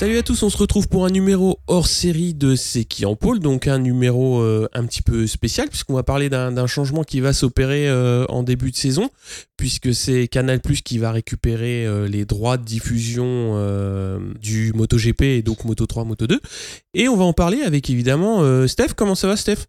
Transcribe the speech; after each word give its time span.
Salut 0.00 0.16
à 0.16 0.22
tous, 0.22 0.42
on 0.42 0.48
se 0.48 0.56
retrouve 0.56 0.88
pour 0.88 1.04
un 1.04 1.10
numéro 1.10 1.58
hors 1.66 1.86
série 1.86 2.32
de 2.32 2.54
C'est 2.54 2.84
qui 2.84 3.04
en 3.04 3.16
pôle, 3.16 3.38
donc 3.38 3.68
un 3.68 3.78
numéro 3.78 4.40
euh, 4.40 4.66
un 4.72 4.86
petit 4.86 5.02
peu 5.02 5.26
spécial 5.26 5.68
puisqu'on 5.68 5.92
va 5.92 6.02
parler 6.02 6.30
d'un 6.30 6.66
changement 6.66 7.04
qui 7.04 7.20
va 7.20 7.34
s'opérer 7.34 7.86
euh, 7.86 8.24
en 8.30 8.42
début 8.42 8.70
de 8.70 8.76
saison 8.76 9.10
puisque 9.58 9.92
c'est 9.94 10.26
Canal 10.26 10.60
Plus 10.60 10.80
qui 10.80 10.96
va 10.96 11.12
récupérer 11.12 11.84
euh, 11.84 12.08
les 12.08 12.24
droits 12.24 12.56
de 12.56 12.64
diffusion 12.64 13.20
du 14.40 14.72
MotoGP 14.72 15.20
et 15.20 15.42
donc 15.42 15.66
Moto 15.66 15.84
3, 15.84 16.04
Moto 16.04 16.26
2 16.26 16.40
et 16.94 17.06
on 17.10 17.16
va 17.18 17.24
en 17.24 17.34
parler 17.34 17.60
avec 17.60 17.90
évidemment 17.90 18.66
Steph. 18.66 18.94
Comment 18.96 19.14
ça 19.14 19.28
va 19.28 19.36
Steph? 19.36 19.66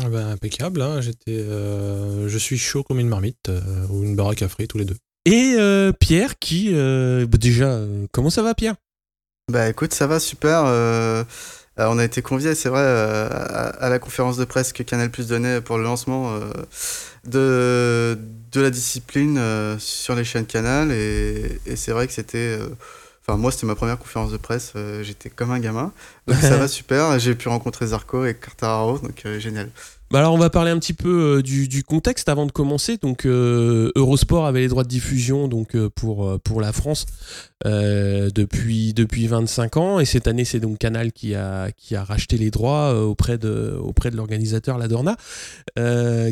Ah 0.00 0.08
ben, 0.08 0.26
impeccable, 0.26 0.82
hein. 0.82 1.00
j'étais, 1.00 1.38
je 1.38 2.38
suis 2.38 2.58
chaud 2.58 2.82
comme 2.82 2.98
une 2.98 3.06
marmite 3.08 3.48
ou 3.90 4.02
une 4.02 4.16
baraque 4.16 4.42
à 4.42 4.48
frites 4.48 4.70
tous 4.70 4.78
les 4.78 4.86
deux. 4.86 4.96
Et 5.24 5.54
Pierre 6.00 6.40
qui, 6.40 6.72
bah, 6.72 7.38
déjà, 7.38 7.80
comment 8.10 8.30
ça 8.30 8.42
va 8.42 8.56
Pierre? 8.56 8.74
Bah 9.48 9.68
écoute, 9.68 9.94
ça 9.94 10.06
va 10.06 10.20
super. 10.20 10.64
Euh, 10.66 11.24
euh, 11.78 11.86
on 11.88 11.98
a 11.98 12.04
été 12.04 12.20
conviés, 12.20 12.54
c'est 12.54 12.68
vrai, 12.68 12.82
euh, 12.82 13.28
à, 13.80 13.88
la 13.88 13.98
conférence 13.98 14.36
de 14.36 14.44
presse 14.44 14.74
que 14.74 14.82
Canal 14.82 15.10
Plus 15.10 15.28
donnait 15.28 15.62
pour 15.62 15.78
le 15.78 15.84
lancement 15.84 16.38
de, 17.24 18.18
de 18.52 18.60
la 18.60 18.70
discipline 18.70 19.40
sur 19.78 20.14
les 20.14 20.24
chaînes 20.24 20.46
Canal. 20.46 20.92
Et, 20.92 21.60
et 21.64 21.76
c'est 21.76 21.92
vrai 21.92 22.06
que 22.06 22.12
c'était. 22.12 22.58
Enfin, 23.26 23.38
moi, 23.38 23.50
c'était 23.50 23.66
ma 23.66 23.74
première 23.74 23.98
conférence 23.98 24.32
de 24.32 24.36
presse. 24.36 24.74
J'étais 25.02 25.30
comme 25.30 25.50
un 25.50 25.60
gamin. 25.60 25.92
Donc 26.26 26.36
ça 26.40 26.56
va 26.58 26.68
super. 26.68 27.18
J'ai 27.18 27.34
pu 27.34 27.48
rencontrer 27.48 27.86
Zarco 27.86 28.26
et 28.26 28.34
Cartararo, 28.34 28.98
donc 28.98 29.26
génial. 29.38 29.70
Bah 30.10 30.20
alors 30.20 30.32
on 30.32 30.38
va 30.38 30.48
parler 30.48 30.70
un 30.70 30.78
petit 30.78 30.94
peu 30.94 31.38
euh, 31.38 31.42
du, 31.42 31.84
contexte 31.84 32.30
avant 32.30 32.46
de 32.46 32.52
commencer. 32.52 32.96
Donc 32.96 33.26
euh, 33.26 33.92
Eurosport 33.94 34.46
avait 34.46 34.60
les 34.60 34.68
droits 34.68 34.84
de 34.84 34.88
diffusion 34.88 35.48
donc 35.48 35.74
euh, 35.74 35.90
pour 35.94 36.40
pour 36.40 36.60
la 36.60 36.72
France 36.72 37.06
depuis 37.64 38.94
depuis 38.94 39.26
25 39.26 39.76
ans 39.76 39.98
et 39.98 40.04
cette 40.04 40.28
année 40.28 40.44
c'est 40.44 40.60
donc 40.60 40.78
Canal 40.78 41.12
qui 41.12 41.34
a 41.34 41.72
qui 41.72 41.96
a 41.96 42.04
racheté 42.04 42.38
les 42.38 42.50
droits 42.52 42.94
auprès 43.04 43.36
de 43.36 43.76
auprès 43.82 44.10
de 44.10 44.16
l'organisateur 44.16 44.78
la 44.78 44.86
Dorna 44.86 45.16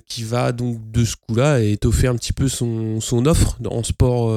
qui 0.06 0.22
va 0.22 0.52
donc 0.52 0.78
de 0.92 1.04
ce 1.04 1.16
coup-là 1.16 1.60
étoffer 1.60 2.06
un 2.06 2.14
petit 2.14 2.32
peu 2.32 2.48
son, 2.48 3.00
son 3.00 3.26
offre 3.26 3.58
en 3.68 3.82
sport 3.82 4.28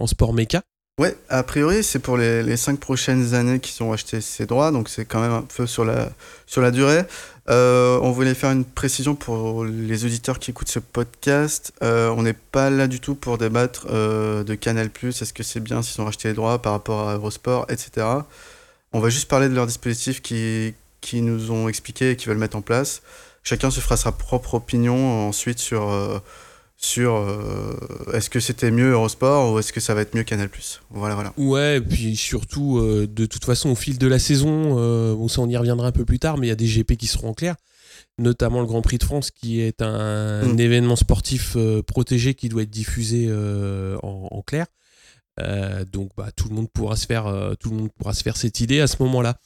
en 0.00 0.06
sport 0.06 0.32
méca. 0.32 0.62
Ouais, 0.98 1.14
a 1.28 1.42
priori, 1.42 1.84
c'est 1.84 1.98
pour 1.98 2.16
les, 2.16 2.42
les 2.42 2.56
cinq 2.56 2.80
prochaines 2.80 3.34
années 3.34 3.60
qu'ils 3.60 3.82
ont 3.82 3.92
acheté 3.92 4.22
ces 4.22 4.46
droits, 4.46 4.70
donc 4.70 4.88
c'est 4.88 5.04
quand 5.04 5.20
même 5.20 5.32
un 5.32 5.42
peu 5.42 5.66
sur 5.66 5.84
la, 5.84 6.10
sur 6.46 6.62
la 6.62 6.70
durée. 6.70 7.02
Euh, 7.48 7.98
on 8.02 8.10
voulait 8.10 8.34
faire 8.34 8.50
une 8.50 8.64
précision 8.64 9.14
pour 9.14 9.64
les 9.64 10.04
auditeurs 10.04 10.38
qui 10.38 10.50
écoutent 10.50 10.68
ce 10.68 10.80
podcast. 10.80 11.72
Euh, 11.82 12.08
on 12.16 12.22
n'est 12.22 12.32
pas 12.32 12.70
là 12.70 12.88
du 12.88 13.00
tout 13.00 13.14
pour 13.14 13.38
débattre 13.38 13.86
euh, 13.90 14.42
de 14.42 14.54
Canal+, 14.54 14.90
est-ce 15.02 15.32
que 15.32 15.42
c'est 15.42 15.60
bien 15.60 15.82
s'ils 15.82 16.00
ont 16.00 16.04
racheté 16.04 16.28
les 16.28 16.34
droits 16.34 16.60
par 16.60 16.72
rapport 16.72 17.08
à 17.08 17.14
Eurosport, 17.14 17.66
etc. 17.68 18.06
On 18.92 19.00
va 19.00 19.10
juste 19.10 19.28
parler 19.28 19.48
de 19.48 19.54
leurs 19.54 19.66
dispositifs 19.66 20.22
qui, 20.22 20.74
qui 21.00 21.22
nous 21.22 21.52
ont 21.52 21.68
expliqué 21.68 22.10
et 22.10 22.16
qui 22.16 22.26
veulent 22.26 22.38
mettre 22.38 22.56
en 22.56 22.62
place. 22.62 23.02
Chacun 23.44 23.70
se 23.70 23.78
fera 23.80 23.96
sa 23.96 24.10
propre 24.10 24.54
opinion 24.54 25.28
ensuite 25.28 25.60
sur 25.60 25.88
sur 26.86 27.16
euh, 27.16 27.74
est-ce 28.14 28.30
que 28.30 28.40
c'était 28.40 28.70
mieux 28.70 28.92
Eurosport 28.92 29.52
ou 29.52 29.58
est-ce 29.58 29.72
que 29.72 29.80
ça 29.80 29.94
va 29.94 30.02
être 30.02 30.14
mieux 30.14 30.22
Canal+? 30.22 30.48
Voilà, 30.90 31.14
voilà. 31.14 31.32
Ouais, 31.36 31.78
et 31.78 31.80
puis 31.80 32.16
surtout, 32.16 32.78
euh, 32.78 33.06
de 33.06 33.26
toute 33.26 33.44
façon, 33.44 33.70
au 33.70 33.74
fil 33.74 33.98
de 33.98 34.06
la 34.06 34.18
saison, 34.18 34.76
euh, 34.78 35.14
bon, 35.14 35.28
ça 35.28 35.40
on 35.40 35.48
y 35.48 35.56
reviendra 35.56 35.88
un 35.88 35.92
peu 35.92 36.04
plus 36.04 36.18
tard, 36.18 36.38
mais 36.38 36.46
il 36.46 36.50
y 36.50 36.52
a 36.52 36.56
des 36.56 36.66
GP 36.66 36.96
qui 36.96 37.08
seront 37.08 37.30
en 37.30 37.34
clair, 37.34 37.56
notamment 38.18 38.60
le 38.60 38.66
Grand 38.66 38.82
Prix 38.82 38.98
de 38.98 39.04
France 39.04 39.30
qui 39.32 39.60
est 39.60 39.82
un, 39.82 40.44
mm. 40.46 40.60
événement 40.60 40.96
sportif 40.96 41.56
protégé 41.86 42.34
qui 42.34 42.48
doit 42.48 42.62
être 42.62 42.70
diffusé 42.70 43.28
en, 44.02 44.42
clair. 44.46 44.66
donc 45.92 46.10
bah, 46.16 46.28
tout 46.36 46.48
le 46.48 46.54
monde 46.54 46.70
pourra 46.72 46.94
se 46.94 47.06
faire 47.06 47.24
tout 47.58 47.70
le 47.70 47.76
monde 47.76 47.90
pourra 47.98 48.14
se 48.14 48.22
faire 48.22 48.36
cette 48.36 48.60
idée 48.60 48.80
à 48.80 48.86
ce 48.86 48.96
moment-là. 49.00 49.38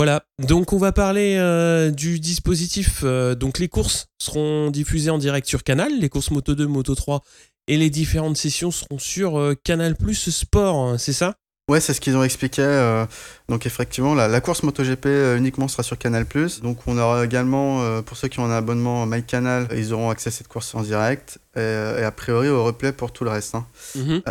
Voilà, 0.00 0.24
donc 0.38 0.72
on 0.72 0.78
va 0.78 0.92
parler 0.92 1.36
euh, 1.36 1.90
du 1.90 2.20
dispositif. 2.20 3.02
Euh, 3.04 3.34
donc 3.34 3.58
les 3.58 3.68
courses 3.68 4.06
seront 4.18 4.70
diffusées 4.70 5.10
en 5.10 5.18
direct 5.18 5.46
sur 5.46 5.62
Canal, 5.62 5.92
les 6.00 6.08
courses 6.08 6.30
Moto 6.30 6.54
2, 6.54 6.66
Moto 6.66 6.94
3 6.94 7.20
et 7.68 7.76
les 7.76 7.90
différentes 7.90 8.38
sessions 8.38 8.70
seront 8.70 8.98
sur 8.98 9.38
euh, 9.38 9.54
Canal 9.62 9.96
Plus 9.96 10.30
Sport, 10.30 10.76
hein, 10.78 10.96
c'est 10.96 11.12
ça? 11.12 11.34
Ouais, 11.70 11.78
c'est 11.78 11.94
ce 11.94 12.00
qu'ils 12.00 12.16
ont 12.16 12.24
expliqué. 12.24 12.62
Euh, 12.62 13.06
donc 13.48 13.64
effectivement, 13.64 14.16
la, 14.16 14.40
course 14.40 14.64
MotoGP 14.64 15.06
euh, 15.06 15.36
uniquement 15.36 15.68
sera 15.68 15.84
sur 15.84 15.96
Canal+. 15.96 16.26
Donc 16.64 16.78
on 16.88 16.98
aura 16.98 17.24
également, 17.24 17.82
euh, 17.82 18.02
pour 18.02 18.16
ceux 18.16 18.26
qui 18.26 18.40
ont 18.40 18.44
un 18.44 18.50
abonnement 18.50 19.06
MyCanal, 19.06 19.68
ils 19.76 19.92
auront 19.92 20.10
accès 20.10 20.30
à 20.30 20.32
cette 20.32 20.48
course 20.48 20.74
en 20.74 20.82
direct. 20.82 21.38
Et, 21.54 21.60
a 21.60 22.10
priori 22.10 22.48
au 22.48 22.64
replay 22.64 22.90
pour 22.90 23.12
tout 23.12 23.22
le 23.22 23.30
reste. 23.30 23.54
Hein. 23.54 23.66
Mhm. 23.94 24.22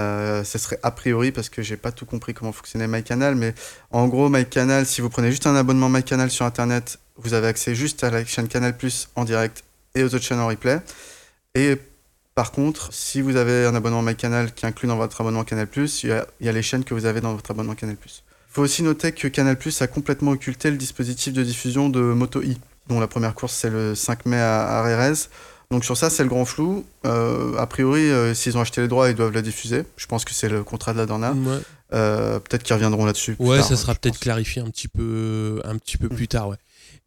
ce 0.43 0.57
serait 0.57 0.79
a 0.83 0.91
priori 0.91 1.31
parce 1.31 1.47
que 1.47 1.61
j'ai 1.61 1.77
pas 1.77 1.93
tout 1.93 2.05
compris 2.05 2.33
comment 2.33 2.51
fonctionnait 2.51 2.89
MyCanal. 2.89 3.35
Mais 3.35 3.55
en 3.91 4.09
gros, 4.09 4.27
MyCanal, 4.27 4.85
si 4.85 4.99
vous 4.99 5.09
prenez 5.09 5.31
juste 5.31 5.47
un 5.47 5.55
abonnement 5.55 5.87
MyCanal 5.87 6.29
sur 6.29 6.45
Internet, 6.45 6.99
vous 7.15 7.33
avez 7.33 7.47
accès 7.47 7.73
juste 7.73 8.03
à 8.03 8.09
la 8.09 8.25
chaîne 8.25 8.49
Canal+, 8.49 8.75
en 9.15 9.23
direct 9.23 9.63
et 9.95 10.03
aux 10.03 10.13
autres 10.13 10.25
chaînes 10.25 10.41
en 10.41 10.47
replay. 10.47 10.81
Et 11.55 11.77
par 12.39 12.53
contre, 12.53 12.87
si 12.93 13.19
vous 13.19 13.35
avez 13.35 13.65
un 13.65 13.75
abonnement 13.75 14.01
MyCanal 14.01 14.53
qui 14.53 14.65
inclut 14.65 14.87
dans 14.87 14.95
votre 14.95 15.19
abonnement 15.19 15.43
Canal+, 15.43 15.67
il 15.75 16.23
y, 16.39 16.47
a, 16.47 16.51
les 16.53 16.61
chaînes 16.61 16.85
que 16.85 16.93
vous 16.93 17.03
avez 17.03 17.19
dans 17.19 17.33
votre 17.33 17.51
abonnement 17.51 17.75
Canal+. 17.75 17.97
Il 18.01 18.09
faut 18.47 18.61
aussi 18.61 18.81
noter 18.81 19.11
que 19.11 19.27
Canal+, 19.27 19.57
a 19.81 19.87
complètement 19.87 20.31
occulté 20.31 20.71
le 20.71 20.77
dispositif 20.77 21.33
de 21.33 21.43
diffusion 21.43 21.89
de 21.89 21.99
Moto 21.99 22.39
E, 22.39 22.55
dont 22.87 23.01
la 23.01 23.07
première 23.07 23.35
course 23.35 23.53
c'est 23.53 23.69
le 23.69 23.93
5 23.93 24.25
mai 24.25 24.39
à, 24.39 24.81
Rérez. 24.83 25.27
Donc 25.69 25.83
sur 25.83 25.97
ça, 25.97 26.09
c'est 26.09 26.23
le 26.23 26.29
grand 26.29 26.45
flou. 26.45 26.85
Euh, 27.05 27.57
a 27.57 27.67
priori, 27.67 28.09
euh, 28.09 28.33
s'ils 28.33 28.57
ont 28.57 28.61
acheté 28.61 28.79
les 28.79 28.87
droits, 28.87 29.09
ils 29.09 29.15
doivent 29.15 29.33
la 29.33 29.41
diffuser. 29.41 29.83
Je 29.97 30.05
pense 30.05 30.23
que 30.23 30.33
c'est 30.33 30.47
le 30.47 30.63
contrat 30.63 30.93
de 30.93 30.97
la 30.99 31.05
Dorna. 31.05 31.35
Euh, 31.91 32.39
peut-être 32.39 32.63
qu'ils 32.63 32.73
reviendront 32.73 33.03
là-dessus. 33.03 33.35
Ouais, 33.39 33.61
ça 33.61 33.75
sera 33.75 33.95
peut-être 33.95 34.19
clarifié 34.19 34.61
un 34.61 34.69
petit 34.69 34.87
peu, 34.87 35.61
un 35.65 35.77
petit 35.77 35.97
peu 35.97 36.05
mm. 36.05 36.15
plus 36.15 36.29
tard. 36.29 36.47
Ouais. 36.47 36.57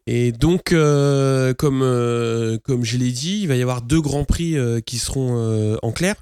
Et 0.05 0.31
donc, 0.31 0.73
euh, 0.73 1.53
comme, 1.53 1.81
euh, 1.81 2.57
comme 2.63 2.83
je 2.83 2.97
l'ai 2.97 3.11
dit, 3.11 3.41
il 3.41 3.47
va 3.47 3.55
y 3.55 3.61
avoir 3.61 3.81
deux 3.81 4.01
grands 4.01 4.25
prix 4.25 4.57
euh, 4.57 4.81
qui 4.81 4.97
seront 4.97 5.77
en 5.81 5.91
clair 5.91 6.15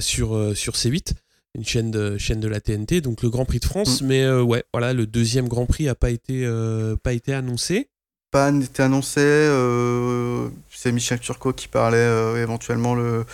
sur, 0.00 0.56
sur 0.56 0.74
C8, 0.74 1.12
une 1.54 1.64
chaîne 1.64 1.90
de, 1.90 2.16
chaîne 2.16 2.40
de 2.40 2.48
la 2.48 2.60
TNT, 2.60 3.02
donc 3.02 3.22
le 3.22 3.28
Grand 3.28 3.44
Prix 3.44 3.60
de 3.60 3.66
France. 3.66 4.00
Mm. 4.00 4.06
Mais 4.06 4.30
ouais, 4.30 4.64
voilà, 4.72 4.94
le 4.94 5.06
deuxième 5.06 5.48
Grand 5.48 5.66
Prix 5.66 5.84
n'a 5.84 5.94
pas, 5.94 6.10
été 6.10 6.48
pas 7.02 7.12
été 7.12 7.34
annoncé. 7.34 7.88
Pas 8.30 8.50
été 8.50 8.82
annoncé. 8.82 9.20
C'est 10.70 10.92
Michel 10.92 11.20
Turcot 11.20 11.52
qui 11.52 11.68
parlait 11.68 12.40
éventuellement 12.40 12.94
le. 12.94 13.24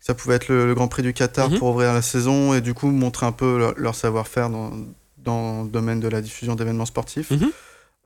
Ça 0.00 0.14
pouvait 0.14 0.36
être 0.36 0.48
le, 0.48 0.74
Grand 0.74 0.88
Prix 0.88 1.02
du 1.02 1.12
Qatar 1.12 1.50
mm-hmm. 1.50 1.58
pour 1.58 1.70
ouvrir 1.70 1.92
la 1.92 2.02
saison 2.02 2.54
et 2.54 2.60
du 2.60 2.74
coup 2.74 2.88
montrer 2.88 3.26
un 3.26 3.32
peu 3.32 3.72
leur, 3.76 3.94
savoir-faire 3.94 4.48
dans, 4.50 4.72
dans 5.18 5.62
le 5.62 5.68
domaine 5.68 6.00
de 6.00 6.08
la 6.08 6.20
diffusion 6.20 6.56
d'événements 6.56 6.86
sportifs. 6.86 7.30
Mm-hmm. 7.30 7.50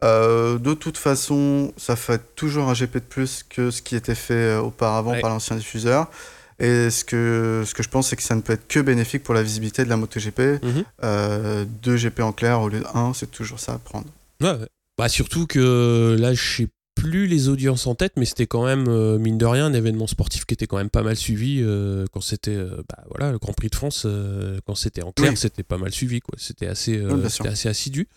Euh, 0.02 0.58
de 0.58 0.74
toute 0.74 0.98
façon, 0.98 1.72
ça 1.76 1.96
fait 1.96 2.20
toujours 2.34 2.68
un 2.68 2.74
GP 2.74 2.94
de 2.94 2.98
plus 3.00 3.44
que 3.48 3.70
ce 3.70 3.82
qui 3.82 3.94
était 3.94 4.14
fait 4.14 4.34
euh, 4.34 4.60
auparavant 4.60 5.18
par 5.20 5.30
l'ancien 5.30 5.56
diffuseur. 5.56 6.10
Et 6.58 6.90
ce 6.90 7.04
que, 7.04 7.64
ce 7.66 7.74
que 7.74 7.82
je 7.82 7.88
pense, 7.88 8.08
c'est 8.08 8.16
que 8.16 8.22
ça 8.22 8.34
ne 8.34 8.40
peut 8.40 8.52
être 8.52 8.68
que 8.68 8.80
bénéfique 8.80 9.22
pour 9.22 9.34
la 9.34 9.42
visibilité 9.42 9.84
de 9.84 9.88
la 9.88 9.96
MotoGP. 9.96 10.60
Euh, 11.02 11.64
deux 11.82 11.96
GP 11.96 12.20
en 12.20 12.32
clair 12.32 12.60
au 12.60 12.68
lieu 12.68 12.80
de 12.80 12.86
un, 12.94 13.14
c'est 13.14 13.30
toujours 13.30 13.58
ça 13.58 13.74
à 13.74 13.78
prendre. 13.78 14.06
Ouais, 14.40 14.58
bah, 14.98 15.08
surtout 15.08 15.46
que 15.46 16.16
là, 16.18 16.34
je 16.34 16.56
sais 16.56 16.68
plus 16.94 17.26
les 17.26 17.48
audiences 17.48 17.86
en 17.86 17.94
tête, 17.94 18.12
mais 18.16 18.26
c'était 18.26 18.46
quand 18.46 18.64
même, 18.64 19.16
mine 19.18 19.38
de 19.38 19.46
rien, 19.46 19.66
un 19.66 19.72
événement 19.72 20.06
sportif 20.06 20.44
qui 20.44 20.54
était 20.54 20.66
quand 20.66 20.76
même 20.76 20.90
pas 20.90 21.02
mal 21.02 21.16
suivi 21.16 21.64
quand 22.12 22.20
c'était 22.20 22.58
bah, 22.88 23.02
voilà, 23.08 23.32
le 23.32 23.38
Grand 23.38 23.54
Prix 23.54 23.68
de 23.68 23.74
France, 23.74 24.06
quand 24.66 24.74
c'était 24.74 25.02
en 25.02 25.10
clair, 25.10 25.36
c'était 25.36 25.64
pas 25.64 25.78
mal 25.78 25.90
suivi. 25.90 26.20
quoi 26.20 26.34
C'était 26.38 26.66
assez, 26.66 27.02
assez 27.44 27.68
assidu. 27.68 28.08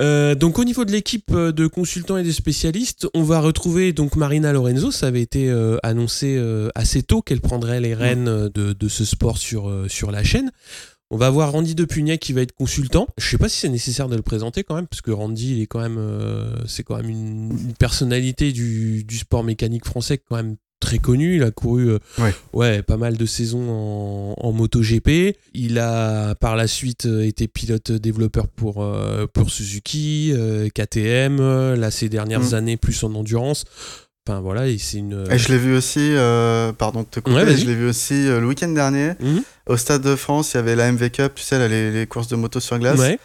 Euh, 0.00 0.34
donc 0.34 0.58
au 0.58 0.64
niveau 0.64 0.84
de 0.84 0.90
l'équipe 0.90 1.30
euh, 1.32 1.52
de 1.52 1.68
consultants 1.68 2.16
et 2.16 2.24
de 2.24 2.32
spécialistes, 2.32 3.06
on 3.14 3.22
va 3.22 3.40
retrouver 3.40 3.92
donc 3.92 4.16
Marina 4.16 4.52
Lorenzo. 4.52 4.90
Ça 4.90 5.06
avait 5.06 5.22
été 5.22 5.48
euh, 5.48 5.76
annoncé 5.82 6.40
assez 6.74 7.02
tôt 7.02 7.22
qu'elle 7.22 7.40
prendrait 7.40 7.80
les 7.80 7.94
rênes 7.94 8.48
de, 8.48 8.88
ce 8.88 9.04
sport 9.04 9.38
sur, 9.38 9.72
sur 9.88 10.10
la 10.10 10.22
chaîne. 10.22 10.50
On 11.10 11.16
va 11.16 11.26
avoir 11.26 11.52
Randy 11.52 11.74
Depugnet 11.74 12.18
qui 12.18 12.32
va 12.32 12.40
être 12.40 12.54
consultant. 12.54 13.06
Je 13.18 13.28
sais 13.28 13.38
pas 13.38 13.48
si 13.48 13.60
c'est 13.60 13.68
nécessaire 13.68 14.08
de 14.08 14.16
le 14.16 14.22
présenter 14.22 14.64
quand 14.64 14.74
même, 14.74 14.86
parce 14.86 15.00
que 15.02 15.10
Randy, 15.10 15.56
il 15.56 15.62
est 15.62 15.66
quand 15.66 15.80
même, 15.80 16.00
c'est 16.66 16.82
quand 16.82 16.96
même 16.96 17.08
une, 17.08 17.74
personnalité 17.78 18.52
du, 18.52 19.04
du, 19.04 19.18
sport 19.18 19.44
mécanique 19.44 19.84
français 19.84 20.18
quand 20.18 20.36
même 20.36 20.56
très 20.84 20.98
connu. 20.98 21.36
Il 21.36 21.42
a 21.42 21.50
couru 21.50 21.90
euh, 21.90 21.98
ouais. 22.52 22.82
pas 22.82 22.96
mal 22.96 23.16
de 23.16 23.26
saisons 23.26 23.68
en, 23.68 24.34
en 24.38 24.52
MotoGP. 24.52 25.36
Il 25.54 25.78
a 25.78 26.34
par 26.36 26.56
la 26.56 26.66
suite 26.66 27.06
euh, 27.06 27.26
été 27.26 27.48
pilote 27.48 27.92
développeur 27.92 28.46
pour, 28.48 28.82
euh, 28.82 29.26
pour 29.32 29.50
Suzuki, 29.50 30.32
KTM, 30.74 31.74
là 31.74 31.90
ces 31.90 32.08
dernières 32.08 32.50
mm. 32.50 32.54
années 32.54 32.76
plus 32.76 33.02
en 33.02 33.14
endurance. 33.14 33.64
Enfin 34.26 34.40
voilà, 34.40 34.68
et 34.68 34.78
c'est 34.78 34.98
une. 34.98 35.26
Et 35.30 35.36
je 35.36 35.52
l'ai 35.52 35.58
vu 35.58 35.76
aussi, 35.76 36.00
euh, 36.00 36.72
pardon 36.72 37.02
de 37.02 37.06
te 37.06 37.20
couper, 37.20 37.36
Ouais, 37.36 37.56
je 37.56 37.66
l'ai 37.66 37.74
vu 37.74 37.86
aussi 37.86 38.14
euh, 38.14 38.40
le 38.40 38.46
week-end 38.46 38.70
dernier. 38.70 39.12
Mhm. 39.20 39.42
Au 39.66 39.76
Stade 39.76 40.00
de 40.00 40.16
France, 40.16 40.54
il 40.54 40.56
y 40.56 40.60
avait 40.60 40.76
la 40.76 40.90
MV 40.90 41.10
Cup, 41.10 41.32
tu 41.34 41.42
sais, 41.42 41.58
là, 41.58 41.68
les, 41.68 41.90
les 41.90 42.06
courses 42.06 42.28
de 42.28 42.36
moto 42.36 42.58
sur 42.58 42.78
glace. 42.78 42.98
Ouais. 42.98 43.18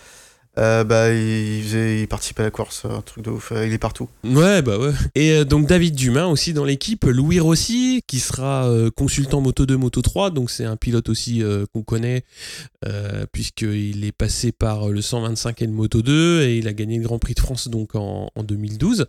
Euh, 0.57 0.83
bah, 0.83 1.13
il, 1.13 1.63
faisait, 1.63 2.01
il 2.01 2.07
participait 2.07 2.41
à 2.41 2.45
la 2.45 2.51
course, 2.51 2.83
un 2.83 3.01
truc 3.01 3.23
de 3.23 3.29
ouf. 3.29 3.51
Euh, 3.51 3.65
Il 3.67 3.71
est 3.71 3.77
partout. 3.77 4.09
Ouais, 4.23 4.61
bah 4.61 4.77
ouais. 4.77 4.91
Et 5.15 5.31
euh, 5.31 5.45
donc 5.45 5.67
David 5.67 5.95
Dumas 5.95 6.25
aussi 6.25 6.53
dans 6.53 6.65
l'équipe, 6.65 7.05
Louis 7.05 7.39
Rossi 7.39 8.01
qui 8.07 8.19
sera 8.19 8.67
euh, 8.67 8.89
consultant 8.89 9.41
Moto 9.41 9.65
2, 9.65 9.77
Moto 9.77 10.01
3, 10.01 10.31
donc 10.31 10.49
c'est 10.49 10.65
un 10.65 10.75
pilote 10.75 11.07
aussi 11.07 11.43
euh, 11.43 11.65
qu'on 11.73 11.83
connaît 11.83 12.23
puisqu'il 13.31 14.03
est 14.05 14.11
passé 14.11 14.51
par 14.51 14.89
le 14.89 15.01
125 15.01 15.61
et 15.61 15.65
le 15.65 15.71
Moto 15.71 16.01
2 16.01 16.43
et 16.43 16.57
il 16.57 16.67
a 16.67 16.73
gagné 16.73 16.97
le 16.97 17.03
Grand 17.03 17.19
Prix 17.19 17.35
de 17.35 17.39
France 17.39 17.67
donc 17.67 17.95
en, 17.95 18.29
en 18.33 18.43
2012. 18.43 19.05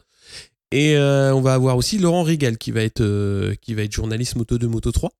Et 0.72 0.96
on 0.98 1.40
va 1.40 1.54
avoir 1.54 1.76
aussi 1.76 1.98
Laurent 1.98 2.22
Rigal 2.22 2.58
qui 2.58 2.72
va 2.72 2.82
être, 2.82 3.54
qui 3.62 3.74
va 3.74 3.82
être 3.82 3.92
journaliste 3.92 4.36
Moto 4.36 4.58
2, 4.58 4.66
Moto 4.68 4.92
3. 4.92 5.10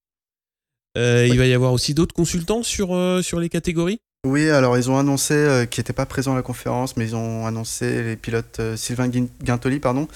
Euh, 0.99 1.27
Il 1.29 1.39
va 1.39 1.47
y 1.47 1.55
avoir 1.55 1.73
aussi 1.73 1.95
d'autres 1.95 2.15
consultants 2.15 2.63
sur, 2.63 2.89
sur 3.23 3.41
les 3.41 3.49
catégories? 3.49 4.01
Oui, 4.27 4.51
alors 4.51 4.77
ils 4.77 4.91
ont 4.91 4.99
annoncé, 4.99 5.33
euh, 5.33 5.65
qui 5.65 5.81
n'étaient 5.81 5.95
pas 5.95 6.05
présents 6.05 6.33
à 6.33 6.37
la 6.37 6.43
conférence, 6.43 6.97
mais 6.99 7.07
ils 7.07 7.17
ont 7.17 7.47
annoncé 7.47 8.03
les 8.03 8.17
pilotes 8.17 8.59
euh, 8.61 8.77
Sylvain 8.77 9.09
Guin- 9.09 9.29
Guintoli, 9.43 9.81
pardon, 9.81 10.09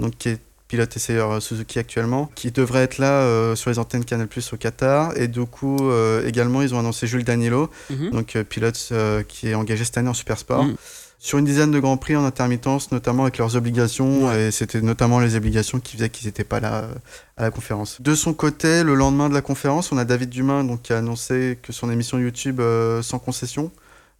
donc 0.00 0.16
qui 0.18 0.30
est 0.30 0.38
pilote 0.66 0.96
essayeur 0.96 1.30
euh, 1.30 1.38
Suzuki 1.40 1.78
actuellement, 1.78 2.28
qui 2.34 2.50
devrait 2.50 2.80
être 2.82 2.98
là 2.98 3.20
euh, 3.22 3.54
sur 3.54 3.70
les 3.70 3.78
antennes 3.78 4.04
Canal 4.04 4.26
Plus 4.26 4.52
au 4.52 4.56
Qatar. 4.56 5.16
Et 5.16 5.28
du 5.28 5.44
coup, 5.46 5.78
également, 6.26 6.60
ils 6.62 6.74
ont 6.74 6.80
annoncé 6.80 7.06
Jules 7.06 7.22
Danilo, 7.22 7.70
Mhm. 7.90 8.10
donc 8.10 8.36
pilote 8.48 8.92
qui 9.28 9.48
est 9.48 9.54
engagé 9.54 9.84
cette 9.84 9.96
année 9.98 10.08
en 10.10 10.14
Super 10.14 10.38
Sport. 10.38 10.64
Mhm. 10.64 10.76
Sur 11.24 11.38
une 11.38 11.44
dizaine 11.44 11.70
de 11.70 11.78
grands 11.78 11.98
prix 11.98 12.16
en 12.16 12.24
intermittence, 12.24 12.90
notamment 12.90 13.22
avec 13.22 13.38
leurs 13.38 13.54
obligations, 13.54 14.32
et 14.32 14.50
c'était 14.50 14.80
notamment 14.80 15.20
les 15.20 15.36
obligations 15.36 15.78
qui 15.78 15.96
faisaient 15.96 16.08
qu'ils 16.10 16.26
n'étaient 16.26 16.42
pas 16.42 16.58
là 16.58 16.82
euh, 16.82 16.94
à 17.36 17.42
la 17.44 17.52
conférence. 17.52 18.02
De 18.02 18.16
son 18.16 18.34
côté, 18.34 18.82
le 18.82 18.96
lendemain 18.96 19.28
de 19.28 19.34
la 19.34 19.40
conférence, 19.40 19.92
on 19.92 19.98
a 19.98 20.04
David 20.04 20.30
Dumas 20.30 20.64
donc, 20.64 20.82
qui 20.82 20.92
a 20.92 20.98
annoncé 20.98 21.60
que 21.62 21.72
son 21.72 21.92
émission 21.92 22.18
YouTube 22.18 22.58
euh, 22.58 23.02
sans 23.02 23.20
concession 23.20 23.70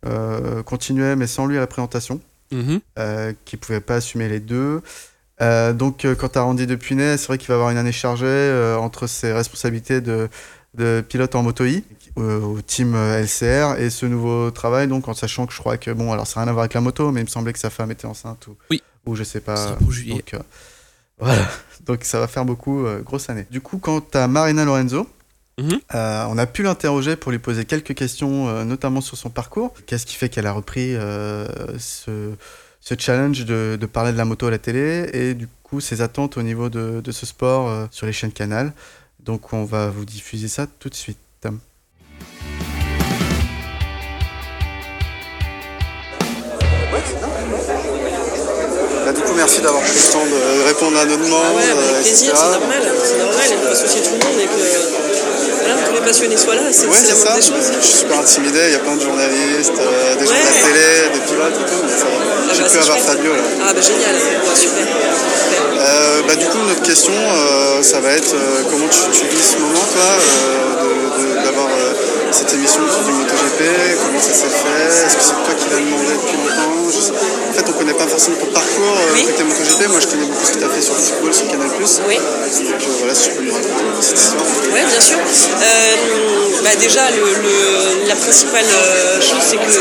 euh, 0.07 0.63
continuait, 0.63 1.17
mais 1.17 1.27
sans 1.27 1.47
lui 1.47 1.57
à 1.57 1.61
la 1.61 1.67
présentation, 1.67 2.21
Mhm. 2.53 2.81
euh, 3.01 3.33
qui 3.47 3.57
pouvait 3.57 3.81
pas 3.81 3.97
assumer 3.97 4.29
les 4.29 4.41
deux. 4.41 4.81
Donc, 5.75 6.07
quant 6.21 6.29
à 6.37 6.43
Randy 6.43 6.69
Depunet, 6.69 7.17
c'est 7.17 7.27
vrai 7.27 7.37
qu'il 7.37 7.49
va 7.49 7.55
avoir 7.55 7.71
une 7.71 7.77
année 7.79 7.91
chargée 7.91 8.77
entre 8.79 9.09
ses 9.09 9.33
responsabilités 9.33 10.01
de, 10.01 10.29
de 10.75 11.03
pilote 11.09 11.35
en 11.35 11.43
moto 11.43 11.65
I 11.65 11.83
au 12.17 12.61
team 12.63 12.95
euh, 12.95 13.23
LCR 13.23 13.79
et 13.81 13.91
ce 13.91 14.07
nouveau 14.07 14.51
travail, 14.51 14.89
donc 14.89 15.09
en 15.09 15.15
sachant 15.15 15.47
que 15.47 15.53
je 15.53 15.59
crois 15.59 15.77
que, 15.79 15.91
bon, 15.91 16.13
alors 16.13 16.27
ça 16.27 16.41
n'a 16.41 16.45
rien 16.45 16.51
à 16.51 16.53
voir 16.53 16.63
avec 16.65 16.75
la 16.75 16.81
moto, 16.81 17.11
mais 17.13 17.21
il 17.21 17.25
me 17.25 17.29
semblait 17.29 17.53
que 17.53 17.59
sa 17.59 17.71
femme 17.71 17.91
était 17.91 18.07
enceinte 18.07 18.47
ou, 18.49 18.57
Oui. 18.71 18.83
ou 19.07 19.15
je 19.17 19.25
sais 19.25 19.41
pas. 19.41 19.57
sera 19.57 19.77
pour 19.77 19.91
juillet. 19.93 20.15
Donc, 20.15 20.35
euh, 20.35 20.39
voilà. 21.19 21.43
Donc, 21.87 22.05
ça 22.05 22.21
va 22.21 22.29
faire 22.29 22.45
beaucoup, 22.45 22.85
euh, 22.87 23.01
grosse 23.01 23.29
année. 23.31 23.47
Du 23.51 23.61
coup, 23.61 23.79
quant 23.79 24.05
à 24.15 24.29
Marina 24.29 24.65
Lorenzo, 24.65 25.09
Mhm. 25.59 25.81
euh, 25.95 26.25
on 26.31 26.39
a 26.39 26.47
pu 26.47 26.63
l'interroger 26.63 27.15
pour 27.17 27.31
lui 27.31 27.39
poser 27.39 27.65
quelques 27.67 27.95
questions, 27.95 28.49
euh, 28.49 28.65
notamment 28.65 29.01
sur 29.03 29.19
son 29.19 29.29
parcours. 29.29 29.75
Qu'est-ce 29.87 30.07
qui 30.07 30.15
fait 30.17 30.29
qu'elle 30.31 30.47
a 30.47 30.53
repris 30.53 30.95
euh, 30.95 31.47
ce, 31.79 32.33
ce 32.81 32.95
challenge 32.99 33.45
de, 33.45 33.77
de 33.79 33.87
parler 33.87 34.13
de 34.13 34.17
la 34.17 34.25
moto 34.25 34.47
à 34.47 34.51
la 34.51 34.59
télé 34.59 35.11
et 35.13 35.35
du 35.35 35.49
coup 35.63 35.81
ses 35.81 36.01
attentes 36.01 36.39
au 36.39 36.43
niveau 36.43 36.71
de, 36.71 37.01
de 37.03 37.13
ce 37.13 37.27
sport 37.27 37.69
euh, 37.69 37.87
sur 37.91 38.07
les 38.07 38.15
chaînes 38.15 38.33
Canal. 38.33 38.73
Donc 39.21 39.53
on 39.53 39.65
va 39.65 39.91
vous 39.91 40.07
diffuser 40.07 40.49
ça 40.49 40.67
tout 40.67 40.89
de 40.89 40.95
suite. 40.95 41.19
Merci 49.53 49.61
d'avoir 49.61 49.83
pris 49.83 49.93
le 50.01 50.13
temps 50.13 50.25
de 50.25 50.65
répondre 50.67 50.99
à 50.99 51.05
nos 51.05 51.17
demandes. 51.17 51.45
Ah 51.45 51.53
ouais, 51.53 51.63
euh, 51.69 51.93
avec 52.01 52.07
plaisir, 52.09 52.33
c'est 52.35 52.57
normal, 52.57 52.83
c'est 53.05 53.19
normal, 53.19 53.45
il 53.53 53.59
faut 53.61 53.69
associer 53.73 54.01
tout 54.01 54.17
le 54.17 54.25
monde 54.25 54.41
et 54.41 54.47
que 54.49 54.57
voilà, 55.61 55.75
tous 55.85 55.93
les 55.93 56.01
passionnés 56.01 56.37
soient 56.39 56.55
là, 56.55 56.63
c'est 56.73 56.87
Ouais, 56.87 56.97
la 56.97 57.15
ça. 57.15 57.37
des 57.37 57.43
choses. 57.45 57.69
Je 57.81 57.85
suis 57.87 57.99
super 58.09 58.19
intimidé, 58.21 58.61
il 58.69 58.73
y 58.73 58.77
a 58.77 58.79
plein 58.79 58.97
de 58.97 59.03
journalistes, 59.03 59.77
euh, 59.77 60.17
des 60.17 60.25
gens 60.25 60.33
de 60.33 60.49
la 60.49 60.57
télé, 60.57 60.89
des 61.13 61.21
pilotes 61.21 61.53
et 61.53 61.69
tout. 61.69 61.83
mais 61.85 61.93
ça 61.93 62.05
va. 62.09 62.17
Ah 62.17 62.53
J'ai 62.55 62.63
bah, 62.63 62.65
pu 62.65 62.73
c'est 62.73 62.79
avoir 62.81 62.97
chouette. 62.97 63.07
Fabio 63.13 63.33
là. 63.37 63.43
Ah 63.69 63.73
bah 63.77 63.81
génial, 63.85 64.17
Ouais, 64.17 64.57
super. 64.57 64.87
Euh, 65.85 66.23
bah, 66.27 66.35
du 66.37 66.47
coup, 66.47 66.59
notre 66.67 66.83
question, 66.83 67.13
euh, 67.13 67.83
ça 67.83 68.01
va 68.01 68.13
être 68.13 68.35
comment 68.71 68.89
tu, 68.89 69.01
tu 69.13 69.27
vis 69.29 69.43
ce 69.53 69.57
moment, 69.61 69.85
toi, 69.93 71.45
d'avoir 71.45 71.69
cette 72.31 72.53
émission 72.55 72.81
sur 72.89 73.05
du 73.05 73.13
MotoGP, 73.13 73.61
comment 74.01 74.21
ça 74.21 74.33
s'est 74.33 74.49
fait, 74.49 75.05
est-ce 75.07 75.17
que 75.17 75.23
c'est 75.23 75.33
toi 75.45 75.55
qui 75.59 75.69
l'as 75.71 75.77
demandé 75.81 76.13
depuis 76.17 76.37
longtemps 76.41 76.89
Je 76.89 77.01
sais- 77.01 77.13
En 77.13 77.52
fait, 77.65 77.71
on 77.71 77.79
connaît 77.79 77.95
pas 77.95 78.07
forcément 78.07 78.37
ton 78.37 78.47
parcours 78.47 78.97
euh, 78.99 79.13
Oui. 79.15 79.25
côté 79.27 79.45
MotoGP, 79.45 79.89
moi 79.89 80.01
je 80.01 80.07
connais 80.09 80.27
beaucoup 80.27 80.45
ce 80.47 80.53
que 80.53 80.59
tu 80.59 80.65
as 80.65 80.69
fait 80.69 80.83
sur 80.83 80.95
le 80.95 81.01
football, 81.01 81.35
sur 81.35 81.49
Canal+. 81.49 81.69
Oui. 82.09 82.17
Donc 82.17 82.83
euh, 82.83 82.87
voilà, 82.99 83.15
si 83.15 83.23
tu 83.25 83.31
peux 83.37 83.43
nous 83.45 83.53
raconter 83.55 84.03
cette 84.03 84.19
histoire. 84.19 84.45
Oui, 84.73 84.81
bien 84.91 85.01
sûr. 85.01 85.19
Euh, 85.19 85.97
bah 86.65 86.75
déjà, 86.79 87.11
le, 87.11 87.23
le- 87.23 88.09
la 88.09 88.17
principale 88.17 88.65
chose, 89.21 89.43
c'est 89.43 89.57
que 89.57 89.73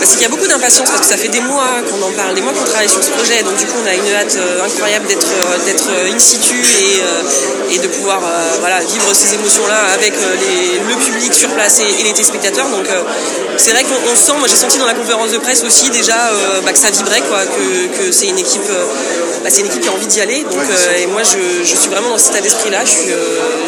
c'est 0.00 0.06
qu'il 0.16 0.22
y 0.22 0.24
a 0.24 0.28
beaucoup 0.28 0.46
d'impatience 0.46 0.88
parce 0.90 1.00
que 1.02 1.06
ça 1.06 1.16
fait 1.16 1.28
des 1.28 1.40
mois 1.40 1.80
qu'on 1.88 2.02
en 2.02 2.10
parle, 2.12 2.34
des 2.34 2.42
mois 2.42 2.52
qu'on 2.52 2.64
travaille 2.64 2.88
sur 2.88 3.02
ce 3.02 3.10
projet. 3.10 3.42
Donc 3.42 3.56
du 3.56 3.64
coup, 3.66 3.78
on 3.82 3.86
a 3.86 3.94
une 3.94 4.12
hâte 4.14 4.36
euh, 4.36 4.64
incroyable 4.64 5.06
d'être 5.06 5.26
euh, 5.28 5.64
d'être 5.64 5.88
in 6.12 6.18
situ 6.18 6.54
et, 6.56 7.00
euh, 7.00 7.70
et 7.74 7.78
de 7.78 7.88
pouvoir 7.88 8.20
voilà, 8.60 8.80
vivre 8.80 9.12
ces 9.14 9.34
émotions-là 9.34 9.78
avec 9.94 10.12
les- 10.14 10.78
le 10.80 10.96
public 11.04 11.32
sur 11.32 11.48
place 11.50 11.80
et, 11.80 12.00
et 12.00 12.04
les 12.04 12.12
téléspectateurs. 12.12 12.68
Donc 12.68 12.86
c'est 13.56 13.72
vrai 13.72 13.84
qu'on 13.84 13.94
on 14.12 14.16
sent, 14.16 14.32
moi 14.38 14.48
j'ai 14.48 14.56
senti 14.56 14.78
dans 14.78 14.86
la 14.86 14.94
conférence 14.94 15.30
de 15.30 15.38
presse 15.38 15.62
aussi 15.64 15.90
déjà 15.90 16.14
euh, 16.32 16.60
bah, 16.64 16.72
que 16.72 16.78
ça 16.78 16.90
vibrait, 16.90 17.22
quoi, 17.28 17.40
que, 17.46 17.98
que 17.98 18.12
c'est 18.12 18.26
une 18.26 18.38
équipe, 18.38 18.62
euh, 18.70 18.84
bah, 19.42 19.50
c'est 19.50 19.60
une 19.60 19.66
équipe 19.66 19.80
qui 19.82 19.88
a 19.88 19.92
envie 19.92 20.06
d'y 20.06 20.20
aller. 20.20 20.42
Donc, 20.44 20.54
Ouais, 20.58 20.66
bien 20.66 20.76
euh, 20.76 21.02
et 21.02 21.06
moi 21.06 21.22
je, 21.22 21.38
je 21.64 21.74
suis 21.76 21.88
vraiment 21.88 22.10
dans 22.10 22.18
cet 22.18 22.30
état 22.32 22.40
d'esprit-là. 22.40 22.80
Je 22.84 22.90
suis, 22.90 23.00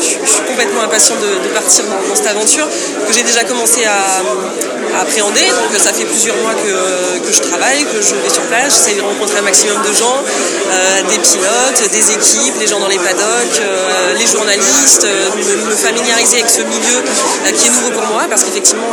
je, 0.01 0.05
suis- 0.07 0.19
je 0.25 0.31
suis 0.31 0.43
complètement 0.43 0.83
impatient 0.83 1.15
de, 1.17 1.49
de 1.49 1.53
partir 1.55 1.85
dans, 1.85 2.09
dans 2.09 2.15
cette 2.15 2.27
aventure 2.27 2.67
que 3.07 3.13
j'ai 3.13 3.23
déjà 3.23 3.45
commencé 3.45 3.85
à, 3.85 4.99
à 4.99 5.03
appréhender. 5.03 5.45
Donc 5.47 5.79
ça 5.79 5.93
fait 5.93 6.05
plusieurs 6.05 6.37
mois 6.39 6.55
que, 6.55 7.27
que 7.27 7.33
je 7.33 7.41
travaille, 7.43 7.85
que 7.85 8.01
je 8.03 8.15
vais 8.15 8.31
sur 8.31 8.43
place. 8.43 8.73
J'essaie 8.85 8.97
de 8.97 9.03
rencontrer 9.03 9.39
un 9.39 9.43
maximum 9.43 9.77
de 9.83 9.93
gens, 9.93 10.23
des 11.11 11.19
pilotes, 11.19 11.91
des 11.93 12.11
équipes, 12.13 12.55
les 12.61 12.67
gens 12.67 12.81
dans 12.81 12.89
les 12.89 12.99
paddocks, 12.99 13.61
les 14.19 14.27
journalistes, 14.27 15.07
me, 15.07 15.71
me 15.71 15.77
familiariser 15.77 16.39
avec 16.41 16.51
ce 16.51 16.63
milieu 16.63 16.99
qui 17.55 17.67
est 17.67 17.71
nouveau 17.71 17.91
pour 17.91 18.07
moi 18.13 18.25
parce 18.29 18.43
qu'effectivement 18.45 18.87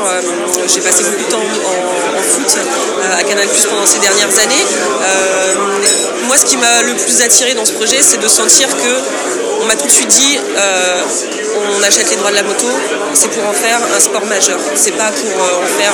j'ai 0.68 0.82
passé 0.84 1.04
beaucoup 1.04 1.24
de 1.24 1.30
temps 1.30 1.40
en, 1.40 2.22
foot 2.22 2.58
euh, 2.58 3.20
à 3.20 3.24
Canal 3.24 3.48
Plus 3.48 3.66
pendant 3.66 3.86
ces 3.86 4.00
dernières 4.00 4.38
années. 4.40 4.66
Euh, 5.02 5.54
moi, 6.28 6.38
ce 6.38 6.46
qui 6.46 6.58
m'a 6.58 6.84
le 6.84 6.94
plus 6.96 7.22
attiré 7.22 7.54
dans 7.54 7.66
ce 7.66 7.74
projet, 7.74 8.02
c'est 8.02 8.18
de 8.18 8.28
sentir 8.28 8.68
que 8.70 9.62
on 9.62 9.66
m'a 9.66 9.76
tout 9.76 9.88
de 9.88 9.92
suite 9.92 10.10
dit 10.10 10.38
euh, 10.58 11.02
on 11.78 11.84
achète 11.84 12.10
les 12.10 12.18
droits 12.18 12.32
de 12.32 12.36
la 12.36 12.44
moto, 12.44 12.68
c'est 13.14 13.30
pour 13.30 13.46
en 13.46 13.54
faire 13.54 13.80
un 13.96 14.00
sport 14.00 14.26
majeur. 14.26 14.60
C'est 14.76 14.92
pas 14.92 15.12
pour 15.12 15.42
en 15.42 15.66
faire 15.80 15.94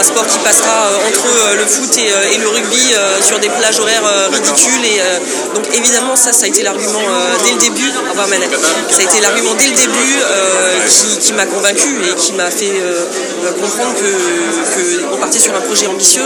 un 0.00 0.04
sport 0.04 0.26
qui 0.26 0.38
passera 0.38 0.86
euh, 0.86 1.08
entre 1.08 1.26
euh, 1.26 1.56
le 1.56 1.66
foot 1.66 1.98
et, 1.98 2.10
euh, 2.10 2.38
le 2.40 2.48
rugby 2.48 2.80
sur 3.20 3.38
des 3.38 3.50
plages 3.50 3.78
horaires 3.80 4.02
ridicules. 4.32 4.84
Et, 4.84 4.98
donc 5.54 5.64
évidemment, 5.74 6.16
ça, 6.16 6.32
ça 6.32 6.46
a 6.46 6.48
été 6.48 6.62
l'argument 6.62 7.02
dès 7.44 7.52
le 7.52 7.58
début. 7.58 7.90
Revoir, 8.08 8.28
Manel. 8.28 8.48
Ça 8.90 9.00
a 9.00 9.02
été 9.02 9.20
l'argument 9.20 9.54
dès 9.58 9.66
le 9.66 9.72
début 9.74 10.14
qui, 10.88 11.18
qui 11.18 11.32
m'a 11.34 11.44
convaincu 11.46 11.88
et 12.10 12.14
qui 12.14 12.32
m'a 12.32 12.50
fait 12.50 12.72
comprendre 13.60 13.94
que, 13.94 14.00
que 14.00 15.12
on 15.12 15.16
partait 15.18 15.38
sur 15.38 15.54
un 15.54 15.60
projet 15.60 15.86
ambitieux. 15.86 16.24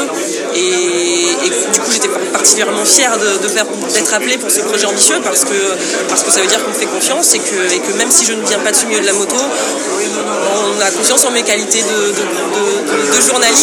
Et, 0.54 1.50
du 1.72 1.80
coup, 1.80 1.90
j'étais 1.90 2.08
particulièrement 2.32 2.84
fière 2.84 3.18
de, 3.18 3.48
de 3.48 3.48
d'être 3.94 4.14
appelée 4.14 4.38
pour 4.38 4.50
ce 4.50 4.60
projet 4.60 4.86
ambitieux 4.86 5.16
parce 5.24 5.44
que 5.44 5.54
parce 6.08 6.22
que 6.22 6.30
ça 6.30 6.40
veut 6.40 6.46
dire 6.46 6.62
qu'on 6.62 6.70
me 6.70 6.74
fait 6.74 6.86
confiance 6.86 7.34
et 7.34 7.38
que, 7.38 7.74
et 7.74 7.80
que 7.80 7.92
même 7.98 8.10
si 8.10 8.24
je 8.24 8.32
ne 8.34 8.44
viens 8.46 8.58
pas 8.60 8.72
ce 8.72 8.86
milieu 8.86 9.00
de 9.00 9.06
la 9.06 9.12
moto, 9.12 9.36
on 9.36 10.80
a 10.80 10.90
confiance 10.90 11.24
en 11.24 11.30
mes 11.32 11.42
qualités 11.42 11.82
de, 11.82 12.12
de- 12.12 13.14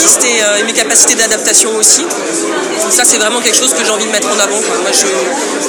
et, 0.01 0.41
euh, 0.43 0.58
et 0.60 0.63
mes 0.63 0.74
capacités 0.74 1.15
d'adaptation 1.15 1.75
aussi. 1.75 2.01
Donc 2.01 2.91
ça, 2.91 3.03
c'est 3.05 3.17
vraiment 3.17 3.39
quelque 3.41 3.58
chose 3.58 3.74
que 3.74 3.84
j'ai 3.86 3.91
envie 3.91 4.05
de 4.05 4.12
mettre 4.12 4.27
en 4.27 4.39
avant. 4.39 4.60
quoi. 4.60 4.77
Moi, 4.81 4.91
je, 4.91 5.05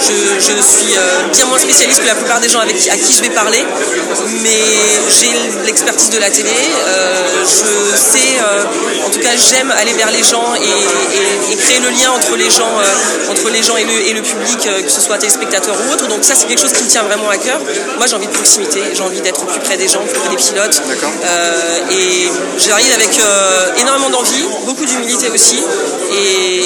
je- 0.07 0.41
je 0.41 0.63
suis 0.63 0.97
euh, 0.97 1.29
bien 1.35 1.45
moins 1.47 1.59
spécialiste 1.59 2.01
que 2.03 2.07
la 2.07 2.15
plupart 2.15 2.41
des 2.41 2.49
gens 2.49 2.61
avec 2.61 2.77
à 2.89 2.97
qui 2.97 3.13
je 3.13 3.21
vais 3.23 3.31
parler, 3.31 3.65
mais 4.43 4.61
j'ai 5.11 5.33
l'expertise 5.67 6.11
de 6.11 6.19
la 6.19 6.31
télé. 6.31 6.51
euh, 6.51 7.15
je 7.45 7.97
sais, 7.97 8.39
en 9.07 9.11
tout 9.11 9.21
cas, 9.21 9.31
j'aime 9.37 9.71
aller 9.73 9.93
vers 9.93 10.11
les 10.11 10.23
gens 10.23 10.55
et, 10.55 10.61
et- 10.61 11.53
et 11.53 11.57
créer 11.57 11.81
le 11.81 11.91
lien 11.91 12.11
entre 12.13 12.37
les 12.37 12.49
gens, 12.51 12.73
entre 13.31 13.51
les 13.51 13.63
gens 13.63 13.77
et 13.77 13.85
le, 14.15 14.23
public, 14.23 14.59
que 14.85 14.91
ce 14.91 15.01
soit 15.01 15.19
téléspectateurs 15.19 15.77
ou 15.87 15.93
autre. 15.93 16.07
Donc 16.09 16.25
ça, 16.25 16.35
c'est 16.35 16.47
quelque 16.47 16.61
chose 16.61 16.73
qui 16.73 16.85
me 16.85 16.89
tient 16.89 17.03
vraiment 17.03 17.29
à 17.29 17.37
cœur. 17.37 17.59
Moi, 17.99 18.07
j'ai 18.07 18.15
envie 18.15 18.27
de 18.29 18.33
proximité, 18.33 18.81
j'ai 18.95 19.03
envie 19.03 19.21
d'être 19.21 19.45
plus 19.47 19.61
près 19.61 19.77
des 19.77 19.89
gens, 19.89 20.01
plus 20.01 20.19
près 20.21 20.31
des 20.31 20.37
pilotes. 20.37 20.81
Et 21.91 22.29
j'arrive 22.59 22.93
avec 22.95 23.11
énormément 23.79 24.11
d'envie, 24.11 24.22
beaucoup 24.67 24.85
d'humilité 24.85 25.29
aussi, 25.31 25.59
et, 26.13 26.65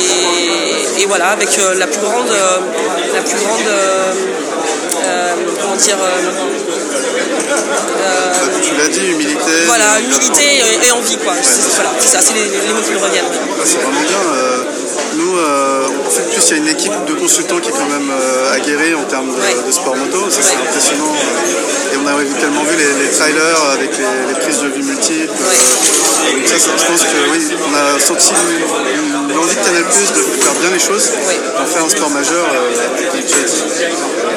et 1.03 1.07
voilà, 1.07 1.29
avec 1.31 1.49
euh, 1.59 1.75
la 1.75 1.87
plus 1.87 2.01
grande, 2.01 2.31
euh, 2.31 2.59
la 3.15 3.23
plus 3.23 3.39
grande, 3.39 3.61
euh, 3.67 4.13
comment 5.61 5.77
dire, 5.77 5.97
euh, 6.01 6.31
Tu 8.63 8.75
l'as 8.77 8.89
dit, 8.89 9.07
humilité. 9.13 9.39
voilà, 9.67 10.01
humilité 10.01 10.43
et, 10.43 10.87
et 10.87 10.91
envie 10.93 11.17
quoi. 11.19 11.35
C'est- 11.43 11.75
Voilà, 11.77 11.91
c'est 11.99 12.09
ça, 12.09 12.19
c'est 12.21 12.35
les, 12.35 12.45
les 12.45 12.73
mots 12.75 12.81
qui 12.85 12.93
me 12.93 12.99
reviennent. 12.99 13.25
Ah, 13.31 13.63
C'est 13.65 13.77
vraiment 13.79 14.01
bien. 14.01 14.23
euh, 14.35 14.63
Nous, 15.17 15.37
euh, 15.39 15.87
en 16.07 16.11
fait, 16.11 16.23
plus 16.31 16.43
il 16.49 16.51
y 16.51 16.55
a 16.55 16.57
une 16.59 16.69
équipe 16.69 16.93
de 17.07 17.15
consultants 17.15 17.59
qui 17.59 17.69
est 17.69 17.73
quand 17.73 17.89
même 17.89 18.11
aguerrée 18.53 18.95
en 18.95 19.05
termes 19.05 19.29
de, 19.35 19.41
Ouais. 19.41 19.57
de 19.67 19.73
sport 19.73 19.97
moto, 19.97 20.29
ça 20.31 20.41
c'est 20.43 20.57
Ouais. 20.57 20.63
impressionnant. 20.69 21.15
et 21.93 21.97
on 21.97 22.07
a 22.07 22.13
tellement 22.41 22.63
vu 22.65 22.77
les, 22.77 23.05
les 23.05 23.11
trailers 23.11 23.63
avec 23.73 23.91
les, 23.97 24.05
les 24.29 24.35
prises 24.41 24.61
de 24.61 24.69
vue 24.69 24.83
multiples. 24.83 25.33
Donc 26.33 26.47
ça, 26.49 26.57
je 26.77 26.85
pense 26.85 27.03
que 27.03 27.31
oui, 27.33 27.41
on 27.69 27.75
a 27.75 27.99
senti 28.01 28.31
une- 28.31 29.31
une 29.31 29.39
envie 29.39 29.55
de 29.55 29.61
Canal 29.65 29.85
Plus 29.85 30.13
de 30.13 30.43
faire 30.43 30.55
bien 30.61 30.71
les 30.73 30.79
choses, 30.79 31.11
d'en 31.59 31.67
faire 31.67 31.85
un 31.85 31.89
sport 31.89 32.11
majeur, 32.11 32.47
euh, 32.53 33.11
comme 33.11 33.21
tu 33.25 33.35
as 33.35 33.43
dit. 33.43 33.63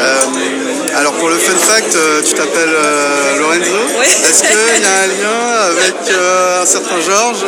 Euh, 0.02 0.98
alors 0.98 1.14
pour 1.14 1.30
le 1.30 1.38
fun 1.38 1.56
fact, 1.58 1.96
euh, 1.96 2.22
tu 2.26 2.34
t'appelles 2.34 2.74
euh, 2.74 3.40
Lorenzo. 3.40 3.72
Est-ce 4.04 4.42
qu'il 4.44 4.52
y 4.52 4.56
a 4.56 5.02
un 5.04 5.08
lien 5.20 5.72
avec 5.72 5.96
euh, 6.12 6.62
un 6.64 6.66
certain 6.66 7.00
Georges 7.02 7.46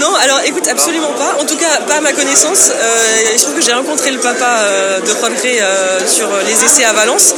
Non, 0.00 0.14
alors 0.16 0.40
écoute, 0.46 0.66
absolument 0.68 1.12
pas. 1.12 1.36
En 1.40 1.44
tout 1.44 1.56
cas, 1.56 1.78
pas 1.86 1.96
à 1.96 2.00
ma 2.00 2.12
connaissance. 2.12 2.70
Se 3.36 3.42
trouve 3.42 3.54
que 3.54 3.62
j'ai 3.62 3.72
rencontré 3.72 4.10
le 4.10 4.18
papa 4.18 4.58
de 5.04 5.10
euh, 5.60 5.98
sur 6.06 6.28
les 6.46 6.64
essais 6.64 6.84
à 6.84 6.92
Valence. 6.92 7.34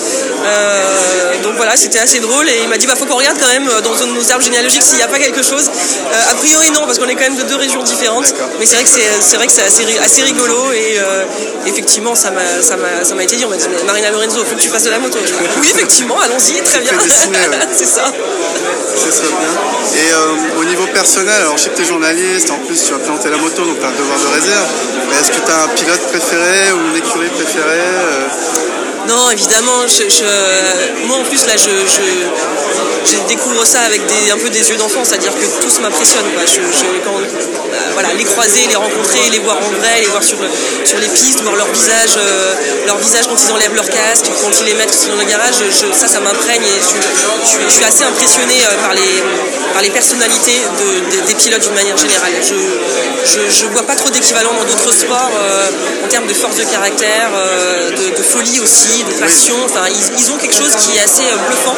Donc 1.42 1.54
voilà, 1.56 1.76
c'était 1.76 1.98
assez 1.98 2.20
drôle 2.20 2.48
et 2.48 2.60
il 2.62 2.68
m'a 2.68 2.78
dit 2.78 2.86
bah 2.86 2.94
faut 2.96 3.04
qu'on 3.06 3.16
regarde 3.16 3.36
quand 3.38 3.48
même 3.48 3.68
dans 3.82 4.06
nos 4.06 4.32
arbres 4.32 4.44
généalogiques 4.44 4.82
s'il 4.82 4.96
n'y 4.96 5.02
a 5.02 5.08
pas 5.08 5.18
quelque 5.18 5.42
chose. 5.42 5.70
A 6.34 6.36
priori 6.36 6.70
non, 6.72 6.80
parce 6.84 6.98
qu'on 6.98 7.06
est 7.06 7.14
quand 7.14 7.28
même 7.30 7.36
de 7.36 7.44
deux 7.44 7.56
régions 7.56 7.82
différentes. 7.82 8.34
Mais 8.58 8.66
c'est 8.66 8.74
vrai 8.74 8.84
que 8.84 8.90
c'est 8.90 9.08
c'est 9.20 9.36
vrai 9.36 9.46
que 9.46 9.52
c'est 9.52 9.62
assez, 9.62 9.84
assez 9.98 10.22
rigolo 10.22 10.72
et 10.72 10.98
euh, 10.98 11.24
effectivement 11.66 12.14
ça 12.14 12.30
m'a 12.30 12.62
ça 12.62 12.76
m'a 12.76 13.04
ça 13.04 13.14
m'a 13.14 13.22
été 13.22 13.36
dit. 13.36 13.44
On 13.44 13.48
m'a 13.48 13.56
dit 13.56 13.66
Marina 13.86 14.10
Lorenzo, 14.10 14.44
faut 14.44 14.56
que 14.56 14.60
tu 14.60 14.68
fasses 14.68 14.84
de 14.84 14.90
la 14.90 14.98
moto. 14.98 15.18
Oui 15.60 15.70
effectivement, 15.74 16.20
allons-y, 16.20 16.60
très 16.62 16.80
bien. 16.80 16.92
C'est 17.72 17.86
ça. 17.86 18.12
C'est 18.96 19.12
ça 19.12 19.22
bien. 19.22 20.00
Et 20.00 20.12
euh, 20.12 20.60
au 20.60 20.64
niveau 20.64 20.86
personnel, 20.88 21.34
alors 21.40 21.56
je 21.56 21.64
sais 21.64 21.70
que 21.70 21.76
tu 21.76 21.82
es 21.82 21.86
journaliste, 21.86 22.50
en 22.50 22.58
plus 22.58 22.82
tu 22.82 22.92
vas 22.92 22.98
présenter 22.98 23.30
la 23.30 23.36
moto, 23.36 23.64
donc 23.64 23.78
tu 23.78 23.84
as 23.84 23.88
un 23.88 23.92
devoir 23.92 24.18
de 24.18 24.34
réserve. 24.34 24.68
Mais 25.08 25.16
est-ce 25.16 25.30
que 25.30 25.44
tu 25.44 25.52
as 25.52 25.62
un 25.62 25.68
pilote 25.68 26.00
préféré 26.08 26.72
ou 26.72 26.88
une 26.90 26.96
écurie 26.96 27.30
préférée 27.30 27.78
euh, 27.78 28.26
Non, 29.08 29.30
évidemment, 29.30 29.84
moi 31.06 31.16
en 31.18 31.24
plus 31.24 31.46
là, 31.46 31.54
je, 31.56 31.70
découvre 33.28 33.64
ça 33.66 33.80
avec 33.80 34.00
un 34.32 34.38
peu 34.38 34.48
des 34.50 34.68
yeux 34.70 34.76
d'enfant, 34.76 35.04
c'est-à-dire 35.04 35.32
que 35.34 35.62
tous 35.62 35.78
m'impressionnent. 35.80 36.24
euh, 36.36 37.90
voilà, 37.92 38.12
les 38.14 38.24
croiser, 38.24 38.66
les 38.68 38.74
rencontrer, 38.76 39.20
les 39.30 39.38
voir 39.40 39.56
en 39.58 39.70
vrai, 39.80 40.00
les 40.00 40.06
voir 40.08 40.22
sur, 40.22 40.38
le- 40.40 40.48
sur 40.84 40.98
les 40.98 41.08
pistes, 41.08 41.40
voir 41.42 41.54
leur 41.56 41.70
visage, 41.72 42.16
euh, 42.16 42.54
leur 42.86 42.98
visage 42.98 43.26
quand 43.28 43.36
ils 43.42 43.52
enlèvent 43.52 43.74
leur 43.74 43.88
casque, 43.88 44.26
quand 44.42 44.50
ils 44.60 44.66
les 44.66 44.74
mettent 44.74 45.08
dans 45.10 45.16
le 45.16 45.24
garage, 45.24 45.54
ça, 45.92 46.08
ça 46.08 46.20
m'imprègne 46.20 46.62
et 46.62 46.80
je, 46.80 47.48
suis- 47.74 47.84
assez 47.84 48.04
impressionné 48.04 48.54
euh, 48.64 48.76
par 48.82 48.94
les, 48.94 49.90
personnalités 49.90 50.56
de- 50.78 51.16
de- 51.16 51.26
des 51.26 51.34
pilotes 51.34 51.62
d'une 51.62 51.74
manière 51.74 51.96
générale. 51.96 52.32
Je, 52.42 53.40
je 53.50 53.66
vois 53.66 53.82
pas 53.82 53.96
trop 53.96 54.10
d'équivalent 54.10 54.52
dans 54.54 54.64
d'autres 54.64 54.92
sports 54.92 55.32
en 56.04 56.08
termes 56.08 56.26
de 56.26 56.34
force 56.34 56.56
de 56.56 56.64
caractère, 56.64 57.30
de 58.16 58.22
folie 58.22 58.60
aussi, 58.60 58.93
de 59.02 59.12
passion. 59.18 59.56
Enfin, 59.64 59.88
ils, 59.90 60.30
ont 60.30 60.36
quelque 60.36 60.54
chose 60.54 60.74
qui 60.76 60.96
est 60.96 61.02
assez 61.02 61.24
euh, 61.24 61.36
bluffant. 61.48 61.74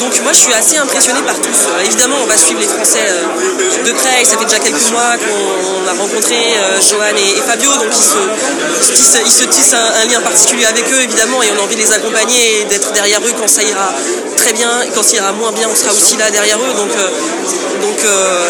Donc 0.00 0.18
moi, 0.22 0.32
je 0.32 0.38
suis 0.38 0.54
assez 0.54 0.78
impressionné 0.78 1.20
par 1.22 1.36
tous. 1.36 1.68
Évidemment, 1.84 2.16
on 2.22 2.26
va 2.26 2.36
suivre 2.36 2.60
les 2.60 2.66
Français 2.66 3.04
euh, 3.04 3.84
de 3.84 3.92
près. 3.92 4.24
Ça 4.24 4.38
fait 4.38 4.44
déjà 4.44 4.58
quelques 4.58 4.90
mois 4.90 5.16
qu'on 5.18 5.88
a 5.88 5.92
rencontré 5.92 6.36
euh, 6.36 6.80
Johan 6.80 7.14
et, 7.16 7.40
Fabio, 7.42 7.70
donc 7.76 7.92
ils 7.92 8.02
se, 8.02 9.44
tissent, 9.44 9.74
un, 9.74 10.06
lien 10.06 10.20
particulier 10.20 10.66
avec 10.66 10.90
eux, 10.90 11.00
évidemment, 11.02 11.42
et 11.42 11.48
on 11.56 11.60
a 11.60 11.64
envie 11.64 11.76
de 11.76 11.80
les 11.80 11.92
accompagner 11.92 12.60
et 12.60 12.64
d'être 12.64 12.92
derrière 12.92 13.20
eux 13.20 13.34
quand 13.38 13.48
ça 13.48 13.62
ira 13.62 13.92
très 14.36 14.52
bien, 14.52 14.70
quand 14.94 15.02
ça 15.02 15.16
ira 15.16 15.32
moins 15.32 15.52
bien, 15.52 15.68
on 15.70 15.74
sera 15.74 15.92
aussi 15.92 16.16
là 16.16 16.30
derrière 16.30 16.58
eux. 16.58 16.74
Donc, 16.74 16.90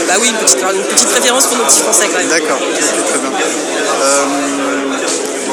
bah 0.06 0.14
oui, 0.20 0.28
une 0.28 0.36
petite, 0.36 0.58
une 0.60 1.08
préférence 1.08 1.46
pour 1.46 1.56
nos 1.56 1.64
petits 1.64 1.80
Français 1.80 2.08
quand 2.12 2.18
même. 2.18 2.28
D'accord, 2.28 2.58
ok, 2.60 2.78
très 2.78 3.18
bien. 3.18 4.59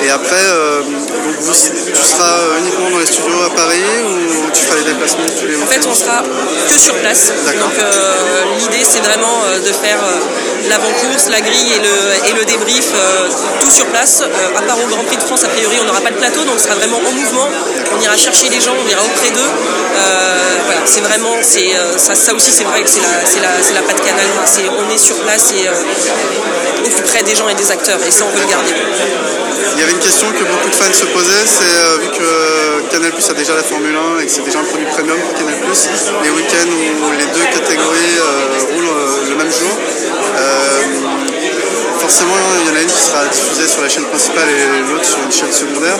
Et 0.03 0.09
après, 0.09 0.35
euh, 0.35 0.81
donc 0.83 1.35
vous- 1.39 1.53
tu 1.53 2.01
seras 2.01 2.37
uniquement 2.59 2.89
dans 2.91 2.99
les 2.99 3.05
studios 3.05 3.41
à 3.45 3.49
Paris 3.55 3.83
ou 4.05 4.51
tu 4.53 4.61
feras 4.63 4.77
les 4.77 4.83
déplacements 4.93 5.25
tous 5.39 5.47
les 5.47 5.55
En 5.61 5.65
fait, 5.65 5.85
on 5.87 5.93
sera 5.93 6.23
que 6.69 6.77
sur 6.77 6.95
place. 6.95 7.31
D'accord. 7.45 7.69
Donc, 7.69 7.79
euh, 7.79 8.43
l'idée, 8.59 8.83
c'est 8.83 8.99
vraiment 9.01 9.43
euh, 9.45 9.59
de 9.59 9.73
faire 9.73 9.99
euh, 10.03 10.19
l'avant-course, 10.69 11.29
la 11.29 11.41
grille 11.41 11.73
et 11.73 11.79
le, 11.79 12.29
et 12.29 12.33
le 12.33 12.45
débrief, 12.45 12.89
euh, 12.93 13.29
tout 13.59 13.71
sur 13.71 13.85
place. 13.87 14.21
Euh, 14.21 14.57
à 14.57 14.61
part 14.61 14.77
au 14.83 14.87
Grand 14.87 15.03
Prix 15.03 15.17
de 15.17 15.23
France, 15.23 15.43
a 15.43 15.49
priori, 15.49 15.77
on 15.81 15.85
n'aura 15.85 16.01
pas 16.01 16.11
de 16.11 16.17
plateau, 16.17 16.43
donc 16.43 16.55
on 16.55 16.59
sera 16.59 16.75
vraiment 16.75 16.97
en 16.97 17.11
mouvement. 17.11 17.47
On 17.95 18.01
ira 18.01 18.15
chercher 18.17 18.49
les 18.49 18.59
gens, 18.59 18.73
on 18.73 18.89
ira 18.89 19.01
auprès 19.03 19.29
d'eux. 19.31 19.39
Euh, 19.39 20.35
voilà, 20.65 20.81
c'est 20.85 21.01
vraiment, 21.01 21.35
ça, 21.41 22.33
aussi, 22.33 22.51
c'est 22.51 22.63
vrai 22.63 22.81
que 22.81 22.89
c'est 22.89 23.01
la, 23.01 23.25
c'est 23.25 23.39
la, 23.73 23.81
la 23.81 23.87
patte 23.87 24.01
canal. 24.03 24.27
on 24.79 24.93
est 24.93 24.97
sur 24.97 25.15
place 25.17 25.53
et 25.53 25.69
au 25.69 26.89
plus 26.89 27.03
près 27.03 27.23
des 27.23 27.35
gens 27.35 27.49
et 27.49 27.55
des 27.55 27.71
acteurs, 27.71 27.99
et 28.05 28.11
ça, 28.11 28.25
on 28.25 28.35
veut 28.35 28.41
le 28.41 28.49
garder. 28.49 28.73
Il 29.73 29.81
y 29.81 29.83
avait 29.83 29.91
une 29.91 29.99
question 29.99 30.27
que 30.31 30.43
beaucoup 30.43 30.69
de 30.69 30.75
fans 30.75 30.93
se 30.93 31.05
posaient, 31.05 31.45
c'est 31.45 32.01
vu 32.01 32.09
que 32.09 32.89
Canal 32.89 33.11
Plus 33.11 33.29
a 33.29 33.33
déjà 33.33 33.53
la 33.55 33.63
Formule 33.63 33.95
1 34.17 34.21
et 34.21 34.25
que 34.25 34.31
c'est 34.31 34.43
déjà 34.43 34.59
un 34.59 34.63
produit 34.63 34.87
premium 34.87 35.19
pour 35.19 35.33
Canal 35.33 35.59
Plus, 35.59 35.89
les 36.23 36.29
week-ends 36.31 36.71
où 36.71 37.11
les 37.11 37.25
deux 37.25 37.45
catégories 37.53 38.17
roulent 38.73 39.06
même 39.37 39.51
jour, 39.51 39.77
euh, 40.35 41.56
forcément 42.07 42.35
il 42.63 42.67
y 42.69 42.71
en 42.71 42.75
a 42.77 42.81
une 42.81 42.87
qui 42.87 43.01
sera 43.03 43.25
diffusée 43.27 43.67
sur 43.67 43.81
la 43.81 43.89
chaîne 43.89 44.05
principale 44.05 44.47
et 44.47 44.91
l'autre 44.91 45.03
sur 45.03 45.19
une 45.19 45.31
chaîne 45.31 45.51
secondaire. 45.51 45.97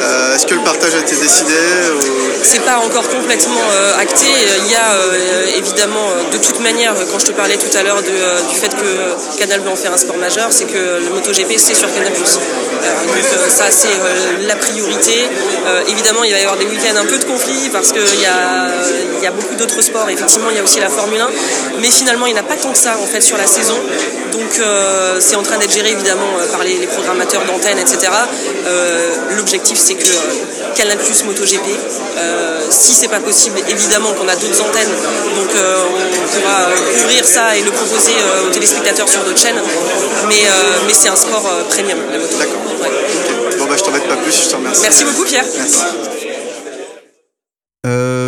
Euh, 0.00 0.34
Est-ce 0.34 0.46
que 0.46 0.54
le 0.54 0.62
partage 0.62 0.94
a 0.94 1.00
été 1.00 1.16
décidé 1.16 1.52
ou- 2.00 2.00
C'est 2.42 2.64
pas 2.64 2.78
encore 2.78 3.06
complètement 3.10 3.60
euh, 3.70 3.98
acté. 4.00 4.24
Il 4.64 4.70
y 4.72 4.74
a 4.74 4.92
euh, 4.94 5.58
évidemment, 5.58 6.06
de 6.32 6.38
toute 6.38 6.60
manière, 6.60 6.94
quand 7.12 7.18
je 7.18 7.26
te 7.26 7.32
parlais 7.32 7.58
tout 7.58 7.76
à 7.76 7.82
l'heure 7.82 8.00
du 8.02 8.56
fait 8.56 8.72
que 8.74 9.36
Canal 9.38 9.60
veut 9.60 9.68
en 9.70 9.76
faire 9.76 9.92
un 9.92 9.98
sport 9.98 10.16
majeur, 10.16 10.48
c'est 10.50 10.64
que 10.64 10.78
le 11.04 11.10
MotoGP 11.12 11.58
c'est 11.58 11.74
sur 11.74 11.92
Canal+. 11.92 12.12
Euh, 12.12 13.06
donc 13.06 13.16
ça 13.50 13.66
c'est 13.70 13.98
la 14.48 14.56
priorité. 14.56 15.28
Évidemment, 15.88 16.24
il 16.24 16.32
va 16.32 16.38
y 16.38 16.42
avoir 16.42 16.56
des 16.56 16.64
week-ends 16.66 16.96
un 16.96 17.04
peu 17.04 17.18
de 17.18 17.24
conflit 17.24 17.68
parce 17.70 17.92
qu'il 17.92 18.20
y 18.20 18.26
a, 18.26 18.70
y 19.22 19.26
a 19.26 19.30
beaucoup 19.30 19.54
d'autres 19.56 19.82
sports. 19.82 20.08
Effectivement, 20.08 20.48
il 20.50 20.56
y 20.56 20.60
a 20.60 20.62
aussi 20.62 20.80
la 20.80 20.88
Formule 20.88 21.20
1, 21.20 21.28
mais 21.80 21.90
finalement, 21.90 22.26
il 22.26 22.32
n'y 22.32 22.38
en 22.40 22.42
a 22.42 22.46
pas 22.46 22.56
tant 22.56 22.72
que 22.72 22.78
ça 22.78 22.96
en 23.02 23.06
fait 23.06 23.20
sur 23.20 23.36
la 23.36 23.46
saison. 23.46 23.76
Donc 24.32 24.58
c'est 25.18 25.36
en 25.36 25.42
train 25.42 25.49
d'être 25.58 25.72
géré 25.72 25.90
évidemment 25.90 26.38
euh, 26.38 26.46
par 26.50 26.62
les, 26.64 26.76
les 26.78 26.86
programmateurs 26.86 27.44
d'antennes, 27.44 27.78
etc. 27.78 27.98
Euh, 28.66 29.10
L'objectif 29.36 29.78
c'est 29.78 29.94
que 29.94 30.06
euh, 30.08 30.74
Canal 30.74 30.98
Plus 30.98 31.24
MotoGP, 31.24 31.66
si 32.70 32.94
c'est 32.94 33.08
pas 33.08 33.20
possible, 33.20 33.58
évidemment 33.68 34.12
qu'on 34.12 34.28
a 34.28 34.36
d'autres 34.36 34.62
antennes, 34.62 34.88
donc 35.36 35.50
on 35.54 36.40
pourra 36.40 36.68
ouvrir 37.04 37.24
ça 37.24 37.56
et 37.56 37.62
le 37.62 37.70
proposer 37.70 38.12
aux 38.46 38.50
téléspectateurs 38.50 39.08
sur 39.08 39.22
d'autres 39.24 39.40
chaînes. 39.40 39.60
Mais, 40.28 40.42
mais 40.86 40.92
c'est 40.94 41.08
un 41.08 41.16
sport 41.16 41.42
premium, 41.68 41.98
la 42.10 42.18
moto. 42.18 42.36
D'accord. 42.38 42.60
Ouais. 42.82 43.58
Bon 43.58 43.64
bah 43.66 43.74
je 43.76 43.82
t'embête 43.82 44.08
pas 44.08 44.16
plus, 44.16 44.44
je 44.44 44.50
te 44.50 44.56
remercie. 44.56 44.82
Merci 44.82 45.04
beaucoup 45.04 45.24
Pierre. 45.24 45.44
Merci. 45.58 45.80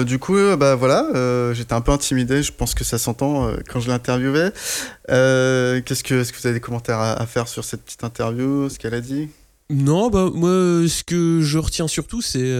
Euh, 0.02 0.04
du 0.04 0.18
coup, 0.18 0.36
euh, 0.36 0.56
bah 0.56 0.74
voilà, 0.74 1.08
euh, 1.14 1.54
j'étais 1.54 1.72
un 1.72 1.80
peu 1.80 1.92
intimidé. 1.92 2.42
Je 2.42 2.52
pense 2.52 2.74
que 2.74 2.84
ça 2.84 2.98
s'entend 2.98 3.48
euh, 3.48 3.56
quand 3.68 3.80
je 3.80 3.88
l'interviewais. 3.88 4.52
Qu'est-ce 5.08 6.02
que, 6.02 6.20
est-ce 6.20 6.32
que 6.32 6.38
vous 6.38 6.46
avez 6.46 6.54
des 6.54 6.60
commentaires 6.60 6.98
à, 6.98 7.12
à 7.12 7.26
faire 7.26 7.48
sur 7.48 7.64
cette 7.64 7.82
petite 7.82 8.04
interview, 8.04 8.68
ce 8.68 8.78
qu'elle 8.78 8.94
a 8.94 9.00
dit? 9.00 9.28
Non, 9.70 10.10
bah 10.10 10.30
moi, 10.32 10.50
ce 10.86 11.02
que 11.02 11.40
je 11.40 11.58
retiens 11.58 11.88
surtout, 11.88 12.20
c'est, 12.20 12.50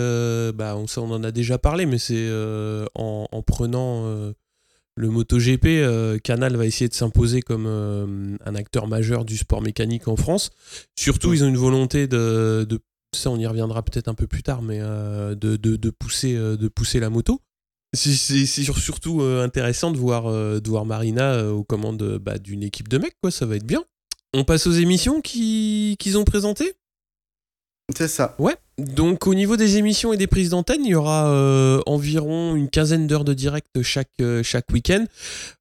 bah 0.54 0.76
on, 0.76 0.86
ça, 0.86 1.02
on 1.02 1.10
en 1.10 1.22
a 1.24 1.30
déjà 1.30 1.58
parlé, 1.58 1.84
mais 1.84 1.98
c'est 1.98 2.28
en, 2.94 3.26
en 3.30 3.42
prenant 3.42 4.32
le 4.94 5.08
MotoGP, 5.08 5.64
euh, 5.66 6.18
Canal 6.18 6.56
va 6.56 6.66
essayer 6.66 6.88
de 6.88 6.94
s'imposer 6.94 7.40
comme 7.40 7.64
euh, 7.66 8.36
un 8.44 8.54
acteur 8.54 8.86
majeur 8.88 9.24
du 9.24 9.38
sport 9.38 9.62
mécanique 9.62 10.06
en 10.06 10.16
France. 10.16 10.50
Surtout, 10.98 11.32
ils 11.32 11.42
ont 11.44 11.48
une 11.48 11.56
volonté 11.56 12.06
de, 12.06 12.66
de 12.68 12.78
ça, 13.14 13.30
on 13.30 13.38
y 13.38 13.46
reviendra 13.46 13.82
peut-être 13.82 14.08
un 14.08 14.14
peu 14.14 14.26
plus 14.26 14.42
tard, 14.42 14.62
mais 14.62 14.78
euh, 14.80 15.34
de, 15.34 15.56
pousser, 15.90 16.34
euh, 16.34 16.56
de 16.56 16.68
pousser 16.68 17.00
la 17.00 17.10
moto. 17.10 17.40
C'est- 17.94 18.14
C'est 18.14 18.46
c'est 18.46 18.62
sur- 18.64 18.78
surtout 18.78 19.20
euh, 19.20 19.44
intéressant 19.44 19.90
de 19.90 19.98
voir, 19.98 20.26
Marina 20.86 21.46
aux 21.52 21.62
commandes 21.64 22.18
bah, 22.18 22.38
d'une 22.38 22.62
équipe 22.62 22.88
de 22.88 22.98
mecs, 22.98 23.16
quoi. 23.20 23.30
Ça 23.30 23.44
va 23.46 23.56
être 23.56 23.66
bien. 23.66 23.84
On 24.32 24.44
passe 24.44 24.66
aux 24.66 24.72
émissions 24.72 25.20
qui- 25.20 25.96
qu'ils 25.98 26.16
ont 26.16 26.24
présentées? 26.24 26.72
C'est 27.94 28.08
ça. 28.08 28.34
Ouais, 28.38 28.54
donc 28.78 29.26
au 29.26 29.34
niveau 29.34 29.56
des 29.56 29.76
émissions 29.76 30.12
et 30.12 30.16
des 30.16 30.26
prises 30.26 30.50
d'antenne, 30.50 30.84
il 30.84 30.90
y 30.90 30.94
aura 30.94 31.30
euh, 31.30 31.80
environ 31.86 32.56
une 32.56 32.70
quinzaine 32.70 33.06
d'heures 33.06 33.24
de 33.24 33.34
direct 33.34 33.82
chaque, 33.82 34.08
euh, 34.20 34.42
week-end. 34.72 35.04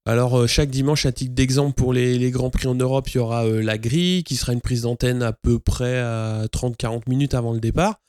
Alors 0.05 0.39
euh, 0.39 0.47
chaque 0.47 0.69
dimanche, 0.69 1.05
à 1.05 1.11
titre 1.11 1.33
d'exemple, 1.33 1.73
pour 1.73 1.93
les, 1.93 2.31
Grands 2.31 2.49
Prix 2.49 2.67
en 2.67 2.75
Europe, 2.75 3.09
il 3.09 3.17
y 3.17 3.19
aura 3.19 3.45
la 3.45 3.77
grille, 3.77 4.23
qui 4.23 4.35
sera 4.35 4.53
une 4.53 4.61
prise 4.61 4.83
d'antenne 4.83 5.23
à 5.23 5.33
peu 5.33 5.59
près 5.59 5.99
à 5.99 6.45
30-40 6.53 7.01
minutes 7.07 7.33
avant 7.33 7.53
le 7.53 7.59
départ, 7.59 7.99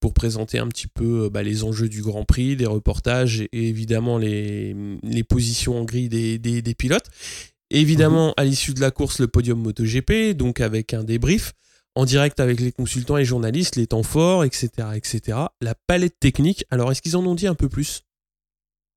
pour 0.00 0.14
présenter 0.14 0.58
un 0.58 0.68
petit 0.68 0.86
peu 0.86 1.28
bah, 1.28 1.42
les 1.42 1.64
enjeux 1.64 1.88
du 1.88 2.00
Grand 2.00 2.24
Prix, 2.24 2.56
des 2.56 2.66
reportages 2.66 3.40
et, 3.40 3.48
évidemment 3.52 4.16
les, 4.16 4.74
positions 5.28 5.78
en 5.78 5.84
grille 5.84 6.08
des 6.08 6.74
pilotes. 6.78 7.10
Évidemment, 7.70 8.32
à 8.38 8.44
l'issue 8.44 8.72
de 8.72 8.80
la 8.80 8.90
course, 8.90 9.20
le 9.20 9.28
podium 9.28 9.60
MotoGP, 9.60 10.34
donc 10.34 10.60
avec 10.60 10.94
un 10.94 11.04
débrief 11.04 11.52
en 11.98 12.04
direct 12.04 12.38
avec 12.38 12.60
les 12.60 12.70
consultants 12.70 13.16
et 13.16 13.24
journalistes, 13.24 13.74
les 13.74 13.88
temps 13.88 14.04
forts, 14.04 14.44
etc., 14.44 14.68
etc. 14.94 15.36
La 15.60 15.74
palette 15.88 16.14
technique. 16.20 16.64
Alors, 16.70 16.92
est-ce 16.92 17.02
qu'ils 17.02 17.16
en 17.16 17.26
ont 17.26 17.34
dit 17.34 17.48
un 17.48 17.56
peu 17.56 17.68
plus? 17.68 18.02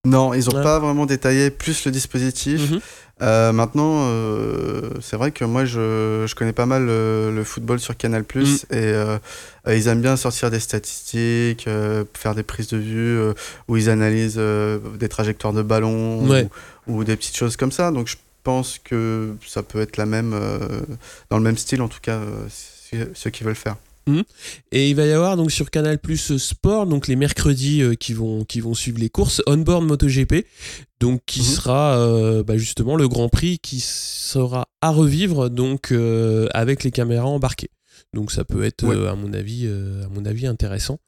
Non, 0.05 0.33
ils 0.35 0.45
n'ont 0.45 0.63
pas 0.63 0.77
vraiment 0.79 1.07
détaillé 1.07 1.49
plus 1.49 1.85
le 1.85 1.91
dispositif. 1.91 2.71
Mhm. 2.71 2.79
Euh, 3.23 3.51
maintenant, 3.53 4.05
euh, 4.05 4.89
c'est 5.01 5.15
vrai 5.15 5.31
que 5.31 5.43
moi, 5.45 5.65
je, 5.65 6.25
je 6.27 6.35
connais 6.35 6.53
pas 6.53 6.65
mal 6.67 6.85
le, 6.85 7.31
le 7.33 7.43
football 7.43 7.79
sur 7.79 7.97
Canal+, 7.97 8.23
Mm. 8.35 8.39
et 8.39 8.55
euh, 8.73 9.17
euh, 9.67 9.75
ils 9.75 9.87
aiment 9.87 10.01
bien 10.01 10.15
sortir 10.15 10.51
des 10.51 10.59
statistiques, 10.59 11.67
euh, 11.67 12.03
faire 12.15 12.35
des 12.35 12.43
prises 12.43 12.67
de 12.69 12.77
vue, 12.77 13.17
euh, 13.17 13.33
où 13.67 13.77
ils 13.77 13.89
analysent 13.89 14.35
euh, 14.37 14.77
des 14.99 15.09
trajectoires 15.09 15.53
de 15.53 15.61
ballon, 15.63 16.27
Ouais. 16.27 16.47
ou, 16.87 16.97
ou 16.99 17.03
des 17.03 17.15
petites 17.15 17.37
choses 17.37 17.57
comme 17.57 17.71
ça. 17.71 17.89
Donc 17.91 18.07
je 18.07 18.17
pense 18.43 18.79
que 18.83 19.35
ça 19.47 19.61
peut 19.63 19.81
être 19.81 19.97
la 19.97 20.05
même, 20.07 20.33
euh, 20.33 20.59
dans 21.31 21.37
le 21.37 21.43
même 21.43 21.57
style, 21.57 21.81
en 21.83 21.87
tout 21.87 21.99
cas, 22.01 22.17
euh, 22.17 22.45
ceux 23.13 23.29
qui 23.29 23.43
veulent 23.43 23.55
faire. 23.55 23.75
Et 24.73 24.89
il 24.89 24.95
va 24.95 25.05
y 25.05 25.11
avoir 25.11 25.37
donc 25.37 25.51
sur 25.51 25.69
Canal 25.69 25.97
Plus 25.97 26.35
Sport, 26.37 26.85
donc 26.85 27.07
les 27.07 27.15
mercredis 27.15 27.81
euh, 27.81 27.93
qui, 27.95 28.13
vont, 28.13 28.43
qui 28.43 28.59
vont 28.59 28.73
suivre 28.73 28.99
les 28.99 29.09
courses, 29.09 29.41
Onboard 29.47 29.85
MotoGP, 29.85 30.45
donc 30.99 31.21
qui 31.25 31.39
Mhm. 31.39 31.45
sera 31.45 31.97
euh, 31.97 32.43
bah, 32.43 32.57
justement 32.57 32.97
le 32.97 33.07
Grand 33.07 33.29
Prix 33.29 33.59
qui 33.59 33.79
sera 33.79 34.67
à 34.81 34.89
revivre 34.89 35.49
donc 35.49 35.91
euh, 35.93 36.47
avec 36.53 36.83
les 36.83 36.91
caméras 36.91 37.27
embarquées. 37.27 37.69
Donc 38.13 38.31
ça 38.33 38.43
peut 38.43 38.63
être 38.63 38.83
Ouais. 38.83 38.95
euh, 38.95 39.09
à 39.11 39.15
mon 39.15 39.31
avis 39.33 39.61
euh, 39.65 40.03
à 40.03 40.09
mon 40.09 40.25
avis 40.25 40.45
intéressant. 40.47 40.99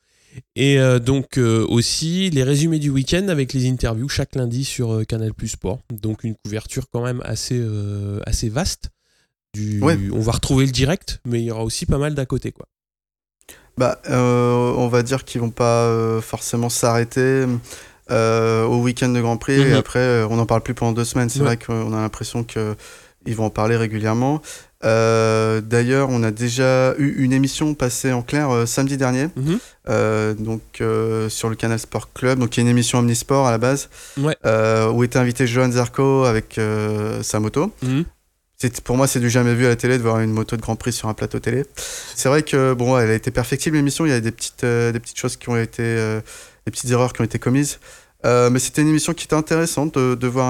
Et 0.55 0.79
euh, 0.79 0.99
donc 0.99 1.37
euh, 1.37 1.65
aussi 1.67 2.29
les 2.29 2.43
résumés 2.43 2.79
du 2.79 2.89
week-end 2.89 3.27
avec 3.27 3.51
les 3.53 3.67
interviews 3.69 4.07
chaque 4.07 4.35
lundi 4.35 4.63
sur 4.63 4.93
euh, 4.93 5.03
Canal 5.03 5.33
Plus 5.33 5.49
Sport. 5.49 5.79
Donc 5.91 6.23
une 6.23 6.35
couverture 6.45 6.85
quand 6.89 7.03
même 7.03 7.21
assez 7.25 7.57
euh, 7.59 8.19
assez 8.25 8.47
vaste. 8.49 8.89
Du, 9.53 9.79
Ouais. 9.81 9.97
On 10.11 10.19
va 10.19 10.31
retrouver 10.31 10.65
le 10.65 10.71
direct, 10.71 11.19
mais 11.25 11.39
il 11.41 11.45
y 11.45 11.51
aura 11.51 11.63
aussi 11.63 11.85
pas 11.85 11.97
mal 11.97 12.15
d'à 12.15 12.25
côté 12.25 12.51
quoi. 12.51 12.65
Bah, 13.77 13.99
euh, 14.09 14.73
on 14.77 14.87
va 14.87 15.01
dire 15.03 15.25
qu'ils 15.25 15.41
vont 15.41 15.49
pas 15.51 15.83
euh, 15.85 16.21
forcément 16.21 16.69
s'arrêter 16.69 17.45
euh, 18.11 18.65
au 18.65 18.81
week-end 18.81 19.09
de 19.09 19.19
Grand 19.21 19.37
Prix 19.37 19.59
Mhm. 19.59 19.67
et 19.67 19.73
après 19.73 20.23
on 20.23 20.35
n'en 20.37 20.45
parle 20.45 20.61
plus 20.61 20.73
pendant 20.73 20.91
deux 20.91 21.05
semaines. 21.05 21.29
C'est 21.29 21.39
Ouais. 21.39 21.45
vrai 21.45 21.57
qu'on 21.57 21.93
a 21.93 22.01
l'impression 22.01 22.43
que 22.43 22.75
ils 23.25 23.35
vont 23.35 23.45
en 23.45 23.49
parler 23.49 23.77
régulièrement. 23.77 24.41
D'ailleurs, 24.83 26.09
on 26.09 26.23
a 26.23 26.31
déjà 26.31 26.93
eu 26.97 27.23
une 27.23 27.31
émission 27.31 27.73
passée 27.73 28.11
en 28.11 28.21
clair 28.21 28.67
samedi 28.67 28.97
dernier, 28.97 29.27
Mhm. 29.37 29.59
donc 30.43 30.61
sur 31.29 31.49
le 31.49 31.55
canal 31.55 31.79
Sport 31.79 32.11
Club, 32.13 32.39
donc 32.39 32.57
il 32.57 32.59
y 32.59 32.61
a 32.61 32.63
une 32.63 32.69
émission 32.69 32.99
Omnisport 32.99 33.47
à 33.47 33.51
la 33.51 33.57
base, 33.59 33.89
Ouais. 34.17 34.35
où 34.93 35.03
était 35.03 35.19
invité 35.19 35.47
Johan 35.47 35.71
Zarco 35.71 36.25
avec 36.25 36.59
sa 37.21 37.39
moto. 37.39 37.71
Mhm. 37.83 38.03
Pour 38.85 38.95
moi, 38.95 39.07
c'est 39.07 39.19
du 39.19 39.29
jamais 39.29 39.55
vu 39.55 39.65
à 39.65 39.69
la 39.69 39.75
télé 39.75 39.97
de 39.97 40.03
voir 40.03 40.19
une 40.21 40.31
moto 40.31 40.55
de 40.55 40.61
Grand 40.61 40.77
Prix 40.77 40.93
sur 40.93 41.09
un 41.09 41.13
plateau 41.13 41.39
télé. 41.39 41.65
C'est 42.15 42.29
vrai 42.29 42.43
que 42.43 42.73
bon, 42.73 42.97
elle 42.97 43.09
a 43.09 43.13
été 43.13 43.29
perfectible 43.29 43.75
l'émission. 43.75 44.05
Il 44.05 44.09
y 44.09 44.15
a 44.15 44.21
des 44.21 44.31
petites, 44.31 44.63
euh, 44.63 44.91
des 44.93 44.99
petites 45.01 45.17
choses 45.19 45.35
qui 45.35 45.49
ont 45.49 45.57
été, 45.57 45.83
euh, 45.83 46.21
des 46.65 46.71
petites 46.71 46.89
erreurs 46.91 47.11
qui 47.11 47.19
ont 47.21 47.25
été 47.25 47.39
commises. 47.39 47.79
Euh, 48.25 48.49
mais 48.49 48.59
c'était 48.59 48.81
une 48.81 48.87
émission 48.87 49.13
qui 49.13 49.25
était 49.25 49.35
intéressante 49.35 49.95
de, 49.97 50.15
de 50.15 50.27
voir 50.27 50.47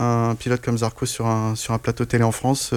un, 0.00 0.30
un 0.30 0.34
pilote 0.36 0.62
comme 0.62 0.78
Zarco 0.78 1.06
sur 1.06 1.26
un, 1.26 1.56
sur 1.56 1.74
un 1.74 1.78
plateau 1.78 2.04
télé 2.04 2.22
en 2.22 2.30
France, 2.30 2.72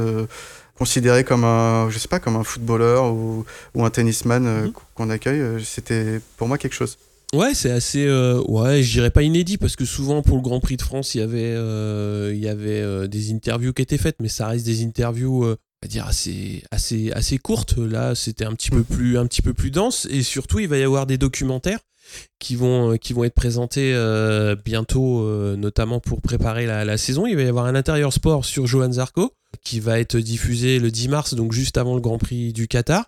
considéré 0.75 1.23
comme 1.23 1.43
un, 1.43 1.87
je 1.91 1.99
sais 1.99 2.07
pas, 2.07 2.19
comme 2.19 2.35
un 2.35 2.43
footballeur 2.43 3.13
ou, 3.13 3.45
ou 3.75 3.85
un 3.85 3.91
tennisman 3.91 4.43
Mhm. 4.43 4.71
qu'on 4.95 5.09
accueille. 5.11 5.63
C'était 5.63 6.19
pour 6.37 6.47
moi 6.47 6.57
quelque 6.57 6.73
chose. 6.73 6.97
Ouais, 7.33 7.53
c'est 7.53 7.69
assez. 7.69 8.05
euh, 8.07 8.41
ouais, 8.47 8.81
je 8.81 8.91
dirais 8.91 9.11
pas 9.11 9.21
inédit 9.21 9.57
parce 9.57 9.75
que 9.75 9.85
souvent 9.85 10.23
pour 10.23 10.35
le 10.37 10.41
Grand 10.41 10.59
Prix 10.59 10.77
de 10.77 10.81
France, 10.81 11.13
il 11.13 11.19
y 11.19 11.21
avait, 11.21 11.53
euh, 11.53 12.31
il 12.33 12.39
y 12.39 12.49
avait 12.49 12.81
euh, 12.81 13.07
des 13.07 13.31
interviews 13.31 13.71
qui 13.71 13.83
étaient 13.83 13.99
faites, 13.99 14.17
mais 14.19 14.29
ça 14.29 14.47
reste 14.47 14.65
des 14.65 14.83
interviews, 14.83 15.43
va 15.43 15.87
dire 15.87 16.07
assez, 16.07 16.63
assez, 16.71 17.11
assez 17.11 17.37
courtes. 17.37 17.77
Là, 17.77 18.15
c'était 18.15 18.45
un 18.45 18.53
petit 18.53 18.71
peu 18.71 18.83
plus, 18.83 19.17
un 19.19 19.27
petit 19.27 19.43
peu 19.43 19.53
plus 19.53 19.69
dense 19.69 20.07
et 20.09 20.23
surtout, 20.23 20.59
il 20.59 20.67
va 20.67 20.77
y 20.79 20.83
avoir 20.83 21.05
des 21.05 21.19
documentaires 21.19 21.79
qui 22.39 22.55
vont, 22.55 22.97
qui 22.97 23.13
vont 23.13 23.23
être 23.23 23.35
présentés 23.35 23.93
bientôt, 24.65 25.23
notamment 25.55 25.99
pour 25.99 26.21
préparer 26.21 26.65
la, 26.65 26.83
la 26.83 26.97
saison. 26.97 27.27
Il 27.27 27.35
va 27.35 27.43
y 27.43 27.47
avoir 27.47 27.65
un 27.65 27.75
intérieur 27.75 28.11
sport 28.11 28.43
sur 28.43 28.65
Johan 28.65 28.93
Zarco 28.93 29.33
qui 29.63 29.79
va 29.79 29.99
être 29.99 30.17
diffusé 30.17 30.79
le 30.79 30.89
10 30.89 31.09
mars, 31.09 31.33
donc 31.35 31.53
juste 31.53 31.77
avant 31.77 31.93
le 31.93 32.01
Grand 32.01 32.17
Prix 32.17 32.53
du 32.53 32.67
Qatar. 32.67 33.05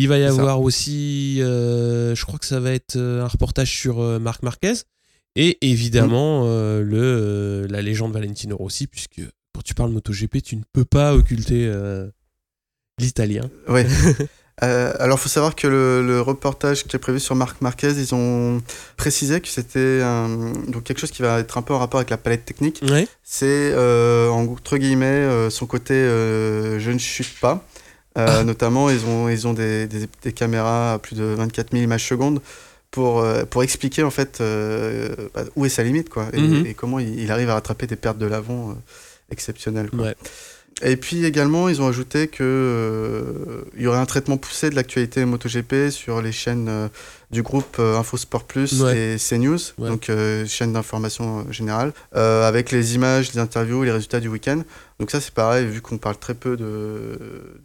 Il 0.00 0.08
va 0.08 0.18
y 0.18 0.22
ça. 0.22 0.28
avoir 0.28 0.62
aussi, 0.62 1.42
euh, 1.42 2.14
je 2.14 2.24
crois 2.24 2.38
que 2.38 2.46
ça 2.46 2.58
va 2.58 2.72
être 2.72 2.96
euh, 2.96 3.22
un 3.22 3.28
reportage 3.28 3.70
sur 3.70 4.00
euh, 4.00 4.18
Marc 4.18 4.42
Marquez 4.42 4.72
et 5.36 5.58
évidemment 5.60 6.44
euh, 6.46 6.82
le, 6.82 7.66
la 7.70 7.82
légende 7.82 8.14
Valentino 8.14 8.56
Rossi, 8.56 8.86
puisque 8.86 9.20
quand 9.54 9.60
tu 9.62 9.74
parles 9.74 9.90
MotoGP, 9.90 10.42
tu 10.42 10.56
ne 10.56 10.62
peux 10.72 10.86
pas 10.86 11.14
occulter 11.14 11.70
l'italien. 12.98 13.50
Ouais. 13.68 13.86
Alors, 14.56 15.18
il 15.18 15.20
faut 15.20 15.28
savoir 15.28 15.54
que 15.54 15.66
le, 15.66 16.06
le 16.06 16.20
reportage 16.22 16.84
qui 16.84 16.96
est 16.96 16.98
prévu 16.98 17.20
sur 17.20 17.34
Marc 17.34 17.60
Marquez, 17.60 17.92
ils 17.92 18.14
ont 18.14 18.62
précisé 18.96 19.40
que 19.40 19.48
c'était 19.48 20.00
donc 20.68 20.84
quelque 20.84 20.98
chose 20.98 21.10
qui 21.10 21.20
va 21.20 21.40
être 21.40 21.58
un 21.58 21.62
peu 21.62 21.74
en 21.74 21.78
rapport 21.78 22.00
avec 22.00 22.10
la 22.10 22.16
palette 22.16 22.46
technique. 22.46 22.80
Ouais. 22.88 23.06
C'est, 23.22 23.74
entre 24.30 24.78
guillemets, 24.78 25.50
son 25.50 25.66
côté 25.66 25.94
je 25.94 26.90
ne 26.90 26.98
chute 26.98 27.38
pas. 27.38 27.66
Euh. 28.18 28.42
Notamment, 28.44 28.90
ils 28.90 29.04
ont, 29.06 29.28
ils 29.28 29.46
ont 29.46 29.52
des, 29.52 29.86
des- 29.86 30.08
des 30.22 30.32
caméras 30.32 30.94
à 30.94 30.98
plus 30.98 31.16
de 31.16 31.22
24 31.24 31.70
000 31.72 31.82
images 31.84 32.06
secondes 32.06 32.40
pour, 32.90 33.20
euh, 33.20 33.44
pour 33.44 33.62
expliquer 33.62 34.02
en 34.02 34.10
fait 34.10 34.40
euh, 34.40 35.14
bah, 35.34 35.44
où 35.54 35.64
est 35.64 35.68
sa 35.68 35.82
limite 35.84 36.08
quoi, 36.08 36.26
et, 36.32 36.40
Mhm. 36.40 36.66
et 36.66 36.74
comment 36.74 36.98
il, 36.98 37.20
il 37.20 37.30
arrive 37.30 37.48
à 37.50 37.54
rattraper 37.54 37.86
des 37.86 37.94
pertes 37.96 38.18
de 38.18 38.26
l'avant 38.26 38.76
exceptionnelles. 39.30 39.90
Quoi. 39.90 40.00
Ouais. 40.06 40.14
Et 40.82 40.96
puis 40.96 41.26
également, 41.26 41.68
ils 41.68 41.82
ont 41.82 41.88
ajouté 41.88 42.26
que 42.28 42.42
euh, 42.42 43.64
y 43.78 43.86
aurait 43.86 43.98
un 43.98 44.06
traitement 44.06 44.38
poussé 44.38 44.70
de 44.70 44.74
l'actualité 44.74 45.24
MotoGP 45.26 45.90
sur 45.90 46.22
les 46.22 46.32
chaînes 46.32 46.68
euh, 46.68 46.88
du 47.30 47.42
groupe 47.42 47.76
euh, 47.78 47.98
InfoSport 47.98 48.44
Plus 48.44 48.80
Ouais. 48.80 49.14
et 49.14 49.16
CNews, 49.18 49.58
Ouais. 49.76 49.88
donc 49.90 50.08
euh, 50.08 50.46
chaîne 50.46 50.72
d'information 50.72 51.50
générale, 51.52 51.92
avec 52.12 52.70
les 52.70 52.94
images, 52.94 53.32
les 53.34 53.40
interviews, 53.40 53.84
les 53.84 53.92
résultats 53.92 54.20
du 54.20 54.28
week-end. 54.28 54.62
Donc 54.98 55.10
ça, 55.10 55.20
c'est 55.20 55.34
pareil, 55.34 55.66
vu 55.66 55.82
qu'on 55.82 55.98
parle 55.98 56.16
très 56.16 56.34
peu 56.34 56.56
de, 56.56 57.18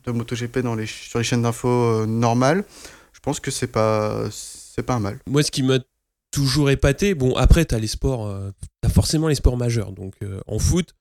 de 0.06 0.12
MotoGP 0.12 0.60
dans 0.60 0.76
les, 0.76 0.86
sur 0.86 1.20
les 1.20 1.24
chaînes 1.26 1.44
d'infos 1.44 2.06
normales, 2.06 2.65
je 3.13 3.20
pense 3.22 3.39
que 3.39 3.50
c'est 3.50 3.68
pas, 3.68 4.26
c'est 4.30 4.84
pas 4.84 4.96
un 4.96 5.00
mal. 5.00 5.20
Moi, 5.28 5.41
ce 5.41 5.52
qui 5.52 5.63
m'a 5.63 5.80
toujours 6.32 6.70
épaté, 6.70 7.13
bon, 7.15 7.34
après, 7.38 7.63
t'as 7.63 7.80
les 7.80 7.88
sports, 7.88 8.30
t'as 8.82 8.89
forcément 8.89 9.30
les 9.30 9.36
sports 9.36 9.56
majeurs. 9.58 9.94
Donc, 9.94 10.15
en 10.48 10.60
foot, 10.60 10.94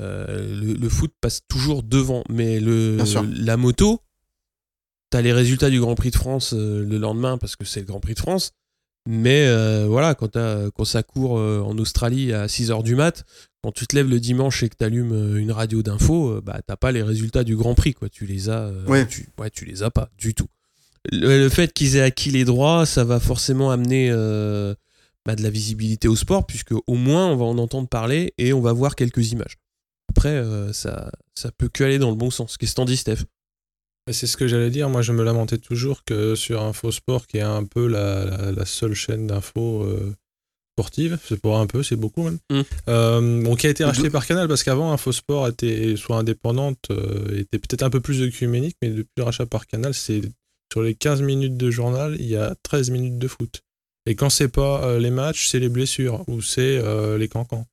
le, 0.00 0.74
le 0.74 0.88
foot 0.88 1.12
passe 1.20 1.40
toujours 1.48 1.82
devant, 1.82 2.24
mais 2.28 2.60
le, 2.60 2.98
la 3.36 3.56
moto, 3.56 4.00
t'as 5.10 5.22
les 5.22 5.32
résultats 5.32 5.70
du 5.70 5.80
Grand 5.80 5.94
Prix 5.94 6.10
de 6.10 6.16
France 6.16 6.52
euh, 6.54 6.84
le 6.84 6.98
lendemain 6.98 7.38
parce 7.38 7.56
que 7.56 7.64
c'est 7.64 7.80
le 7.80 7.86
Grand 7.86 8.00
Prix 8.00 8.14
de 8.14 8.18
France. 8.20 8.52
Mais 9.10 9.46
euh, 9.46 9.86
voilà, 9.88 10.14
quand, 10.14 10.84
ça 10.84 11.02
court 11.02 11.38
euh, 11.38 11.60
en 11.60 11.78
Australie 11.78 12.32
à 12.34 12.46
6h 12.46 12.82
du 12.82 12.94
mat, 12.94 13.24
quand 13.62 13.72
tu 13.72 13.86
te 13.86 13.96
lèves 13.96 14.08
le 14.10 14.20
dimanche 14.20 14.62
et 14.62 14.68
que 14.68 14.76
tu 14.78 14.84
allumes 14.84 15.38
une 15.38 15.50
radio 15.50 15.82
d'info, 15.82 16.28
euh, 16.36 16.40
bah, 16.44 16.60
t'as 16.66 16.76
pas 16.76 16.92
les 16.92 17.02
résultats 17.02 17.42
du 17.42 17.56
Grand 17.56 17.74
Prix. 17.74 17.94
Quoi. 17.94 18.10
Tu 18.10 18.26
les 18.26 18.50
as, 18.50 18.64
euh, 18.64 18.84
Ouais. 18.86 19.06
tu, 19.06 19.28
ouais, 19.38 19.48
tu 19.50 19.64
les 19.64 19.82
as 19.82 19.90
pas 19.90 20.10
du 20.18 20.34
tout. 20.34 20.48
Le, 21.10 21.38
le 21.38 21.48
fait 21.48 21.72
qu'ils 21.72 21.96
aient 21.96 22.02
acquis 22.02 22.30
les 22.30 22.44
droits, 22.44 22.84
ça 22.84 23.02
va 23.04 23.18
forcément 23.18 23.70
amener 23.70 24.10
euh, 24.12 24.74
bah, 25.24 25.36
de 25.36 25.42
la 25.42 25.48
visibilité 25.50 26.06
au 26.06 26.16
sport, 26.16 26.44
puisque 26.46 26.72
au 26.86 26.94
moins 26.94 27.28
on 27.30 27.36
va 27.36 27.46
en 27.46 27.56
entendre 27.56 27.88
parler 27.88 28.34
et 28.36 28.52
on 28.52 28.60
va 28.60 28.74
voir 28.74 28.94
quelques 28.94 29.32
images. 29.32 29.56
Après, 30.10 30.30
euh, 30.30 30.72
ça, 30.72 31.10
ça 31.34 31.50
peut 31.52 31.68
que 31.68 31.84
aller 31.84 31.98
dans 31.98 32.10
le 32.10 32.16
bon 32.16 32.30
sens. 32.30 32.56
Qu'est-ce 32.56 32.72
que 32.72 32.76
t'en 32.76 32.84
dis, 32.84 32.96
Steph? 32.96 33.24
Et 34.08 34.12
C'est 34.12 34.26
ce 34.26 34.36
que 34.36 34.48
j'allais 34.48 34.70
dire. 34.70 34.88
Moi, 34.88 35.02
je 35.02 35.12
me 35.12 35.22
lamentais 35.22 35.58
toujours 35.58 36.02
que 36.04 36.34
sur 36.34 36.62
Infosport, 36.62 37.26
qui 37.26 37.36
est 37.38 37.42
un 37.42 37.64
peu 37.64 37.86
la, 37.86 38.24
la- 38.24 38.52
la 38.52 38.64
seule 38.64 38.94
chaîne 38.94 39.26
d'infos 39.26 39.82
euh, 39.84 40.14
sportive, 40.78 41.18
c'est 41.28 41.40
pas 41.40 41.58
un 41.58 41.66
peu, 41.66 41.82
c'est 41.82 41.96
beaucoup 41.96 42.22
même, 42.22 42.38
Mm. 42.50 42.60
euh, 42.88 43.42
bon, 43.42 43.54
qui 43.56 43.66
a 43.66 43.70
été 43.70 43.84
racheté 43.84 44.04
D'où- 44.04 44.10
par 44.12 44.26
Canal 44.26 44.46
parce 44.48 44.62
qu'avant, 44.62 44.92
Infosport 44.92 45.48
était 45.48 45.96
soit 45.96 46.16
indépendante, 46.18 46.78
euh, 46.90 47.36
était 47.36 47.58
peut-être 47.58 47.82
un 47.82 47.90
peu 47.90 48.00
plus 48.00 48.22
œcuménique, 48.22 48.76
mais 48.80 48.90
depuis 48.90 49.10
le 49.16 49.24
rachat 49.24 49.44
par 49.44 49.66
Canal, 49.66 49.92
c'est 49.92 50.22
sur 50.72 50.82
les 50.82 50.94
15 50.94 51.20
minutes 51.22 51.56
de 51.56 51.70
journal, 51.70 52.16
il 52.20 52.26
y 52.26 52.36
a 52.36 52.54
13 52.62 52.90
minutes 52.90 53.18
de 53.18 53.26
foot. 53.28 53.62
Et 54.06 54.14
quand 54.14 54.30
c'est 54.30 54.48
pas 54.48 54.98
les 54.98 55.10
matchs, 55.10 55.48
c'est 55.48 55.58
les 55.58 55.68
blessures 55.68 56.24
ou 56.28 56.40
c'est 56.40 56.80
les 57.18 57.28
cancans. 57.28 57.66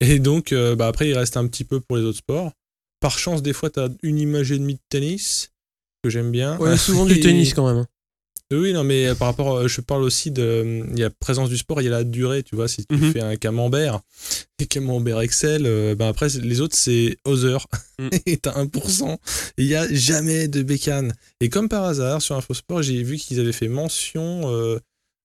Et 0.00 0.18
donc, 0.18 0.52
euh, 0.52 0.74
bah, 0.76 0.86
après, 0.88 1.08
il 1.08 1.14
reste 1.16 1.36
un 1.36 1.46
petit 1.46 1.64
peu 1.64 1.80
pour 1.80 1.96
les 1.96 2.02
autres 2.04 2.18
sports. 2.18 2.52
Par 3.00 3.18
chance, 3.18 3.42
des 3.42 3.52
fois, 3.52 3.70
tu 3.70 3.80
as 3.80 3.88
une 4.02 4.18
image 4.18 4.50
et 4.52 4.58
demie 4.58 4.74
de 4.74 4.80
tennis, 4.88 5.50
que 6.02 6.10
j'aime 6.10 6.30
bien. 6.30 6.58
souvent 6.76 7.06
du 7.06 7.20
tennis 7.20 7.54
quand 7.54 7.66
même. 7.66 7.78
hein. 7.78 7.86
Oui, 8.50 8.72
non, 8.72 8.82
mais 8.82 9.08
euh, 9.08 9.14
par 9.14 9.28
rapport, 9.28 9.56
euh, 9.58 9.68
je 9.68 9.82
parle 9.82 10.02
aussi 10.02 10.30
de, 10.30 10.82
il 10.92 10.98
y 10.98 11.04
a 11.04 11.10
présence 11.10 11.50
du 11.50 11.58
sport, 11.58 11.82
il 11.82 11.84
y 11.84 11.88
a 11.88 11.90
la 11.90 12.02
durée, 12.04 12.42
tu 12.42 12.56
vois, 12.56 12.66
si 12.66 12.86
tu 12.86 12.96
Mhm. 12.96 13.12
fais 13.12 13.20
un 13.20 13.36
camembert, 13.36 14.00
et 14.58 14.64
camembert 14.66 15.20
Excel, 15.20 15.66
euh, 15.66 15.94
ben 15.94 16.08
après, 16.08 16.28
les 16.30 16.62
autres, 16.62 16.74
c'est 16.74 17.18
Other, 17.26 17.66
Mm. 17.98 18.08
et 18.26 18.36
t'as 18.38 18.52
1%, 18.58 19.18
et 19.58 19.62
il 19.62 19.66
y 19.66 19.74
a 19.74 19.86
jamais 19.92 20.48
de 20.48 20.62
bécane. 20.62 21.12
Et 21.42 21.50
comme 21.50 21.68
par 21.68 21.84
hasard, 21.84 22.22
sur 22.22 22.36
Infosport, 22.36 22.82
j'ai 22.82 23.02
vu 23.02 23.16
qu'ils 23.18 23.38
avaient 23.38 23.52
fait 23.52 23.68
mention 23.68 24.50
euh, 24.50 24.78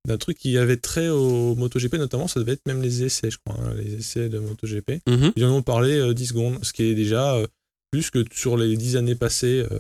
d'un 0.08 0.18
truc 0.18 0.38
qui 0.38 0.58
avait 0.58 0.78
trait 0.78 1.08
au 1.10 1.56
MotoGP, 1.56 1.96
notamment, 1.96 2.28
ça 2.28 2.40
devait 2.40 2.54
être 2.54 2.66
même 2.68 2.82
les 2.82 3.04
essais, 3.04 3.32
je 3.32 3.38
crois, 3.46 3.58
hein, 3.64 3.74
les 3.78 3.94
essais 3.96 4.28
de 4.30 4.38
MotoGP. 4.40 5.02
Mhm. 5.08 5.32
Ils 5.36 5.46
en 5.46 5.52
ont 5.52 5.62
parlé 5.62 5.94
euh, 5.98 6.14
10 6.14 6.28
secondes, 6.28 6.60
ce 6.62 6.74
qui 6.74 6.84
est 6.84 6.96
déjà 6.96 7.36
euh, 7.36 7.48
plus 7.92 8.10
que 8.10 8.24
sur 8.34 8.58
les 8.58 8.76
10 8.76 8.98
années 8.98 9.16
passées. 9.16 9.66
euh, 9.72 9.80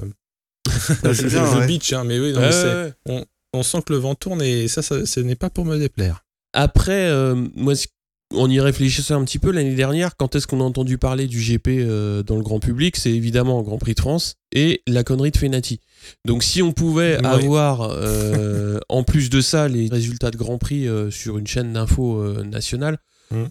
Ah, 1.03 1.11
je 1.13 1.27
c'est 1.27 1.37
ouais. 1.37 1.67
bitch, 1.67 1.91
hein, 1.93 2.03
mais 2.05 2.19
oui, 2.19 2.31
non, 2.33 2.39
mais 2.41 2.93
ouais, 3.09 3.25
on 3.53 3.63
sent 3.63 3.81
que 3.85 3.93
le 3.93 3.99
vent 3.99 4.15
tourne 4.15 4.41
et 4.41 4.67
ça, 4.67 4.81
ça 4.81 5.05
ce 5.05 5.19
n'est 5.19 5.35
pas 5.35 5.49
pour 5.49 5.65
me 5.65 5.77
déplaire. 5.77 6.25
Après, 6.53 7.09
euh, 7.09 7.35
moi, 7.55 7.75
ce- 7.75 7.87
en 8.35 8.49
y 8.49 8.59
réfléchissant 8.59 9.21
un 9.21 9.25
petit 9.25 9.39
peu 9.39 9.51
l'année 9.51 9.75
dernière, 9.75 10.15
quand 10.17 10.35
est-ce 10.35 10.47
qu'on 10.47 10.59
a 10.61 10.63
entendu 10.63 10.97
parler 10.97 11.27
du 11.27 11.39
GP 11.39 11.67
euh, 11.69 12.23
dans 12.23 12.35
le 12.35 12.41
grand 12.43 12.59
public? 12.59 12.95
C'est 12.97 13.11
évidemment 13.11 13.59
au 13.59 13.63
Grand 13.63 13.77
Prix 13.77 13.93
de 13.93 13.99
France 13.99 14.35
et 14.51 14.81
la 14.87 15.03
connerie 15.03 15.31
de 15.31 15.37
Fenati. 15.37 15.79
Donc 16.25 16.43
si 16.43 16.61
on 16.61 16.73
pouvait 16.73 17.17
Ouais. 17.17 17.25
avoir 17.25 17.81
euh, 17.91 18.79
en 18.89 19.03
plus 19.03 19.29
de 19.29 19.41
ça 19.41 19.67
les 19.67 19.87
résultats 19.87 20.31
de 20.31 20.37
Grand 20.37 20.57
Prix 20.57 20.87
euh, 20.87 21.09
sur 21.11 21.37
une 21.37 21.47
chaîne 21.47 21.73
d'info 21.73 22.17
euh, 22.19 22.43
nationale, 22.43 22.97
Mm. 23.31 23.45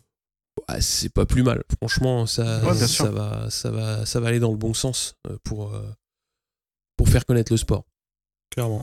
bah, 0.68 0.80
c'est 0.80 1.08
pas 1.12 1.26
plus 1.26 1.42
mal. 1.42 1.62
Franchement, 1.78 2.26
ça, 2.26 2.60
Ouais, 2.64 2.72
va, 2.74 3.48
ça, 3.50 3.70
va, 3.70 4.06
ça 4.06 4.20
va 4.20 4.28
aller 4.28 4.38
dans 4.38 4.50
le 4.52 4.56
bon 4.58 4.74
sens 4.74 5.14
euh, 5.28 5.36
pour, 5.42 5.74
euh, 5.74 5.80
pour 6.96 7.08
faire 7.08 7.24
connaître 7.24 7.52
le 7.52 7.56
sport. 7.56 7.84
Clairement. 8.50 8.82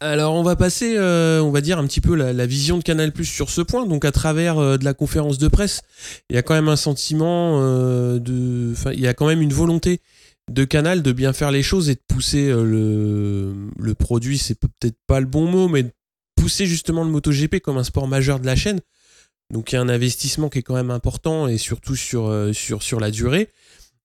Alors 0.00 0.34
on 0.34 0.42
va 0.42 0.56
passer, 0.56 0.96
euh, 0.98 1.40
on 1.40 1.50
va 1.50 1.62
dire 1.62 1.78
un 1.78 1.86
petit 1.86 2.02
peu 2.02 2.14
la, 2.14 2.46
vision 2.46 2.76
de 2.76 2.82
Canal 2.82 3.12
Plus 3.12 3.24
sur 3.24 3.48
ce 3.48 3.62
point. 3.62 3.86
Donc 3.86 4.04
à 4.04 4.12
travers 4.12 4.58
euh, 4.58 4.76
de 4.76 4.84
la 4.84 4.92
conférence 4.92 5.38
de 5.38 5.48
presse, 5.48 5.80
il 6.28 6.36
y 6.36 6.38
a 6.38 6.42
quand 6.42 6.54
même 6.54 6.68
un 6.68 6.76
sentiment 6.76 7.62
euh, 7.62 8.18
de, 8.18 8.74
il 8.92 9.00
y 9.00 9.06
a 9.06 9.14
quand 9.14 9.26
même 9.26 9.40
une 9.40 9.54
volonté 9.54 10.00
de 10.50 10.64
Canal 10.64 11.02
de 11.02 11.12
bien 11.12 11.32
faire 11.32 11.50
les 11.50 11.62
choses 11.62 11.88
et 11.88 11.94
de 11.94 12.02
pousser 12.06 12.48
le, 12.48 13.54
le 13.78 13.94
produit. 13.94 14.36
C'est 14.36 14.54
peut-être 14.54 14.98
pas 15.06 15.20
le 15.20 15.26
bon 15.26 15.46
mot, 15.46 15.66
mais 15.68 15.84
de 15.84 15.90
pousser 16.36 16.66
justement 16.66 17.02
le 17.02 17.10
MotoGP 17.10 17.60
comme 17.60 17.78
un 17.78 17.84
sport 17.84 18.06
majeur 18.06 18.38
de 18.38 18.46
la 18.46 18.54
chaîne. 18.54 18.80
Donc 19.50 19.72
il 19.72 19.76
y 19.76 19.78
a 19.78 19.80
un 19.80 19.88
investissement 19.88 20.50
qui 20.50 20.58
est 20.58 20.62
quand 20.62 20.74
même 20.74 20.90
important 20.90 21.48
et 21.48 21.56
surtout 21.56 21.96
sur 21.96 22.50
sur 22.52 22.82
sur 22.82 23.00
la 23.00 23.10
durée. 23.10 23.48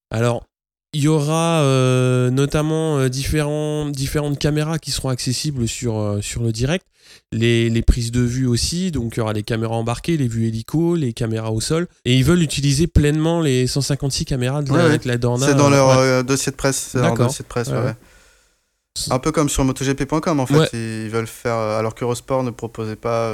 Alors 0.09 0.47
il 0.93 1.01
y 1.03 1.07
aura 1.07 1.61
euh, 1.61 2.29
notamment 2.31 2.97
euh, 2.97 3.07
différents, 3.09 3.87
différentes 3.89 4.37
caméras 4.39 4.77
qui 4.77 4.91
seront 4.91 5.09
accessibles 5.09 5.67
sur, 5.67 5.97
euh, 5.97 6.21
sur 6.21 6.43
le 6.43 6.51
direct. 6.51 6.85
Les, 7.31 7.69
les 7.69 7.81
prises 7.81 8.11
de 8.11 8.21
vue 8.21 8.45
aussi, 8.45 8.91
donc 8.91 9.15
il 9.15 9.19
y 9.19 9.21
aura 9.21 9.33
les 9.33 9.43
caméras 9.43 9.75
embarquées, 9.75 10.17
les 10.17 10.27
vues 10.27 10.47
hélico, 10.47 10.95
les 10.95 11.13
caméras 11.13 11.51
au 11.51 11.61
sol. 11.61 11.87
Et 12.05 12.15
ils 12.17 12.23
veulent 12.25 12.41
utiliser 12.41 12.87
pleinement 12.87 13.39
les 13.41 13.67
156 13.67 14.25
caméras 14.25 14.61
de 14.63 14.69
la, 14.69 14.75
Ouais, 14.75 14.81
avec 14.81 15.05
la 15.05 15.17
Dorna. 15.17 15.47
C'est 15.47 15.55
dans 15.55 15.69
leur 15.69 15.97
Ouais. 15.97 16.23
dossier 16.23 16.51
de 16.51 16.57
presse. 16.57 16.89
c'est 16.91 16.97
dans 16.99 17.07
leur 17.15 17.17
dossier 17.17 17.43
de 17.43 17.47
presse, 17.49 17.69
Ouais. 17.69 17.93
Un 19.09 19.19
peu 19.19 19.31
comme 19.31 19.47
sur 19.47 19.63
MotoGP.com 19.63 20.41
en 20.41 20.45
fait. 20.45 20.69
Ils 20.73 21.09
veulent 21.09 21.25
faire. 21.27 21.55
Alors 21.55 21.95
qu'Eurosport 21.95 22.43
ne 22.43 22.51
proposait 22.51 22.97
pas. 22.97 23.33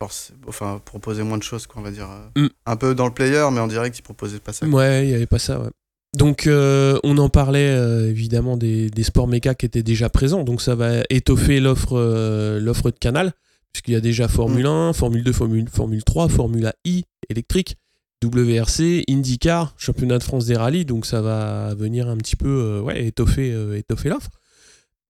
Force, 0.00 0.32
enfin, 0.48 0.80
proposer 0.84 1.22
moins 1.22 1.36
de 1.38 1.42
choses, 1.42 1.66
quoi, 1.66 1.80
on 1.80 1.84
va 1.84 1.90
dire. 1.90 2.08
euh, 2.10 2.44
Mm. 2.46 2.48
Un 2.66 2.76
peu 2.76 2.94
dans 2.94 3.06
le 3.06 3.12
player, 3.12 3.46
mais 3.52 3.60
en 3.60 3.66
direct, 3.66 3.98
ils 3.98 4.02
proposaient 4.02 4.38
pas 4.40 4.52
ça. 4.52 4.66
Ouais, 4.66 5.04
il 5.04 5.08
n'y 5.08 5.14
avait 5.14 5.26
pas 5.26 5.38
ça, 5.38 5.60
ouais. 5.60 5.68
Donc 6.16 6.48
euh, 6.48 6.98
on 7.04 7.18
en 7.18 7.28
parlait 7.28 7.68
euh, 7.70 8.08
évidemment 8.10 8.56
des, 8.56 8.90
des 8.90 9.02
sports 9.04 9.28
méca 9.28 9.54
qui 9.54 9.64
étaient 9.64 9.84
déjà 9.84 10.08
présents, 10.08 10.42
donc 10.42 10.60
ça 10.60 10.74
va 10.74 11.02
étoffer 11.08 11.60
l'offre 11.60 11.92
euh, 11.96 12.58
l'offre 12.58 12.90
de 12.90 12.98
Canal, 12.98 13.32
puisqu'il 13.72 13.92
y 13.92 13.96
a 13.96 14.00
déjà 14.00 14.26
Formule 14.26 14.66
1, 14.66 14.92
Formule 14.92 15.22
2, 15.22 15.32
Formule, 15.32 15.68
Formule 15.68 16.02
3, 16.02 16.28
Formule 16.28 16.72
I 16.84 17.04
électrique, 17.28 17.76
WRC, 18.24 19.04
IndyCar, 19.08 19.72
Championnat 19.76 20.18
de 20.18 20.24
France 20.24 20.46
des 20.46 20.56
rallyes, 20.56 20.84
donc 20.84 21.06
ça 21.06 21.20
va 21.22 21.74
venir 21.76 22.08
un 22.08 22.16
petit 22.16 22.34
peu 22.34 22.80
ouais, 22.80 23.04
étoffer, 23.06 23.54
étoffer 23.76 24.08
l'offre. 24.08 24.30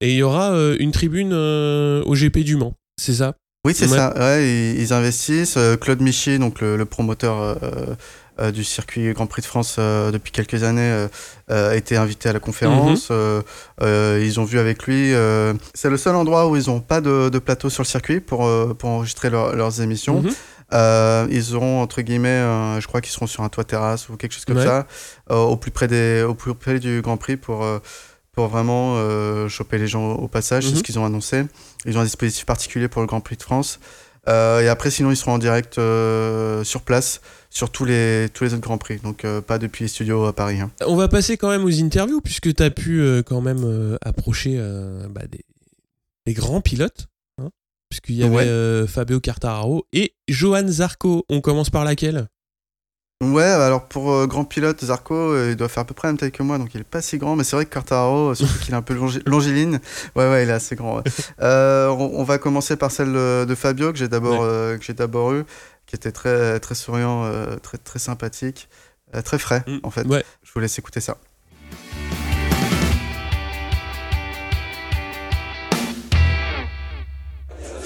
Et 0.02 0.10
il 0.12 0.16
y 0.16 0.22
aura 0.22 0.54
une 0.78 0.90
tribune 0.92 1.32
au 1.32 2.12
GP 2.14 2.40
du 2.40 2.56
Mans, 2.56 2.74
c'est 2.98 3.14
ça? 3.14 3.36
Oui, 3.66 3.74
c'est 3.74 3.86
Ouais. 3.88 3.96
ça. 3.96 4.14
Ouais, 4.18 4.42
ils, 4.48 4.80
ils 4.80 4.92
investissent. 4.94 5.56
Euh, 5.58 5.76
Claude 5.76 6.00
Michy, 6.00 6.38
donc 6.38 6.60
le, 6.62 6.76
le 6.78 6.84
promoteur 6.86 7.38
euh, 7.40 7.54
euh, 8.40 8.50
du 8.52 8.64
circuit 8.64 9.12
Grand 9.12 9.26
Prix 9.26 9.42
de 9.42 9.46
France 9.46 9.76
euh, 9.78 10.10
depuis 10.10 10.32
quelques 10.32 10.62
années, 10.62 10.80
euh, 10.80 11.08
euh, 11.50 11.72
a 11.72 11.76
été 11.76 11.98
invité 11.98 12.30
à 12.30 12.32
la 12.32 12.40
conférence. 12.40 13.08
Euh, 13.10 13.42
euh, 13.82 14.18
ils 14.24 14.40
ont 14.40 14.44
vu 14.44 14.58
avec 14.58 14.84
lui. 14.86 15.12
euh, 15.12 15.52
c'est 15.74 15.90
le 15.90 15.98
seul 15.98 16.14
endroit 16.16 16.48
où 16.48 16.56
ils 16.56 16.68
n'ont 16.68 16.80
pas 16.80 17.02
de, 17.02 17.28
de 17.28 17.38
plateau 17.38 17.68
sur 17.68 17.82
le 17.82 17.88
circuit 17.88 18.20
pour, 18.20 18.46
euh, 18.46 18.72
pour 18.72 18.88
enregistrer 18.88 19.28
leur- 19.28 19.54
leurs 19.54 19.82
émissions. 19.82 20.22
Mhm. 20.22 20.30
Euh, 20.72 21.26
ils 21.30 21.54
auront 21.56 21.82
entre 21.82 22.00
guillemets, 22.00 22.28
euh, 22.28 22.80
je 22.80 22.86
crois 22.86 23.00
qu'ils 23.02 23.12
seront 23.12 23.26
sur 23.26 23.42
un 23.42 23.48
toit 23.50 23.64
terrasse 23.64 24.08
ou 24.08 24.16
quelque 24.16 24.32
chose 24.32 24.44
comme 24.46 24.56
Ouais. 24.56 24.64
ça, 24.64 24.86
euh, 25.32 25.34
au 25.36 25.56
plus 25.56 25.72
près 25.72 25.88
des, 25.88 26.22
au 26.26 26.32
plus 26.34 26.54
près 26.54 26.78
du 26.78 27.02
Grand 27.02 27.16
Prix 27.18 27.36
pour 27.36 27.64
euh, 27.64 27.80
pour 28.32 28.46
vraiment 28.48 28.94
euh, 28.96 29.48
choper 29.48 29.78
les 29.78 29.86
gens 29.88 30.12
au, 30.12 30.28
passage. 30.28 30.64
C'est 30.64 30.70
Mhm. 30.72 30.76
ce 30.78 30.82
qu'ils 30.82 30.98
ont 30.98 31.04
annoncé. 31.04 31.44
Ils 31.86 31.96
ont 31.98 32.00
un 32.00 32.04
dispositif 32.04 32.46
particulier 32.46 32.88
pour 32.88 33.00
le 33.02 33.06
Grand 33.06 33.20
Prix 33.20 33.36
de 33.36 33.42
France. 33.42 33.80
Euh, 34.28 34.60
et 34.60 34.68
après, 34.68 34.90
sinon, 34.90 35.10
ils 35.10 35.16
seront 35.16 35.32
en 35.32 35.38
direct 35.38 35.78
euh, 35.78 36.62
sur 36.64 36.82
place 36.82 37.20
sur 37.48 37.70
tous 37.70 37.84
les 37.84 38.28
tous 38.32 38.44
les 38.44 38.52
autres 38.52 38.62
Grands 38.62 38.78
Prix. 38.78 38.98
Donc 38.98 39.26
pas 39.46 39.58
depuis 39.58 39.84
les 39.84 39.88
studios 39.88 40.24
à 40.26 40.32
Paris. 40.32 40.60
hein. 40.60 40.70
On 40.86 40.94
va 40.96 41.08
passer 41.08 41.36
quand 41.36 41.48
même 41.48 41.64
aux 41.64 41.80
interviews, 41.82 42.20
puisque 42.20 42.54
tu 42.54 42.62
as 42.62 42.70
pu 42.70 43.02
quand 43.26 43.40
même 43.40 43.98
approcher 44.02 44.56
bah, 45.10 45.22
des, 45.28 45.44
des 46.26 46.32
grands 46.34 46.60
pilotes. 46.60 47.08
hein, 47.42 47.48
Puisqu'il 47.88 48.14
y 48.16 48.22
avait 48.22 48.36
Ouais. 48.36 48.86
Fabio 48.86 49.18
Quartararo 49.20 49.84
et 49.92 50.14
Johan 50.28 50.68
Zarco. 50.68 51.24
On 51.28 51.40
commence 51.40 51.70
par 51.70 51.84
laquelle? 51.84 52.28
Ouais, 53.22 53.42
alors 53.42 53.84
pour 53.84 54.12
euh, 54.12 54.26
grand 54.26 54.44
pilote, 54.46 54.82
Zarco, 54.82 55.14
euh, 55.14 55.50
il 55.50 55.56
doit 55.56 55.68
faire 55.68 55.82
à 55.82 55.84
peu 55.84 55.92
près 55.92 56.08
la 56.08 56.12
même 56.12 56.18
taille 56.18 56.32
que 56.32 56.42
moi, 56.42 56.56
donc 56.56 56.70
il 56.74 56.80
est 56.80 56.84
pas 56.84 57.02
si 57.02 57.18
grand, 57.18 57.36
mais 57.36 57.44
c'est 57.44 57.54
vrai 57.54 57.66
que 57.66 57.70
Quartaro, 57.74 58.30
euh, 58.30 58.34
surtout 58.34 58.58
qu'il 58.60 58.72
est 58.72 58.76
un 58.76 58.80
peu 58.80 58.94
longi- 58.94 59.20
longiligne, 59.26 59.78
ouais, 60.16 60.30
ouais, 60.30 60.44
il 60.44 60.48
est 60.48 60.52
assez 60.54 60.74
grand. 60.74 60.96
ouais. 60.96 61.02
Euh, 61.42 61.88
on, 61.88 62.12
on 62.14 62.24
va 62.24 62.38
commencer 62.38 62.76
par 62.76 62.90
celle 62.90 63.12
de 63.12 63.54
Fabio, 63.54 63.92
que 63.92 63.98
j'ai 63.98 64.08
d'abord 64.08 64.40
Ouais. 64.40 64.46
euh, 64.48 64.78
que 64.78 64.84
j'ai 64.84 64.94
d'abord 64.94 65.32
eu, 65.34 65.44
qui 65.86 65.96
était 65.96 66.12
très, 66.12 66.58
très 66.60 66.74
souriant, 66.74 67.24
euh, 67.26 67.56
très, 67.56 67.76
très 67.76 67.98
sympathique, 67.98 68.70
euh, 69.14 69.20
très 69.20 69.38
frais, 69.38 69.64
Mm, 69.66 69.78
en 69.82 69.90
fait. 69.90 70.06
ouais. 70.06 70.24
Je 70.42 70.52
vous 70.54 70.60
laisse 70.60 70.78
écouter 70.78 71.00
ça. 71.00 71.18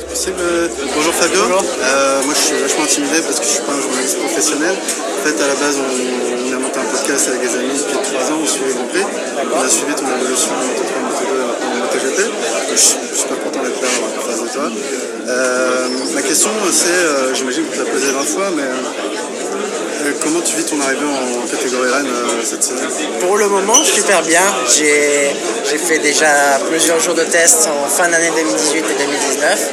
Possible. 0.09 0.71
Fabio. 1.25 1.41
Euh, 1.41 2.23
moi 2.25 2.35
je 2.37 2.41
suis 2.41 2.57
vachement 2.61 2.85
intimidé 2.85 3.17
parce 3.25 3.41
que 3.41 3.47
je 3.47 3.51
suis 3.57 3.63
pas 3.63 3.73
un 3.73 3.81
journaliste 3.81 4.19
professionnel. 4.19 4.77
En 4.77 5.25
fait 5.25 5.43
à 5.43 5.47
la 5.49 5.55
base 5.55 5.77
on, 5.81 5.89
on 5.89 6.53
a 6.53 6.59
monté 6.59 6.79
un 6.79 6.85
podcast 6.85 7.29
avec 7.29 7.41
des 7.41 7.55
amis 7.57 7.81
depuis 7.81 8.13
3 8.13 8.29
ans, 8.29 8.41
on 8.43 8.47
suivait 8.47 8.69
les 8.69 8.75
Grand 8.75 8.89
Prix. 8.93 9.07
On 9.57 9.65
a 9.65 9.69
suivi 9.71 9.95
ton 9.95 10.05
évolution 10.05 10.53
en 10.53 10.67
Moto 10.69 10.85
3, 10.85 11.01
Moto 11.01 11.25
2 11.25 11.41
en 11.65 11.77
MotoGP. 11.81 12.21
Je 12.21 12.77
suis 12.77 12.99
je 13.01 13.07
suis 13.09 13.21
super 13.23 13.41
content 13.41 13.63
d'être 13.63 13.81
là 13.81 13.89
en 13.89 14.21
face 14.21 14.43
de 14.43 14.49
toi. 14.53 14.69
Euh, 14.69 15.89
ma 16.15 16.21
question 16.21 16.51
c'est, 16.71 16.89
euh, 16.93 17.35
j'imagine 17.35 17.65
que 17.69 17.73
tu 17.73 17.79
l'as 17.79 17.91
posé 17.91 18.13
20 18.13 18.21
fois, 18.25 18.51
mais 18.55 18.63
euh, 18.63 20.13
comment 20.23 20.41
tu 20.43 20.57
vis 20.57 20.65
ton 20.67 20.79
arrivée 20.83 21.07
en 21.07 21.47
catégorie 21.47 21.91
Rennes 21.91 22.07
euh, 22.07 22.43
cette 22.45 22.63
saison 22.63 22.85
Pour 23.21 23.39
le 23.39 23.49
moment, 23.49 23.83
super 23.83 24.21
bien. 24.23 24.43
J'ai 24.69 25.33
j'ai 25.71 25.79
fait 25.79 26.01
déjà 26.01 26.61
plusieurs 26.69 27.01
jours 27.01 27.15
de 27.15 27.25
tests 27.25 27.67
en 27.69 27.89
fin 27.89 28.09
d'année 28.11 28.31
2018 28.37 28.77
et 28.79 29.05
2019. 29.05 29.71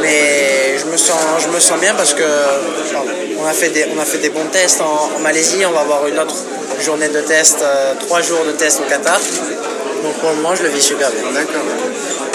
Mais 0.00 0.78
je 0.78 0.86
me 0.86 0.96
sens, 0.96 1.18
je 1.40 1.48
me 1.48 1.60
sens 1.60 1.78
bien 1.80 1.94
parce 1.94 2.14
que 2.14 2.22
on 3.38 3.46
a 3.46 3.52
fait 3.52 3.70
des, 3.70 3.86
on 3.96 4.00
a 4.00 4.04
fait 4.04 4.18
des 4.18 4.30
bons 4.30 4.46
tests 4.52 4.80
en, 4.80 5.20
Malaisie. 5.20 5.64
On 5.66 5.72
va 5.72 5.80
avoir 5.80 6.06
une 6.06 6.18
autre 6.18 6.36
journée 6.80 7.08
de 7.08 7.20
test, 7.20 7.58
euh, 7.62 7.94
trois 8.06 8.20
jours 8.20 8.44
de 8.46 8.52
test 8.52 8.80
au 8.80 8.88
Qatar. 8.88 9.18
Donc 10.02 10.14
pour 10.20 10.30
le 10.30 10.36
moment, 10.36 10.54
je 10.54 10.62
le 10.62 10.68
vis 10.68 10.82
super 10.82 11.10
bien. 11.10 11.32
D'accord. 11.32 11.62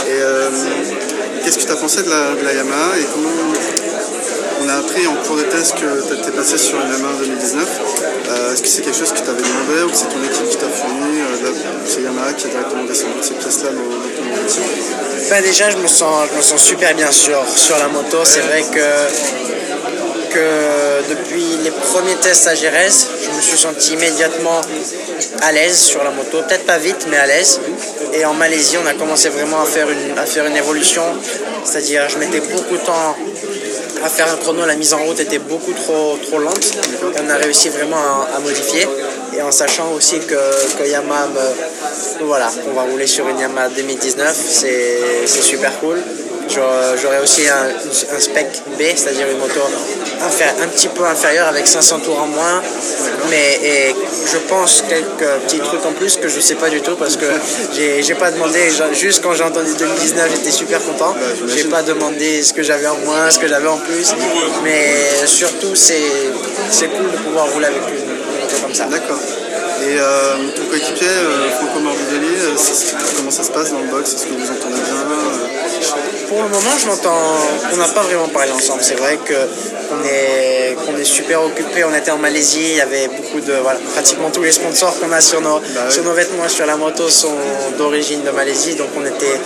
Et 0.08 0.22
euh, 0.22 0.50
qu'est-ce 1.44 1.60
que 1.60 1.64
tu 1.64 1.72
as 1.72 1.76
pensé 1.76 2.04
de 2.04 2.10
la, 2.10 2.36
de 2.36 2.46
la 2.46 2.54
Yamaha 2.54 2.98
et 3.00 3.06
comment 3.14 3.30
on 4.64 4.70
a 4.70 4.76
appris 4.76 5.08
en 5.08 5.16
cours 5.16 5.38
de 5.38 5.44
test 5.44 5.76
que 5.76 6.08
tu 6.08 6.20
étais 6.20 6.32
passé 6.32 6.58
sur 6.58 6.80
une 6.80 6.92
Yamaha 6.92 7.14
en 7.14 7.18
2019 7.20 7.68
Euh, 8.34 8.54
Est-ce 8.54 8.62
que 8.62 8.68
c'est 8.68 8.82
quelque 8.82 8.98
chose 8.98 9.12
que 9.12 9.20
tu 9.20 9.30
avais 9.30 9.42
demandé 9.42 9.84
ou 9.86 9.90
que 9.90 9.96
c'est 9.96 10.10
ton 10.10 10.24
équipe 10.24 10.50
qui 10.50 10.58
t'a 10.58 10.68
fourni 10.68 11.22
euh, 11.22 11.52
C'est 11.86 12.02
Yamaha 12.02 12.34
qui 12.34 12.48
a 12.48 12.50
directement 12.50 12.84
descendu 12.86 13.20
de 13.20 13.24
ces 13.24 13.34
pièces-là 13.36 13.70
dans, 13.72 13.84
ton 13.84 14.42
émission 14.42 14.64
Ben 15.30 15.44
déjà, 15.44 15.70
je 15.70 15.78
me 15.78 15.88
sens, 15.88 16.28
je 16.32 16.38
me 16.38 16.42
sens 16.42 16.62
super 16.62 16.96
bien 16.96 17.12
sur, 17.12 17.44
sur 17.56 17.78
la 17.78 17.88
moto. 17.90 18.18
C'est 18.24 18.42
vrai 18.42 18.64
que, 18.64 20.34
que 20.34 21.10
depuis 21.10 21.46
les 21.64 21.72
premiers 21.72 22.16
tests 22.16 22.48
à 22.48 22.56
Gérès, 22.56 23.08
je 23.24 23.30
me 23.36 23.42
suis 23.42 23.58
senti 23.58 23.94
immédiatement 23.94 24.62
à 25.42 25.52
l'aise 25.52 25.78
sur 25.78 26.04
la 26.04 26.12
moto. 26.12 26.42
Peut-être 26.48 26.66
pas 26.66 26.78
vite, 26.80 27.06
mais 27.12 27.18
à 27.18 27.28
l'aise. 27.28 27.60
Et 28.14 28.26
en 28.26 28.34
Malaisie, 28.34 28.78
on 28.84 28.88
a 28.88 28.94
commencé 28.94 29.30
vraiment 29.30 29.62
à 29.62 29.66
faire 29.66 29.90
une, 29.90 30.18
à 30.18 30.26
faire 30.26 30.46
une 30.46 30.58
évolution. 30.58 31.04
C'est-à-dire, 31.66 32.10
je 32.10 32.18
mettais 32.18 32.40
beaucoup 32.40 32.78
de 32.78 32.84
temps 32.84 33.16
à 34.04 34.10
faire 34.10 34.32
un 34.32 34.38
chrono, 34.38 34.66
la 34.66 34.76
mise 34.76 34.94
en 34.94 35.04
route 35.04 35.20
était 35.20 35.40
beaucoup 35.40 35.74
trop, 35.74 36.18
trop 36.22 36.40
lente. 36.40 36.72
On 37.24 37.30
a 37.30 37.36
réussi 37.36 37.70
vraiment 37.70 37.98
à, 38.36 38.40
modifier. 38.40 38.88
Et 39.36 39.42
en 39.42 39.52
sachant 39.52 39.92
aussi 39.94 40.20
que, 40.20 40.78
que 40.78 40.88
Yamaha 40.88 41.28
me- 41.28 42.26
voilà, 42.26 42.50
on 42.70 42.74
va 42.74 42.84
rouler 42.84 43.08
sur 43.08 43.28
une 43.30 43.40
Yamaha 43.40 43.70
2019, 43.70 44.36
c'est 44.36 45.26
c'est 45.26 45.42
super 45.42 45.72
cool. 45.80 45.98
J'aurais 46.50 46.98
j'aurais 47.02 47.20
aussi 47.22 47.44
un, 47.48 48.20
spec 48.20 48.48
B, 48.78 48.82
c'est-à-dire 48.96 49.28
une 49.30 49.40
moto 49.40 49.60
un 50.22 50.68
petit 50.68 50.88
peu 50.88 51.06
inférieure 51.06 51.48
avec 51.48 51.68
500 51.68 52.00
tours 52.00 52.22
en 52.22 52.28
moins. 52.28 52.62
Mais 53.30 53.94
je 54.32 54.38
pense 54.50 54.84
quelques 54.88 55.30
petits 55.46 55.60
trucs 55.60 55.86
en 55.86 55.94
plus 55.94 56.18
que 56.18 56.28
je 56.28 56.40
sais 56.40 56.56
pas 56.56 56.70
du 56.70 56.82
tout 56.82 56.96
parce 56.96 57.18
que 57.18 57.26
j'ai 57.76 58.16
pas 58.16 58.32
demandé, 58.32 58.60
juste 58.94 59.24
quand 59.24 59.34
j'ai 59.34 59.44
entendu 59.44 59.74
2019, 59.78 60.32
j'étais 60.36 60.52
super 60.52 60.80
content. 60.82 61.16
J'ai 61.48 61.66
pas 61.66 61.84
demandé 61.84 62.44
ce 62.44 62.54
que 62.54 62.64
j'avais 62.64 62.88
en 62.88 62.98
moins, 62.98 63.30
ce 63.30 63.40
que 63.40 63.48
j'avais 63.48 63.68
en 63.68 63.78
plus. 63.78 64.14
Mais 64.64 65.26
surtout, 65.26 65.76
c'est 65.76 66.88
cool 66.96 67.12
de 67.12 67.18
pouvoir 67.18 67.48
rouler 67.52 67.68
avec 67.68 67.82
une, 67.90 68.06
moto 68.06 68.56
comme 68.62 68.74
ça. 68.74 68.86
D'accord. 68.86 69.20
Et 69.82 70.00
euh, 70.00 70.36
ton 70.56 70.64
coéquipier, 70.70 71.08
euh, 71.08 71.50
Franco 71.52 71.80
Morbidelli, 71.80 72.36
euh, 72.40 72.56
comment 73.18 73.32
ça 73.32 73.44
se 73.44 73.52
passe 73.52 73.72
dans 73.72 73.80
le 73.80 73.88
box? 73.88 74.14
Est-ce 74.14 74.28
que 74.28 74.34
vous 74.34 74.50
entendez 74.50 74.80
bien 74.80 74.96
Euh, 74.96 75.63
Pour 76.30 76.42
le 76.44 76.50
moment, 76.50 76.72
je 76.80 76.88
l'entends. 76.88 77.22
On 77.74 77.78
n'a 77.78 77.88
pas 77.88 78.02
vraiment 78.04 78.28
parlé 78.28 78.52
ensemble. 78.52 78.82
C'est 78.84 78.96
vrai 78.96 79.18
qu'on 79.18 80.04
est 80.06 80.76
qu'on 80.86 80.98
est 80.98 81.04
super 81.04 81.44
occupé. 81.44 81.84
On 81.84 81.94
était 81.94 82.12
en 82.12 82.18
Malaisie. 82.18 82.62
Il 82.72 82.76
y 82.78 82.82
avait 82.82 83.08
beaucoup 83.08 83.40
de 83.40 83.54
voilà, 83.54 83.80
pratiquement 83.94 84.30
tous 84.32 84.44
les 84.44 84.52
sponsors 84.52 85.00
qu'on 85.00 85.12
a 85.12 85.22
sur 85.22 85.42
nos 85.42 85.60
Bah 85.60 85.90
sur 85.90 86.04
nos 86.04 86.14
vêtements 86.14 86.46
et 86.46 86.50
sur 86.50 86.66
la 86.66 86.76
moto 86.78 87.10
sont 87.10 87.36
d'origine 87.78 88.22
de 88.24 88.32
Malaisie. 88.32 88.76
Donc 88.76 88.90
on 88.98 89.06
était 89.06 89.40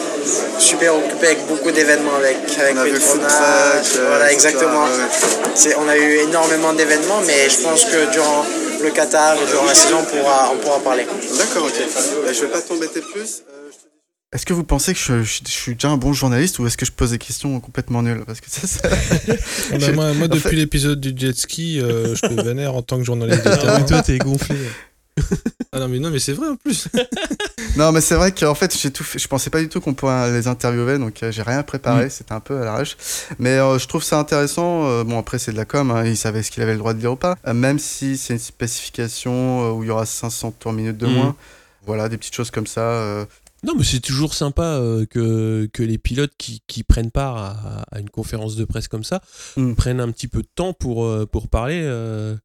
super 0.59 0.95
occupé 0.95 1.27
avec 1.27 1.45
beaucoup 1.47 1.71
d'événements 1.71 2.15
avec 2.15 2.37
avec 2.59 2.75
On 2.75 2.79
a 2.79 2.83
Petronas. 2.85 3.41
euh, 3.41 3.81
voilà, 4.07 4.31
exactement. 4.31 4.83
Ouais, 4.85 5.75
on 5.77 5.87
a 5.87 5.97
eu 5.97 6.17
énormément 6.27 6.73
d'événements, 6.73 7.21
mais 7.25 7.49
je 7.49 7.57
pense 7.61 7.85
que 7.85 8.11
durant 8.11 8.45
le 8.81 8.89
Qatar 8.91 9.35
et 9.35 9.45
durant 9.47 9.65
la 9.65 9.73
saison, 9.73 9.97
on 10.01 10.03
pourra 10.03 10.51
on 10.53 10.57
pourra 10.57 10.79
parler. 10.79 11.05
D'accord, 11.37 11.63
ok. 11.65 11.79
Bah, 12.25 12.31
je 12.33 12.41
vais 12.41 12.47
pas 12.47 12.61
t'embêter 12.61 13.01
plus. 13.01 13.43
Euh, 13.49 13.69
je 13.71 13.75
te 13.77 13.83
dis- 13.83 14.16
Est-ce 14.33 14.45
que 14.45 14.53
vous 14.53 14.65
pensez 14.65 14.93
que 14.93 14.99
je, 14.99 15.23
je- 15.23 15.39
je 15.45 15.51
suis 15.51 15.73
déjà 15.75 15.89
un 15.89 15.95
bon 15.97 16.11
journaliste 16.11 16.59
ou 16.59 16.67
est-ce 16.67 16.75
que 16.75 16.85
je 16.85 16.91
pose 16.91 17.11
des 17.11 17.17
questions 17.17 17.59
complètement 17.61 18.01
nulles 18.03 18.23
Parce 18.27 18.41
que 18.41 18.49
ça, 18.49 18.67
ça- 18.67 18.89
Ah 19.71 19.77
bah, 19.95 20.13
moi, 20.13 20.27
depuis 20.27 20.41
fait- 20.49 20.55
l'épisode 20.55 20.99
du 20.99 21.13
jet 21.17 21.33
ski, 21.37 21.79
euh, 21.79 22.13
je 22.13 22.21
te 22.27 22.41
vénère 22.41 22.75
en 22.75 22.81
tant 22.81 22.97
que 22.97 23.03
journaliste 23.05 23.45
de 23.45 23.49
Ah, 23.49 23.57
terrain. 23.57 23.79
mais 23.79 23.85
toi, 23.85 24.01
t'es 24.01 24.17
gonflé. 24.17 24.55
Ah 25.73 25.79
non, 25.79 25.87
mais 25.89 25.97
non, 25.99 26.11
mais 26.11 26.19
c'est 26.19 26.33
vrai 26.33 26.47
en 26.47 26.55
plus. 26.55 26.87
Non, 27.75 27.91
mais 27.91 28.01
c'est 28.01 28.15
vrai 28.15 28.31
qu'en 28.31 28.53
fait, 28.55 28.75
j'ai 28.77 28.91
tout 28.91 29.03
fait- 29.03 29.17
je 29.19 29.27
pensais 29.27 29.49
pas 29.49 29.59
du 29.59 29.67
tout 29.69 29.79
qu'on 29.81 29.93
pourrait 29.93 30.31
les 30.31 30.47
interviewer, 30.47 30.97
donc 30.99 31.21
euh, 31.23 31.31
j'ai 31.31 31.41
rien 31.41 31.63
préparé, 31.63 32.05
Mm. 32.05 32.09
c'était 32.09 32.33
un 32.33 32.39
peu 32.39 32.61
à 32.61 32.65
l'arrache. 32.65 32.95
Mais 33.39 33.57
euh, 33.57 33.77
je 33.79 33.87
trouve 33.87 34.03
ça 34.03 34.19
intéressant. 34.19 34.85
euh, 34.87 35.03
bon, 35.03 35.17
après, 35.19 35.39
c'est 35.39 35.51
de 35.51 35.57
la 35.57 35.65
com, 35.65 35.89
hein, 35.91 36.03
il 36.05 36.15
savait 36.17 36.43
ce 36.43 36.51
qu'il 36.51 36.61
avait 36.63 36.73
le 36.73 36.79
droit 36.79 36.93
de 36.93 36.99
dire 36.99 37.11
ou 37.13 37.15
pas. 37.15 37.35
Euh, 37.47 37.53
même 37.53 37.79
si 37.79 38.17
c'est 38.17 38.33
une 38.33 38.39
spécification 38.39 39.65
euh, 39.65 39.71
où 39.71 39.83
il 39.83 39.87
y 39.87 39.89
aura 39.89 40.05
500 40.05 40.51
tours 40.51 40.73
minutes 40.73 40.97
de 40.97 41.07
Mm. 41.07 41.13
moins. 41.13 41.35
Voilà, 41.85 42.09
des 42.09 42.17
petites 42.17 42.35
choses 42.35 42.51
comme 42.51 42.67
ça. 42.67 42.81
Non, 43.67 43.75
mais 43.75 43.83
c'est 43.83 43.99
toujours 43.99 44.33
sympa 44.33 44.63
euh, 44.63 45.05
que, 45.05 45.69
que 45.73 45.83
les 45.83 45.97
pilotes 45.97 46.31
qui, 46.37 46.61
qui 46.67 46.83
prennent 46.83 47.11
part 47.11 47.35
à, 47.37 47.83
à 47.91 47.99
une 47.99 48.09
conférence 48.09 48.55
de 48.55 48.63
presse 48.65 48.87
comme 48.87 49.03
ça 49.03 49.21
Mm. 49.57 49.73
prennent 49.75 49.99
un 49.99 50.09
petit 50.11 50.27
peu 50.29 50.41
de 50.41 50.47
temps 50.55 50.71
pour, 50.73 51.03
euh, 51.05 51.25
pour 51.25 51.49
parler 51.49 51.81
euh, 51.83 52.35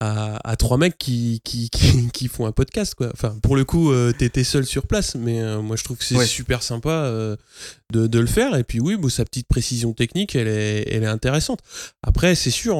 à, 0.00 0.38
à 0.48 0.54
trois 0.54 0.78
mecs 0.78 0.96
qui, 0.96 1.40
qui, 1.42 1.68
qui, 1.70 2.08
qui 2.12 2.28
font 2.28 2.46
un 2.46 2.52
podcast. 2.52 2.94
Quoi. 2.94 3.10
Enfin, 3.12 3.36
pour 3.42 3.56
le 3.56 3.64
coup, 3.64 3.90
euh, 3.90 4.12
t'étais 4.12 4.44
seul 4.44 4.64
sur 4.64 4.86
place, 4.86 5.16
mais 5.16 5.42
moi 5.60 5.74
je 5.74 5.82
trouve 5.82 5.96
que 5.96 6.04
c'est 6.04 6.16
Ouais. 6.16 6.26
super 6.26 6.62
sympa 6.62 7.10
de, 7.92 8.06
de 8.06 8.18
le 8.20 8.26
faire. 8.26 8.54
Et 8.54 8.62
puis 8.62 8.78
oui, 8.78 8.96
bon, 8.96 9.08
sa 9.08 9.24
petite 9.24 9.48
précision 9.48 9.92
technique, 9.94 10.36
elle 10.36 10.46
est, 10.48 10.84
elle 10.94 11.02
est 11.02 11.06
intéressante. 11.06 11.58
Après, 12.04 12.36
c'est 12.36 12.50
sûr, 12.52 12.76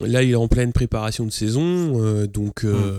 là 0.00 0.22
il 0.22 0.30
est 0.30 0.34
en 0.36 0.48
pleine 0.48 0.72
préparation 0.72 1.26
de 1.26 1.30
saison, 1.32 2.24
donc, 2.26 2.64
euh, 2.64 2.98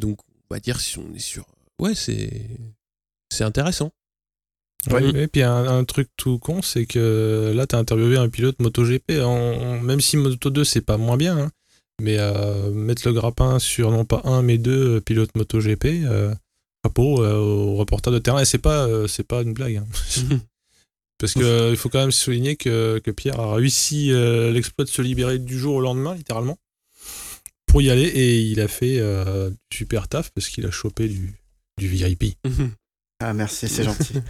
donc 0.00 0.18
on 0.50 0.54
va 0.54 0.58
dire 0.58 0.80
si 0.80 0.98
on 0.98 1.14
est 1.14 1.20
sur... 1.20 1.46
Ouais, 1.78 1.94
c'est... 1.94 2.42
C'est 3.38 3.44
intéressant. 3.44 3.92
Ouais. 4.90 5.22
Et 5.22 5.26
puis 5.28 5.42
un, 5.42 5.66
un 5.66 5.84
truc 5.84 6.08
tout 6.16 6.38
con, 6.38 6.62
c'est 6.62 6.86
que 6.86 7.52
là, 7.54 7.66
tu 7.66 7.74
as 7.74 7.78
interviewé 7.78 8.16
un 8.16 8.28
pilote 8.28 8.58
MotoGP. 8.60 9.20
En, 9.20 9.26
en- 9.26 9.80
même 9.80 10.00
si 10.00 10.16
Moto 10.16 10.50
2, 10.50 10.64
c'est 10.64 10.80
pas 10.80 10.96
moins 10.96 11.16
bien, 11.16 11.36
hein, 11.38 11.50
mais 12.00 12.16
euh, 12.18 12.70
mettre 12.70 13.06
le 13.06 13.12
grappin 13.12 13.58
sur 13.58 13.90
non 13.90 14.04
pas 14.04 14.20
un, 14.24 14.42
mais 14.42 14.56
deux 14.58 14.96
euh, 14.96 15.00
pilotes 15.00 15.34
MotoGP, 15.36 15.84
euh, 16.04 16.34
chapeau 16.84 17.22
euh, 17.24 17.34
au 17.36 17.74
reporter 17.76 18.10
de 18.12 18.18
terrain. 18.18 18.40
Et 18.40 18.44
c'est 18.44 18.58
pas, 18.58 18.86
euh, 18.86 19.06
c'est 19.08 19.26
pas 19.26 19.42
une 19.42 19.52
blague. 19.52 19.76
hein. 19.76 19.86
Parce 21.18 21.34
que 21.34 21.40
euh, 21.42 21.70
il 21.70 21.76
faut 21.76 21.88
quand 21.88 21.98
même 21.98 22.12
souligner 22.12 22.54
que, 22.56 23.00
que 23.04 23.10
Pierre 23.10 23.40
a 23.40 23.54
réussi 23.56 24.12
euh, 24.12 24.52
l'exploit 24.52 24.84
de 24.84 24.90
se 24.90 25.02
libérer 25.02 25.40
du 25.40 25.58
jour 25.58 25.74
au 25.74 25.80
lendemain, 25.80 26.14
littéralement, 26.14 26.56
pour 27.66 27.82
y 27.82 27.90
aller. 27.90 28.04
Et 28.06 28.40
il 28.42 28.60
a 28.60 28.68
fait 28.68 28.98
euh, 29.00 29.50
du 29.50 29.76
super 29.78 30.06
taf 30.06 30.30
parce 30.30 30.48
qu'il 30.48 30.64
a 30.66 30.70
chopé 30.70 31.08
du, 31.08 31.34
du 31.78 31.88
VIP. 31.88 32.36
Ah 33.20 33.32
merci, 33.34 33.68
c'est 33.68 33.82
gentil. 33.84 34.22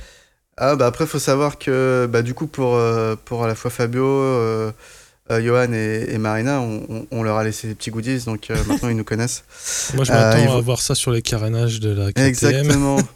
Ah 0.57 0.74
bah 0.77 0.87
après 0.87 1.07
faut 1.07 1.18
savoir 1.18 1.59
que 1.59 2.09
bah 2.11 2.22
du 2.22 2.35
coup 2.35 2.46
pour 2.46 2.74
euh, 2.74 3.16
pour 3.24 3.44
à 3.44 3.46
la 3.46 3.55
fois 3.55 3.70
Fabio, 3.70 4.05
euh, 4.05 4.72
euh, 5.31 5.42
Johan 5.42 5.72
et, 5.72 6.07
et 6.09 6.18
Marina, 6.18 6.61
on, 6.61 7.07
on- 7.11 7.22
leur 7.22 7.37
a 7.37 7.44
laissé 7.44 7.68
des 7.68 7.74
petits 7.74 7.90
goodies 7.90 8.24
donc 8.24 8.51
euh, 8.51 8.57
maintenant 8.64 8.88
ils 8.88 8.96
nous 8.96 9.05
connaissent. 9.05 9.44
Moi, 9.94 10.05
je 10.05 10.12
Euh, 10.12 10.14
m'attends 10.14 10.57
à 10.57 10.61
voir 10.62 10.81
ça 10.81 10.94
sur 10.94 11.11
les 11.12 11.22
carénages 11.22 11.81
de 11.81 11.90
la 11.90 12.12
KTM. 12.12 12.27
Exactement. 12.27 12.96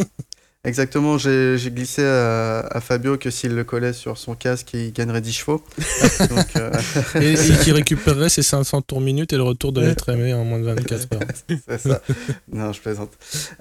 Exactement, 0.65 1.19
j'ai 1.19 1.59
glissé 1.75 2.05
à, 2.05 2.61
à 2.61 2.81
Fabio 2.81 3.17
que 3.19 3.31
s'il 3.31 3.53
le 3.57 3.65
collait 3.65 3.93
sur 3.93 4.17
son 4.17 4.37
casque, 4.37 4.75
il 4.75 4.93
gagnerait 4.93 5.21
10 5.21 5.33
chevaux. 5.33 5.61
Donc, 6.31 6.47
euh, 6.57 6.71
Et, 7.21 7.33
et 7.33 7.57
qui 7.65 7.73
récupérerait 7.73 8.29
ses 8.29 8.45
500 8.45 8.83
tours 8.83 9.01
minutes 9.01 9.33
et 9.33 9.37
le 9.37 9.43
retour 9.43 9.73
de 9.73 9.81
l'être 9.81 10.09
aimé 10.11 10.33
en 10.35 10.45
moins 10.45 10.61
de 10.61 10.65
24 10.67 11.15
heures. 11.15 11.21
c'est 11.69 11.79
ça. 11.81 12.01
non, 12.53 12.73
je 12.73 12.81
plaisante. 12.81 13.11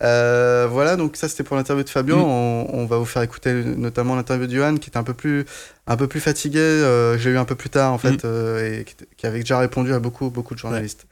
Euh, 0.03 0.67
voilà, 0.69 0.95
donc 0.95 1.15
ça 1.15 1.27
c'était 1.27 1.41
pour 1.43 1.55
l'interview 1.55 1.83
de 1.83 1.89
Fabio. 1.89 2.17
Mm. 2.17 2.21
On, 2.21 2.67
on 2.71 2.85
va 2.85 2.97
vous 2.97 3.05
faire 3.05 3.23
écouter 3.23 3.51
notamment 3.51 4.15
l'interview 4.15 4.45
de 4.45 4.55
Johan 4.55 4.75
qui 4.77 4.89
était 4.89 4.97
un 4.97 5.03
peu 5.03 5.15
plus, 5.15 5.45
un 5.87 5.97
peu 5.97 6.05
plus 6.05 6.19
fatigué. 6.19 6.59
Euh, 6.59 7.17
J'ai 7.17 7.31
eu 7.31 7.37
un 7.39 7.45
peu 7.45 7.55
plus 7.55 7.69
tard 7.71 7.93
en 7.93 7.97
fait, 7.97 8.11
Mm. 8.11 8.19
euh, 8.25 8.79
et 8.81 8.85
qui 9.17 9.25
avait 9.25 9.39
déjà 9.39 9.57
répondu 9.57 9.91
à 9.91 9.97
beaucoup, 9.97 10.29
beaucoup 10.29 10.53
de 10.53 10.59
journalistes. 10.59 11.07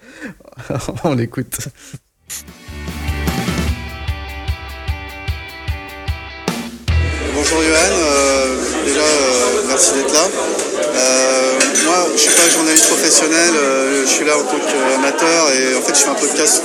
on 1.04 1.15
l'écoute. 1.15 1.69
Bonjour 7.51 7.63
Johan, 7.63 7.79
Euh, 7.79 8.55
déjà 8.85 8.99
euh, 8.99 9.62
merci 9.67 9.93
d'être 9.93 10.13
là. 10.13 10.21
Euh, 10.21 11.59
moi 11.85 11.95
je 12.13 12.19
suis 12.19 12.29
pas 12.29 12.47
journaliste 12.47 12.85
professionnel, 12.85 13.53
je 14.05 14.07
suis 14.07 14.23
là 14.23 14.38
en 14.38 14.43
tant 14.43 14.59
qu'amateur 14.59 15.49
et 15.57 15.75
en 15.75 15.81
fait 15.81 15.95
je 15.95 16.01
fais 16.01 16.09
un 16.09 16.13
podcast 16.13 16.62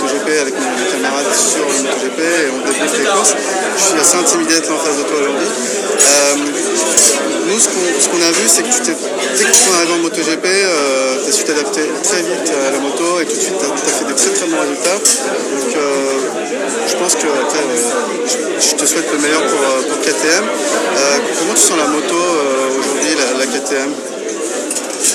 MotoGP 0.00 0.28
avec 0.40 0.54
mes 0.54 0.90
camarades 0.90 1.32
sur 1.32 1.60
le 1.60 1.82
MotoGP 1.84 2.18
et 2.18 2.50
on 2.50 2.66
débriefe 2.66 2.98
les 2.98 3.04
courses. 3.04 3.36
Je 3.76 3.82
suis 3.82 4.00
assez 4.00 4.16
intimidé 4.16 4.54
d'être 4.54 4.72
en 4.72 4.78
face 4.78 4.96
de 4.96 5.02
toi 5.02 5.16
aujourd'hui. 5.20 5.46
Ce 7.58 8.08
qu'on 8.08 8.22
a 8.22 8.30
vu 8.30 8.46
c'est 8.46 8.62
que 8.62 8.68
tu 8.68 8.92
dès 8.92 9.44
que 9.44 9.50
tu 9.50 9.70
es 9.70 9.74
arrivé 9.76 9.92
en 9.92 9.98
MotoGP, 9.98 10.44
euh, 10.44 11.24
tu 11.24 11.30
as 11.30 11.32
su 11.32 11.44
t'adapter 11.44 11.82
très 12.02 12.22
vite 12.22 12.52
à 12.68 12.72
la 12.72 12.78
moto 12.78 13.20
et 13.20 13.26
tout 13.26 13.36
de 13.36 13.40
suite 13.40 13.54
tu 13.58 13.64
as, 13.64 13.92
fait 13.92 14.04
des 14.04 14.14
très 14.14 14.30
très 14.30 14.46
bons 14.46 14.60
résultats. 14.60 14.98
Donc 14.98 15.76
euh, 15.76 16.06
je 16.88 16.94
pense 16.96 17.14
que 17.14 17.26
euh, 17.26 18.60
je, 18.60 18.74
te 18.74 18.86
souhaite 18.86 19.10
le 19.12 19.18
meilleur 19.18 19.42
pour, 19.42 19.60
euh, 19.60 19.82
pour 19.88 20.00
KTM. 20.00 20.44
Comment 21.38 21.54
tu 21.54 21.60
sens 21.60 21.76
la 21.76 21.86
moto 21.86 22.14
aujourd'hui, 22.78 23.10
la, 23.38 23.46
KTM 23.46 23.92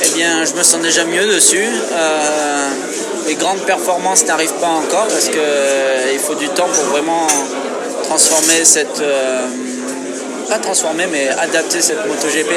Eh 0.05 0.09
bien, 0.15 0.45
je 0.45 0.53
me 0.53 0.63
sens 0.63 0.81
déjà 0.81 1.05
mieux 1.05 1.25
dessus. 1.25 1.65
Les 3.27 3.35
grandes 3.35 3.61
performances 3.61 4.25
n'arrivent 4.25 4.59
pas 4.59 4.67
encore 4.67 5.07
parce 5.07 5.29
que 5.29 5.37
euh, 5.37 6.11
il 6.13 6.19
faut 6.19 6.35
du 6.35 6.49
temps 6.49 6.67
pour 6.67 6.83
vraiment 6.85 7.27
transformer 8.03 8.65
cette. 8.65 9.01
Pas 10.51 10.59
transformer, 10.59 11.07
mais 11.09 11.29
adapter 11.29 11.81
cette 11.81 12.05
MotoGP 12.05 12.51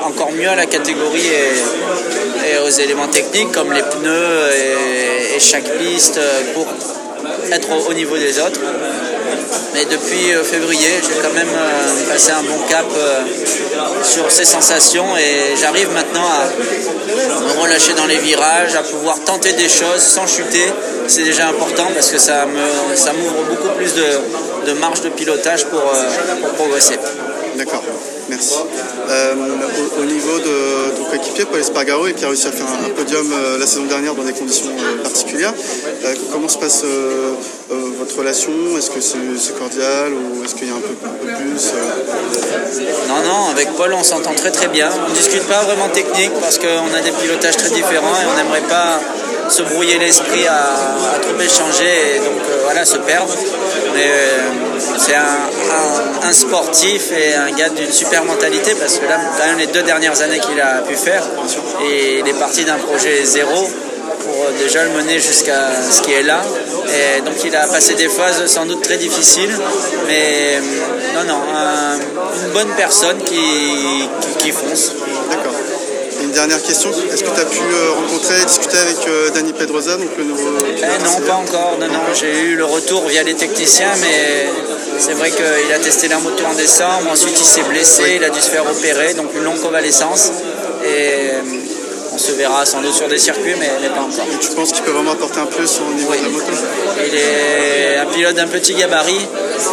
encore 0.00 0.30
mieux 0.30 0.48
à 0.48 0.54
la 0.54 0.66
catégorie 0.66 1.26
et, 1.26 2.58
aux 2.64 2.70
éléments 2.70 3.08
techniques 3.08 3.50
comme 3.50 3.72
les 3.72 3.82
pneus 3.82 4.50
et, 5.34 5.40
chaque 5.40 5.68
piste 5.78 6.20
pour 6.54 6.66
être 7.50 7.68
au, 7.72 7.90
au 7.90 7.94
niveau 7.94 8.16
des 8.16 8.38
autres. 8.38 8.60
Mais 9.74 9.86
depuis 9.86 10.32
euh, 10.32 10.44
février, 10.44 11.00
j'ai 11.02 11.20
quand 11.22 11.32
même 11.32 11.48
euh, 11.48 12.12
passé 12.12 12.30
un 12.32 12.42
bon 12.42 12.58
cap 12.68 12.84
euh, 12.94 13.20
sur 14.04 14.30
ces 14.30 14.44
sensations 14.44 15.16
et 15.16 15.56
j'arrive 15.58 15.90
maintenant 15.92 16.26
à 16.26 16.44
me 17.40 17.60
relâcher 17.62 17.94
dans 17.94 18.04
les 18.04 18.18
virages, 18.18 18.74
à 18.74 18.82
pouvoir 18.82 19.18
tenter 19.24 19.54
des 19.54 19.68
choses 19.68 20.00
sans 20.00 20.26
chuter. 20.26 20.66
C'est 21.06 21.22
déjà 21.22 21.48
important 21.48 21.86
parce 21.94 22.10
que 22.10 22.18
ça 22.18 22.44
me 22.46 22.96
ça 22.96 23.12
m'ouvre 23.14 23.44
beaucoup 23.48 23.68
plus 23.76 23.94
de, 23.94 24.72
marge 24.74 25.00
de 25.00 25.08
pilotage 25.08 25.64
pour 25.66 25.80
progresser. 26.56 26.98
D'accord, 27.56 27.82
merci. 28.30 28.54
Euh, 29.10 29.34
au, 29.34 30.02
au 30.02 30.04
niveau 30.04 30.38
de 30.38 30.96
ton 30.96 31.04
coéquipier, 31.04 31.44
Paul 31.44 31.60
Espargaro, 31.60 32.06
qui 32.16 32.24
a 32.24 32.28
réussi 32.28 32.46
à 32.46 32.52
faire 32.52 32.66
un, 32.66 32.88
podium 32.90 33.30
euh, 33.32 33.58
la 33.58 33.66
saison 33.66 33.84
dernière 33.84 34.14
dans 34.14 34.22
des 34.22 34.32
conditions 34.32 34.70
euh, 34.70 35.02
particulières, 35.02 35.52
comment 36.32 36.48
se 36.48 36.58
passe 36.58 36.84
votre 37.98 38.18
relation? 38.18 38.52
Est-ce 38.76 38.90
que 38.90 39.00
c'est 39.00 39.58
cordial 39.58 40.12
ou 40.12 40.44
est-ce 40.44 40.54
qu'il 40.54 40.68
y 40.68 40.70
a 40.70 40.74
un 40.74 40.80
peu, 40.80 40.94
un 41.04 41.10
peu 41.10 41.26
plus 41.26 41.72
Non, 43.08 43.22
non, 43.22 43.50
avec 43.50 43.70
Paul, 43.76 43.92
on 43.92 44.02
s'entend 44.02 44.34
très 44.34 44.50
très 44.50 44.68
bien. 44.68 44.88
On 45.06 45.10
ne 45.10 45.14
discute 45.14 45.44
pas 45.44 45.62
vraiment 45.62 45.88
technique 45.88 46.32
parce 46.40 46.58
qu'on 46.58 46.94
a 46.94 47.00
des 47.00 47.12
pilotages 47.12 47.56
très 47.56 47.70
différents 47.70 48.14
et 48.14 48.26
on 48.32 48.36
n'aimerait 48.36 48.68
pas 48.68 48.98
se 49.48 49.62
brouiller 49.62 49.98
l'esprit 49.98 50.46
à, 50.46 51.14
à 51.14 51.18
trop 51.18 51.38
échanger 51.40 52.16
et 52.16 52.18
donc 52.18 52.40
euh, 52.48 52.60
voilà, 52.64 52.84
se 52.84 52.96
perdre. 52.98 53.32
Mais 53.94 54.06
euh, 54.06 54.38
c'est 54.98 55.14
un, 55.14 56.32
sportif 56.32 57.12
et 57.12 57.34
un 57.34 57.50
gars 57.50 57.68
d'une 57.68 57.92
super 57.92 58.24
mentalité 58.24 58.74
parce 58.74 58.98
que 58.98 59.04
là, 59.06 59.18
quand 59.38 59.58
les 59.58 59.66
deux 59.66 59.82
dernières 59.82 60.20
années 60.22 60.38
qu'il 60.40 60.58
a 60.60 60.80
pu 60.82 60.94
faire, 60.96 61.22
et 61.86 62.20
il 62.20 62.28
est 62.28 62.38
parti 62.38 62.64
d'un 62.64 62.78
projet 62.78 63.22
zéro 63.24 63.68
pour 64.24 64.46
euh, 64.46 64.52
déjà 64.62 64.84
le 64.84 64.90
mener 64.90 65.18
jusqu'à 65.18 65.68
ce 65.90 66.00
qui 66.02 66.12
est 66.12 66.22
là. 66.22 66.40
Et 66.88 67.20
donc 67.20 67.34
il 67.44 67.54
a 67.54 67.66
passé 67.66 67.94
des 67.94 68.08
phases 68.08 68.46
sans 68.46 68.64
doute 68.66 68.82
très 68.82 68.96
difficiles, 68.96 69.54
mais 70.06 70.60
non, 71.14 71.24
non, 71.24 71.40
un- 71.54 71.98
une 72.46 72.52
bonne 72.52 72.72
personne 72.76 73.18
qui, 73.24 73.34
qui, 74.20 74.34
qui 74.38 74.52
fonce. 74.52 74.92
D'accord. 75.30 75.52
Une 76.32 76.38
dernière 76.38 76.62
question. 76.62 76.88
Est-ce 77.12 77.24
que 77.24 77.28
tu 77.28 77.40
as 77.42 77.44
pu 77.44 77.60
rencontrer, 77.94 78.42
discuter 78.46 78.78
avec 78.78 78.96
Danny 79.34 79.52
Pedrosa, 79.52 79.98
donc 79.98 80.08
le 80.16 80.24
nouveau 80.24 80.48
eh 80.64 81.04
Non, 81.04 81.26
pas 81.26 81.34
encore. 81.34 81.76
Non, 81.78 81.88
non. 81.88 82.00
J'ai 82.18 82.44
eu 82.44 82.56
le 82.56 82.64
retour 82.64 83.06
via 83.06 83.22
les 83.22 83.34
techniciens, 83.34 83.92
mais 84.00 84.46
c'est 84.98 85.12
vrai 85.12 85.30
qu'il 85.30 85.74
a 85.74 85.78
testé 85.78 86.08
la 86.08 86.18
moto 86.20 86.42
en 86.46 86.54
décembre. 86.54 87.10
Ensuite, 87.12 87.38
il 87.38 87.44
s'est 87.44 87.64
blessé, 87.64 88.14
il 88.16 88.24
a 88.24 88.30
dû 88.30 88.40
se 88.40 88.48
faire 88.48 88.64
opérer, 88.64 89.12
donc 89.12 89.26
une 89.36 89.44
longue 89.44 89.60
convalescence. 89.60 90.30
Et 90.86 91.32
on 92.14 92.16
se 92.16 92.32
verra 92.32 92.64
sans 92.64 92.80
doute 92.80 92.94
sur 92.94 93.08
des 93.08 93.18
circuits, 93.18 93.54
mais, 93.60 93.68
pas 93.90 94.00
encore. 94.00 94.24
Et 94.32 94.38
tu 94.42 94.52
penses 94.56 94.72
qu'il 94.72 94.84
peut 94.84 94.92
vraiment 94.92 95.12
apporter 95.12 95.38
un 95.38 95.44
plus 95.44 95.80
au 95.86 95.92
niveau 95.92 96.12
de 96.12 96.22
la 96.22 96.28
moto? 96.30 96.46
Il 97.06 97.14
est 97.14 97.98
un 97.98 98.06
pilote 98.06 98.36
d'un 98.36 98.48
petit 98.48 98.72
gabarit 98.72 99.26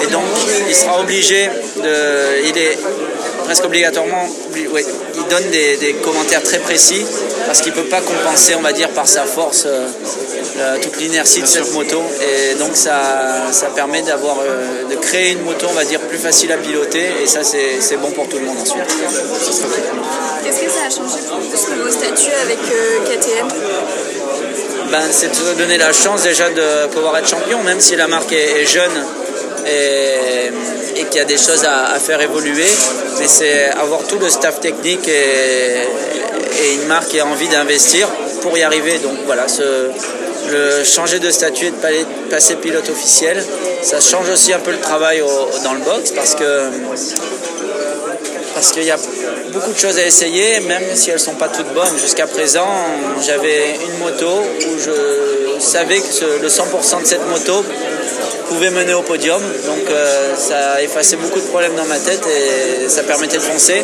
et 0.04 0.08
donc 0.08 0.26
il 0.68 0.76
sera 0.76 1.00
obligé 1.00 1.50
de. 1.78 2.44
Il 2.50 2.58
est 2.58 2.78
presque 3.50 3.66
obligatoirement. 3.66 4.28
Oui, 4.54 4.86
il 5.16 5.24
donne 5.28 5.50
des, 5.50 5.96
commentaires 6.04 6.44
très 6.44 6.60
précis 6.60 7.04
parce 7.48 7.62
qu'il 7.62 7.72
ne 7.74 7.78
peut 7.78 7.90
pas 7.90 8.00
compenser, 8.00 8.54
on 8.56 8.62
va 8.62 8.74
dire, 8.74 8.90
par 8.90 9.08
sa 9.08 9.24
force 9.24 9.66
euh, 9.66 10.78
toute 10.84 10.98
l'inertie 11.00 11.42
de 11.42 11.48
cette 11.48 11.74
moto. 11.74 12.00
Et 12.22 12.54
donc 12.60 12.76
ça, 12.76 13.48
ça 13.52 13.68
permet 13.68 14.04
d'avoir, 14.04 14.38
euh, 14.40 14.84
de 14.88 14.96
créer 14.98 15.32
une 15.32 15.42
moto, 15.42 15.66
on 15.68 15.74
va 15.74 15.84
dire, 15.84 16.00
plus 16.02 16.20
facile 16.20 16.52
à 16.52 16.58
piloter. 16.58 17.06
Et 17.24 17.28
ça, 17.28 17.40
c'est 17.44 17.98
bon 17.98 18.12
pour 18.12 18.30
tout 18.30 18.38
le 18.38 18.46
monde 18.46 18.58
ensuite. 18.62 18.84
Qu'est-ce 20.44 20.60
que 20.62 20.70
ça 20.70 20.86
a 20.86 20.90
changé 20.90 21.20
pour 21.28 21.40
vous 21.40 21.84
vos 21.84 21.92
statuts 21.92 22.36
avec 22.44 22.60
euh, 22.72 23.00
KTM 23.06 23.48
ben, 24.92 25.02
C'est 25.10 25.30
de 25.30 25.58
donner 25.58 25.80
la 25.80 25.92
chance 25.92 26.22
déjà 26.22 26.52
de 26.52 26.88
pouvoir 26.88 27.18
être 27.18 27.28
champion, 27.28 27.64
même 27.64 27.80
si 27.80 27.96
la 27.96 28.08
marque 28.08 28.32
est, 28.32 28.66
jeune 28.68 28.92
et, 29.70 30.52
qu'il 31.10 31.18
y 31.18 31.22
a 31.22 31.26
des 31.26 31.38
choses 31.38 31.66
à, 31.66 32.00
faire 32.00 32.22
évoluer. 32.22 32.68
Mais 33.20 33.28
c'est 33.28 33.70
avoir 33.70 34.04
tout 34.04 34.20
le 34.20 34.30
staff 34.30 34.60
technique 34.60 35.08
et, 35.08 36.74
une 36.74 36.88
marque 36.88 37.10
qui 37.10 37.20
a 37.20 37.26
envie 37.26 37.48
d'investir 37.48 38.08
pour 38.42 38.58
y 38.58 38.64
arriver. 38.64 39.00
Donc 39.00 39.18
voilà, 39.26 39.46
le 40.52 40.84
changer 40.84 41.20
de 41.20 41.30
statut 41.30 41.68
et 41.68 41.72
de 41.72 42.30
passer 42.30 42.56
pilote 42.56 42.90
officiel, 42.90 43.44
ça 43.82 44.00
change 44.02 44.30
aussi 44.30 44.52
un 44.54 44.60
peu 44.60 44.72
le 44.72 44.80
travail 44.80 45.24
dans 45.64 45.74
le 45.74 45.80
box 45.80 46.12
parce 46.12 46.36
que 46.36 46.70
parce 48.54 48.72
qu'il 48.72 48.84
y 48.84 48.92
a 48.92 48.98
beaucoup 49.54 49.72
de 49.72 49.78
choses 49.78 49.98
à 50.00 50.06
essayer, 50.06 50.60
même 50.62 50.84
si 50.94 51.10
elles 51.10 51.16
ne 51.16 51.22
sont 51.22 51.36
pas 51.36 51.48
toutes 51.48 51.74
bonnes. 51.74 51.98
Jusqu'à 51.98 52.28
présent, 52.28 52.68
j'avais 53.26 53.76
une 53.76 54.00
moto 54.00 54.28
où 54.28 54.80
je 54.80 55.62
savais 55.62 56.00
que 56.00 56.42
le 56.42 56.48
100% 56.48 57.02
de 57.02 57.08
cette 57.08 57.28
moto 57.28 57.64
pouvait 58.50 58.72
mener 58.72 58.94
au 58.94 59.04
podium. 59.04 59.42
Donc 59.42 59.90
euh, 59.90 60.36
ça 60.36 60.82
effacé 60.82 61.16
beaucoup 61.16 61.40
de 61.40 61.46
problèmes 61.46 61.76
dans 61.76 61.86
ma 61.86 62.00
tête 62.00 62.22
et 62.28 62.90
ça 62.90 63.04
permettait 63.04 63.38
de 63.38 63.44
foncer. 63.44 63.84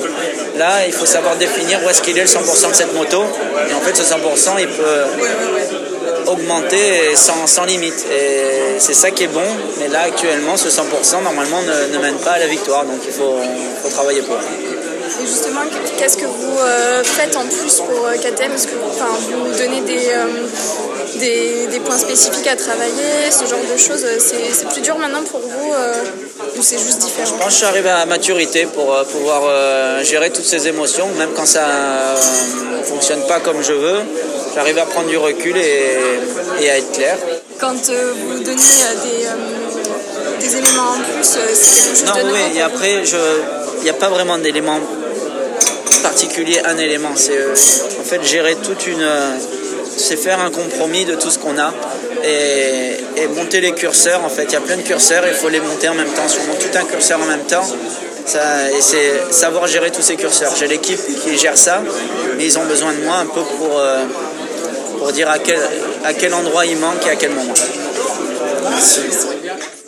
Là, 0.57 0.85
il 0.87 0.93
faut 0.93 1.05
savoir 1.05 1.35
définir 1.37 1.79
où 1.83 1.89
est-ce 1.89 2.01
qu'il 2.01 2.17
est 2.17 2.21
le 2.21 2.27
100% 2.27 2.71
de 2.71 2.75
cette 2.75 2.93
moto. 2.93 3.23
Et 3.69 3.73
en 3.73 3.81
fait, 3.81 3.95
ce 3.95 4.03
100%, 4.03 4.59
il 4.59 4.67
peut 4.67 5.01
augmenter 6.27 7.15
sans, 7.15 7.65
limite. 7.65 8.05
Et 8.11 8.79
c'est 8.79 8.93
ça 8.93 9.11
qui 9.11 9.23
est 9.25 9.33
bon. 9.39 9.49
Mais 9.79 9.87
là, 9.89 10.01
actuellement, 10.01 10.57
ce 10.57 10.69
100%, 10.69 11.23
normalement, 11.23 11.61
ne, 11.61 11.99
mène 11.99 12.17
pas 12.17 12.31
à 12.31 12.39
la 12.39 12.47
victoire. 12.47 12.85
Donc 12.85 13.01
il 13.05 13.11
faut, 13.11 13.37
faut 13.83 13.89
travailler 13.89 14.21
pour. 14.21 14.37
Et 14.37 15.25
justement, 15.25 15.61
qu'est-ce 15.97 16.17
que 16.17 16.25
vous 16.25 16.59
euh, 16.59 17.03
faites 17.03 17.35
en 17.35 17.45
plus 17.45 17.75
pour 17.79 18.07
euh, 18.07 18.15
KTM 18.15 18.51
Est-ce 18.53 18.67
que 18.67 18.75
vous 18.75 19.57
donnez 19.57 19.83
euh, 20.13 20.25
des, 21.19 21.67
des, 21.67 21.79
points 21.79 21.97
spécifiques 21.97 22.47
à 22.47 22.55
travailler, 22.55 23.31
ce 23.31 23.45
genre 23.45 23.59
de 23.59 23.77
choses 23.77 24.05
C'est 24.19 24.67
plus 24.69 24.81
dur 24.81 24.97
maintenant 24.97 25.23
pour 25.23 25.39
vous 25.39 25.73
ou 26.57 26.61
c'est 26.61 26.77
juste 26.77 26.99
différent 26.99 27.25
Je 27.25 27.33
pense 27.33 27.45
que 27.45 27.51
je 27.51 27.55
suis 27.55 27.65
arrivé 27.65 27.89
à 27.89 28.05
maturité 28.05 28.65
pour 28.65 28.95
pouvoir 29.05 30.03
gérer 30.03 30.29
toutes 30.29 30.45
ces 30.45 30.67
émotions, 30.67 31.07
même 31.17 31.31
quand 31.35 31.45
ça 31.45 31.65
ne 32.77 32.83
fonctionne 32.83 33.25
pas 33.27 33.39
comme 33.39 33.63
je 33.63 33.73
veux. 33.73 33.99
J'arrive 34.55 34.77
à 34.77 34.85
prendre 34.85 35.09
du 35.09 35.17
recul 35.17 35.57
et, 35.57 36.69
à 36.69 36.77
être 36.77 36.91
clair. 36.93 37.17
Quand 37.59 37.73
vous 37.73 38.39
donnez 38.39 38.45
des, 38.45 40.45
des, 40.45 40.57
éléments 40.57 40.91
en 40.91 40.99
plus, 40.99 41.23
c'est 41.23 41.39
quelque 41.39 41.99
chose 41.99 42.05
non, 42.05 42.29
de 42.29 42.33
oui, 42.33 42.57
et 42.57 42.61
après, 42.61 43.03
il 43.03 43.83
n'y 43.83 43.89
a 43.89 43.93
pas 43.93 44.09
vraiment 44.09 44.37
d'éléments 44.37 44.79
particulier 46.05 46.61
un 46.63 46.77
élément. 46.77 47.13
C'est 47.15 47.37
euh, 47.37 47.53
en 47.99 48.03
fait 48.03 48.23
gérer 48.23 48.55
toute 48.55 48.85
une. 48.87 49.01
C'est 49.97 50.17
faire 50.17 50.39
un 50.39 50.51
compromis 50.51 51.05
de 51.05 51.15
tout 51.15 51.29
ce 51.29 51.39
qu'on 51.39 51.57
a 51.57 51.73
et, 52.23 53.27
monter 53.35 53.61
les 53.61 53.73
curseurs. 53.73 54.23
En 54.23 54.29
fait, 54.29 54.43
il 54.43 54.53
y 54.53 54.55
a 54.55 54.61
plein 54.61 54.77
de 54.77 54.81
curseurs, 54.81 55.23
il 55.27 55.33
faut 55.33 55.49
les 55.49 55.59
monter 55.59 55.89
en 55.89 55.95
même 55.95 56.09
temps. 56.09 56.27
Si 56.27 56.37
on 56.43 56.47
monte 56.47 56.59
tout 56.59 56.77
un 56.77 56.85
curseur 56.85 57.19
en 57.19 57.25
même 57.25 57.45
temps, 57.45 57.65
ça, 58.25 58.71
et 58.71 58.81
c'est 58.81 59.31
savoir 59.31 59.67
gérer 59.67 59.91
tous 59.91 60.01
ces 60.01 60.15
curseurs. 60.15 60.53
J'ai 60.55 60.67
l'équipe 60.67 60.99
qui 61.23 61.37
gère 61.37 61.57
ça, 61.57 61.81
mais 62.37 62.45
ils 62.45 62.57
ont 62.57 62.65
besoin 62.65 62.93
de 62.93 63.03
moi 63.03 63.17
un 63.17 63.25
peu 63.25 63.41
pour, 63.41 63.79
euh, 63.79 64.03
pour 64.99 65.11
dire 65.11 65.29
à 65.29 65.39
quel, 65.39 65.59
à 66.03 66.13
quel 66.13 66.33
endroit 66.33 66.65
il 66.65 66.77
manque 66.77 67.05
et 67.05 67.09
à 67.09 67.15
quel 67.15 67.31
moment. 67.31 67.53
Merci 68.69 69.01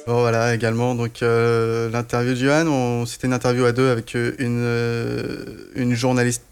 voilà, 0.07 0.55
également, 0.55 0.95
donc 0.95 1.21
euh, 1.21 1.89
l'interview 1.89 2.31
de 2.31 2.39
Johan, 2.39 3.05
c'était 3.05 3.27
une 3.27 3.33
interview 3.33 3.65
à 3.65 3.73
deux 3.73 3.89
avec 3.89 4.15
euh, 4.15 4.31
une, 4.39 4.63
euh, 4.63 5.43
une 5.75 5.95
journaliste, 5.95 6.43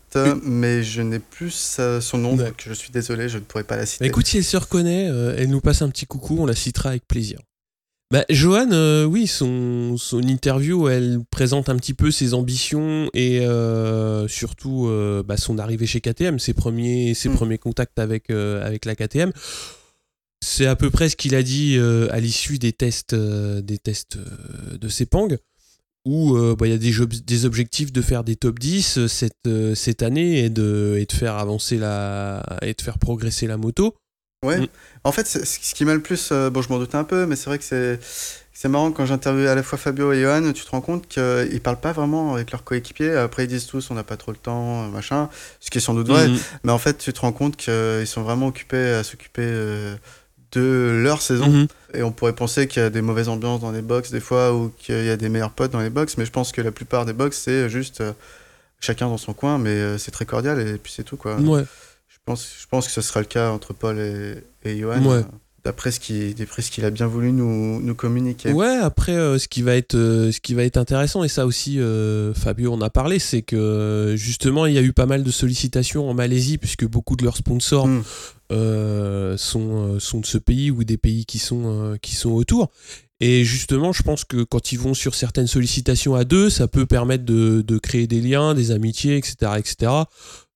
mais 0.44 0.84
je 0.84 1.02
n'ai 1.02 1.20
plus 1.20 1.80
son 2.02 2.18
nom, 2.18 2.36
donc 2.36 2.64
je 2.66 2.74
suis 2.74 2.92
désolé, 2.92 3.30
je 3.30 3.38
ne 3.38 3.44
pourrais 3.44 3.64
pas 3.64 3.78
la 3.78 3.86
citer. 3.86 4.06
écoute, 4.06 4.28
si 4.28 4.38
elle 4.38 4.44
se 4.44 4.58
reconnaît, 4.58 5.06
elle 5.38 5.50
nous 5.50 5.62
passe 5.62 5.82
un 5.82 5.90
petit 5.90 6.06
coucou, 6.06 6.38
on 6.40 6.46
la 6.46 6.56
citera 6.56 6.90
avec 6.90 7.08
plaisir. 7.08 7.40
Bah, 8.12 8.24
Johan, 8.30 8.70
oui, 9.06 9.26
son, 9.28 9.98
son 9.98 10.22
interview, 10.22 10.88
elle 10.88 11.20
présente 11.32 11.70
un 11.70 11.76
petit 11.76 11.94
peu 11.94 12.12
ses 12.12 12.34
ambitions 12.34 13.10
et 13.14 13.46
surtout 14.28 14.90
bah, 15.26 15.38
son 15.38 15.58
arrivée 15.58 15.88
chez 15.88 16.02
KTM, 16.02 16.40
ses 16.40 16.54
premiers, 16.54 17.14
ses 17.14 17.30
hmm. 17.30 17.36
premiers 17.36 17.58
contacts 17.58 18.00
avec, 18.00 18.30
avec 18.30 18.86
la 18.86 18.96
KTM. 18.96 19.32
C'est 20.48 20.68
à 20.68 20.76
peu 20.76 20.92
près 20.92 21.10
ce 21.10 21.16
qu'il 21.16 21.34
a 21.34 21.42
dit 21.42 21.76
euh, 21.76 22.08
à 22.12 22.20
l'issue 22.20 22.60
des 22.60 22.72
tests, 22.72 23.14
euh, 23.14 23.62
des 23.62 23.80
tests 23.80 24.18
euh, 24.18 24.78
de 24.78 24.88
Sepang, 24.90 25.30
où 26.06 26.38
bah, 26.56 26.68
il 26.68 26.72
y 26.72 26.74
a 26.74 26.78
des, 26.78 27.22
des, 27.22 27.46
objectifs 27.46 27.92
de 27.92 28.02
faire 28.02 28.24
des 28.24 28.36
top 28.36 28.60
10 28.60 29.08
cette, 29.08 29.50
cette 29.76 30.04
année 30.04 30.46
et 30.46 30.50
de, 30.50 30.98
et 31.00 31.06
de 31.06 31.12
faire 31.12 31.36
avancer 31.36 31.78
la, 31.78 32.44
et 32.62 32.74
de 32.74 32.82
faire 32.82 33.00
progresser 33.00 33.48
la 33.48 33.58
moto. 33.58 33.96
Ouais. 34.44 34.60
Mm. 34.60 34.68
En 35.04 35.12
fait, 35.12 35.28
ce 35.28 35.60
qui 35.60 35.86
m'a 35.86 35.94
le 35.94 36.02
plus, 36.02 36.32
bon, 36.32 36.62
je 36.62 36.70
m'en 36.70 36.78
doutais 36.78 36.98
un 36.98 37.04
peu, 37.04 37.26
mais 37.26 37.36
c'est 37.36 37.50
vrai 37.50 37.58
que 37.58 37.64
c'est, 37.64 38.00
c'est 38.54 38.70
marrant 38.70 38.92
quand 38.92 39.06
j'interviewe 39.06 39.48
à 39.48 39.56
la 39.56 39.64
fois 39.64 39.78
Fabio 39.78 40.14
et 40.14 40.22
Johan, 40.22 40.54
tu 40.54 40.64
te 40.64 40.70
rends 40.70 40.82
compte 40.82 41.08
qu'ils 41.08 41.62
parlent 41.62 41.80
pas 41.80 41.92
vraiment 41.92 42.36
avec 42.36 42.52
leurs 42.52 42.64
coéquipiers. 42.64 43.12
Après, 43.12 43.44
ils 43.44 43.48
disent 43.48 43.66
tous 43.66 43.92
on 43.92 43.96
n'a 43.96 44.04
pas 44.04 44.18
trop 44.18 44.32
le 44.32 44.38
temps, 44.38 44.88
machin, 44.90 45.30
ce 45.60 45.70
qui 45.70 45.80
est 45.80 45.82
sans 45.82 45.94
doute 45.94 46.08
vrai. 46.08 46.30
Mm. 46.30 46.38
Mais 46.64 46.72
en 46.72 46.78
fait, 46.78 46.98
tu 46.98 47.12
te 47.12 47.20
rends 47.20 47.32
compte 47.32 47.58
qu'ils 47.58 48.08
sont 48.08 48.22
vraiment 48.22 48.48
occupés 48.48 48.94
à 48.94 49.04
s'occuper 49.04 49.44
de 50.56 51.02
leur 51.04 51.22
saison. 51.22 51.48
Mhm. 51.48 51.68
Et 51.94 52.04
on 52.04 52.12
pourrait 52.12 52.34
penser 52.36 52.68
qu'il 52.68 52.82
y 52.82 52.86
a 52.86 52.90
des 52.90 53.02
mauvaises 53.02 53.30
ambiances 53.30 53.62
dans 53.62 53.72
les 53.72 53.82
box 53.82 54.12
des 54.12 54.20
fois 54.20 54.54
ou 54.54 54.72
qu'il 54.78 55.06
y 55.06 55.10
a 55.10 55.18
des 55.18 55.30
meilleurs 55.30 55.52
potes 55.52 55.72
dans 55.72 55.80
les 55.80 55.90
box, 55.90 56.18
mais 56.18 56.26
je 56.26 56.32
pense 56.32 56.52
que 56.52 56.62
la 56.62 56.72
plupart 56.72 57.06
des 57.06 57.14
box 57.14 57.38
c'est 57.38 57.70
juste 57.70 58.02
euh, 58.02 58.12
chacun 58.80 59.08
dans 59.08 59.18
son 59.18 59.34
coin, 59.34 59.58
mais 59.58 59.70
euh, 59.70 59.98
c'est 59.98 60.12
très 60.12 60.26
cordial 60.26 60.60
et 60.60 60.78
puis 60.78 60.92
c'est 60.96 61.04
tout 61.04 61.18
quoi. 61.18 61.38
Ouais. 61.38 61.64
Je 62.08 62.18
pense, 62.26 62.48
je 62.60 62.68
pense 62.68 62.88
que 62.88 62.92
ce 62.92 63.02
sera 63.02 63.20
le 63.20 63.28
cas 63.28 63.52
entre 63.52 63.74
Paul 63.74 64.00
et, 64.00 64.44
et 64.64 64.80
Johan. 64.80 65.02
Euh, 65.12 65.22
d'après 65.64 65.90
ce 65.90 66.00
qu'il 66.00 66.86
a 66.86 66.90
bien 66.92 67.08
voulu 67.08 67.32
nous, 67.32 67.82
nous 67.82 67.96
communiquer. 67.96 68.52
Ouais, 68.52 68.78
après 68.78 69.40
ce 69.40 69.48
qui 69.48 69.64
va 69.64 69.76
être 69.76 69.96
ce 69.96 70.40
qui 70.40 70.54
va 70.54 70.64
être 70.64 70.78
intéressant 70.78 71.24
et 71.24 71.28
ça 71.28 71.48
aussi 71.48 71.80
Fabio 72.36 72.72
en 72.72 72.82
a 72.82 72.92
parlé, 72.92 73.18
c'est 73.18 73.42
que 73.42 74.14
justement 74.16 74.68
il 74.68 74.74
y 74.74 74.78
a 74.78 74.84
eu 74.84 74.94
pas 74.94 75.08
mal 75.08 75.24
de 75.24 75.32
sollicitations 75.32 76.08
en 76.08 76.14
Malaisie 76.14 76.60
puisque 76.60 76.86
beaucoup 76.86 77.16
de 77.16 77.24
leurs 77.24 77.38
sponsors 77.38 77.88
hmm. 77.88 78.04
Euh, 78.52 79.38
sont, 79.38 79.96
euh, 79.96 80.00
sont 80.00 80.20
de 80.20 80.26
ce 80.26 80.38
pays 80.38 80.70
ou 80.70 80.84
des 80.84 80.98
pays 80.98 81.26
qui 81.26 81.40
sont, 81.40 81.64
euh, 81.66 81.98
qui 81.98 82.14
sont 82.14 82.30
autour. 82.30 82.72
Et 83.20 83.44
justement, 83.44 83.92
je 83.92 84.04
pense 84.04 84.24
que 84.24 84.44
quand 84.44 84.72
ils 84.72 84.78
vont 84.78 84.94
sur 84.94 85.16
certaines 85.16 85.48
sollicitations 85.48 86.14
à 86.14 86.26
deux, 86.26 86.52
ça 86.52 86.68
peut 86.68 86.86
permettre 86.86 87.26
de, 87.26 87.64
de 87.64 87.78
créer 87.80 88.06
des 88.06 88.22
liens, 88.22 88.54
des 88.54 88.70
amitiés, 88.70 89.18
etc., 89.18 89.54
etc. 89.58 89.92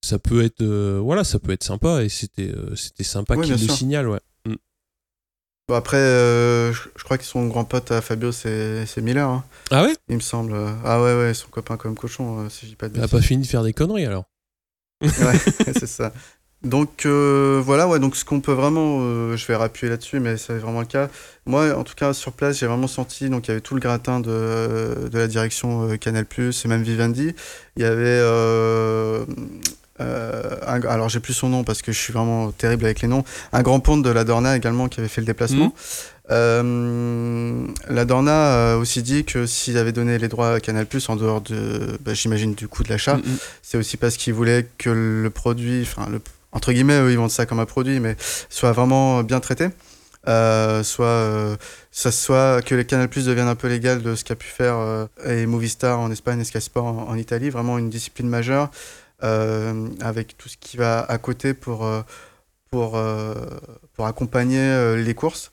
Ça 0.02 0.20
peut 0.20 0.44
être, 0.44 0.64
voilà, 1.00 1.24
ça 1.24 1.40
peut 1.40 1.52
être 1.52 1.64
sympa 1.64 2.04
et 2.04 2.10
c'était, 2.10 2.54
c'était 2.76 3.04
sympa 3.04 3.38
qu'il 3.38 3.52
le 3.52 3.58
signale, 3.58 4.08
ouais. 4.08 4.20
Mm. 4.46 4.56
Bon, 5.68 5.76
après, 5.76 5.98
je, 5.98 7.04
crois 7.04 7.18
que 7.18 7.24
son 7.24 7.48
grand 7.48 7.64
pote 7.64 7.92
à 7.92 8.02
Fabio, 8.02 8.32
c'est, 8.32 8.86
Miller. 8.98 9.28
Hein. 9.28 9.44
Ah 9.72 9.84
ouais? 9.84 9.96
Il 10.10 10.18
me 10.18 10.22
semble. 10.22 10.56
Ah 10.84 11.02
ouais, 11.02 11.16
ouais, 11.16 11.34
son 11.34 11.48
copain 11.48 11.78
comme 11.78 11.96
cochon, 11.96 12.50
si 12.50 12.66
je 12.66 12.72
dis 12.72 12.76
pas 12.76 12.90
de 12.90 12.98
Il 12.98 13.04
a 13.04 13.08
pas 13.08 13.22
fini 13.22 13.44
de 13.44 13.48
faire 13.48 13.64
des 13.64 13.74
conneries 13.74 14.06
alors. 14.06 14.26
ouais, 15.02 15.10
c'est 15.74 15.88
ça. 15.88 16.14
Donc 16.64 17.06
euh, 17.06 17.62
voilà, 17.64 17.88
ouais, 17.88 18.00
donc 18.00 18.18
ce 18.18 18.26
qu'on 18.26 18.42
peut 18.42 18.52
vraiment, 18.52 18.98
euh, 19.02 19.38
je 19.38 19.48
vais 19.48 19.56
rappuyer 19.56 19.90
là-dessus, 19.90 20.20
mais 20.20 20.36
c'est 20.36 20.58
vraiment 20.58 20.82
le 20.82 20.86
cas. 20.86 21.08
Moi, 21.46 21.74
en 21.74 21.86
tout 21.86 21.96
cas, 21.96 22.12
sur 22.14 22.34
place, 22.34 22.60
j'ai 22.60 22.68
vraiment 22.68 22.88
senti, 22.88 23.30
donc 23.30 23.48
il 23.48 23.50
y 23.50 23.52
avait 23.52 23.62
tout 23.62 23.76
le 23.76 23.80
gratin 23.80 24.20
de, 24.20 25.08
de 25.10 25.18
la 25.18 25.28
direction 25.28 25.88
euh, 25.90 25.96
Canal+, 25.96 26.26
et 26.38 26.68
même 26.68 26.84
Vivendi. 26.84 27.34
Il 27.78 27.82
y 27.82 27.86
avait 27.86 28.04
euh, 28.08 29.24
un- 30.00 30.82
alors 30.82 31.08
j'ai 31.10 31.20
plus 31.22 31.34
son 31.34 31.48
nom 31.50 31.64
parce 31.64 31.82
que 31.82 31.92
je 31.94 31.98
suis 32.00 32.12
vraiment 32.14 32.52
terrible 32.52 32.84
avec 32.86 33.02
les 33.02 33.08
noms, 33.08 33.24
un 33.54 33.62
grand 33.62 33.80
ponte 33.80 34.04
de 34.04 34.10
la 34.10 34.24
Dorna 34.26 34.56
également 34.58 34.90
qui 34.90 35.00
avait 35.00 35.10
fait 35.10 35.22
le 35.22 35.28
déplacement. 35.28 35.74
Euh, 36.32 37.66
la 37.90 38.06
Dorna 38.06 38.74
a 38.74 38.78
aussi 38.78 39.02
dit 39.02 39.24
que 39.26 39.46
s'il 39.46 39.78
avait 39.78 39.92
donné 39.94 40.18
les 40.18 40.28
droits 40.28 40.54
à 40.56 40.60
Canal+, 40.60 40.86
en 41.08 41.16
dehors 41.16 41.42
de, 41.42 41.98
bah, 42.04 42.14
j'imagine, 42.14 42.54
du 42.54 42.68
coût 42.68 42.84
de 42.84 42.90
l'achat, 42.90 43.16
Mm, 43.16 43.20
mm. 43.22 43.38
c'est 43.64 43.78
aussi 43.78 43.98
parce 43.98 44.18
qu'ils 44.18 44.34
voulaient 44.34 44.68
que 44.78 44.90
le 44.90 45.30
produit, 45.30 45.82
enfin, 45.82 46.08
le- 46.12 46.22
entre 46.52 46.72
guillemets, 46.72 47.00
eux, 47.00 47.12
ils 47.12 47.18
vendent 47.18 47.32
ça 47.32 47.46
comme 47.46 47.60
un 47.60 47.66
produit, 47.66 48.00
mais 48.00 48.16
soit 48.50 48.72
vraiment 48.72 49.24
bien 49.24 49.40
traité. 49.40 49.70
Euh, 50.28 50.84
soit, 50.84 51.06
euh, 51.06 51.56
soit 51.92 52.62
que 52.62 52.76
les 52.76 52.86
Canal 52.86 53.08
Plus 53.08 53.26
deviennent 53.26 53.48
un 53.48 53.56
peu 53.56 53.68
légal 53.68 54.02
de 54.02 54.16
ce 54.16 54.26
qu'a 54.26 54.36
pu 54.36 54.48
faire 54.48 54.76
euh, 54.78 55.08
et 55.26 55.46
Movistar 55.46 56.00
en 56.00 56.12
Espagne 56.12 56.42
et 56.42 56.44
Sky 56.44 56.60
Sport 56.60 56.86
en, 56.86 57.08
en 57.08 57.16
Italie, 57.16 57.50
vraiment 57.50 57.78
une 57.78 57.90
discipline 57.90 58.28
majeure 58.28 58.70
avec 59.22 60.38
tout 60.38 60.48
ce 60.48 60.56
qui 60.56 60.78
va 60.78 61.02
à 61.02 61.18
côté 61.18 61.54
pour, 61.54 61.86
pour, 62.72 62.98
pour 63.94 64.08
accompagner 64.08 64.96
les 64.96 65.14
courses. 65.14 65.52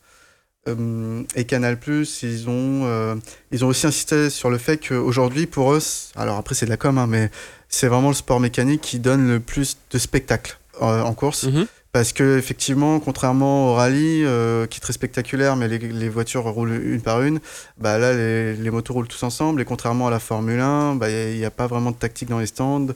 Et 1.34 1.44
Canal 1.46 1.76
Plus, 1.76 2.22
ils 2.22 2.48
ont, 2.48 3.18
ils 3.50 3.64
ont 3.64 3.68
aussi 3.68 3.88
insisté 3.88 4.30
sur 4.30 4.50
le 4.50 4.58
fait 4.58 4.78
qu'aujourd'hui, 4.78 5.48
pour 5.48 5.72
eux, 5.72 5.80
alors 6.14 6.36
après 6.36 6.54
c'est 6.54 6.66
de 6.66 6.70
la 6.70 6.76
com, 6.76 6.96
hein, 6.96 7.08
mais 7.08 7.28
c'est 7.68 7.88
vraiment 7.88 8.10
le 8.10 8.14
sport 8.14 8.38
mécanique 8.38 8.82
qui 8.82 9.00
donne 9.00 9.26
le 9.26 9.40
plus 9.40 9.78
de 9.90 9.98
spectacles 9.98 10.60
en 10.80 11.14
course. 11.14 11.44
Mhm. 11.44 11.66
Parce 11.96 12.12
que 12.12 12.36
effectivement, 12.36 13.00
contrairement 13.00 13.70
au 13.70 13.74
rallye, 13.74 14.22
euh, 14.22 14.66
qui 14.66 14.76
est 14.76 14.80
très 14.80 14.92
spectaculaire, 14.92 15.56
mais 15.56 15.66
les, 15.66 15.78
les 15.78 16.08
voitures 16.10 16.44
roulent 16.44 16.78
une 16.84 17.00
par 17.00 17.22
une, 17.22 17.40
bah 17.78 17.96
là 17.96 18.12
les, 18.12 18.54
les 18.54 18.70
motos 18.70 18.92
roulent 18.92 19.08
tous 19.08 19.22
ensemble. 19.22 19.62
Et 19.62 19.64
contrairement 19.64 20.08
à 20.08 20.10
la 20.10 20.18
Formule 20.18 20.60
1, 20.60 20.96
bah, 20.96 21.08
il 21.08 21.38
n'y 21.38 21.44
a, 21.46 21.50
pas 21.50 21.66
vraiment 21.66 21.92
de 21.92 21.96
tactique 21.96 22.28
dans 22.28 22.38
les 22.38 22.44
stands. 22.44 22.88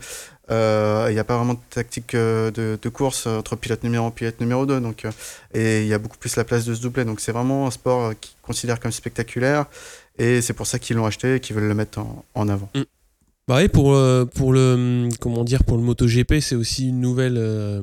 Euh, 0.51 1.07
Il 1.09 1.15
n'y 1.15 1.19
a 1.19 1.25
pas 1.25 1.39
vraiment 1.39 1.55
de 1.55 1.61
tactique 1.71 2.15
euh, 2.15 2.51
de, 2.51 2.79
de 2.81 2.89
course 2.91 3.27
entre 3.27 3.57
pilote 3.57 3.85
numéro 3.85 4.05
1 4.05 4.09
et 4.09 4.13
pilote 4.13 4.41
numéro 4.41 4.67
2. 4.67 4.81
Donc, 4.81 5.07
euh, 5.07 5.13
et 5.55 5.81
il 5.81 5.87
y 5.87 5.95
a 5.95 5.99
beaucoup 5.99 6.19
plus 6.19 6.37
la 6.37 6.45
place 6.45 6.67
de 6.67 6.75
se 6.75 6.83
doubler. 6.83 7.07
Donc 7.07 7.21
c'est 7.21 7.33
vraiment 7.33 7.69
un 7.69 7.71
sport 7.71 8.09
euh, 8.09 8.13
qu'ils 8.21 8.37
considèrent 8.43 8.81
comme 8.81 8.93
spectaculaire. 8.93 9.65
Et 10.19 10.43
c'est 10.43 10.53
pour 10.53 10.67
ça 10.67 10.79
qu'ils 10.79 10.97
l'ont 10.97 11.07
acheté 11.07 11.37
et 11.37 11.41
qu'ils 11.41 11.57
veulent 11.57 11.69
le 11.69 11.75
mettre 11.75 12.01
en, 12.01 12.23
en 12.35 12.49
avant. 12.51 12.69
Bah 13.51 13.69
pour, 13.69 13.97
euh, 13.97 14.27
pour 14.27 14.53
le 14.53 15.09
comment 15.19 15.43
dire 15.43 15.65
pour 15.65 15.77
le 15.77 15.83
MotoGP, 15.83 16.39
c'est 16.39 16.55
aussi 16.55 16.91
une 16.91 17.01
nouvelle 17.01 17.35
euh, 17.37 17.83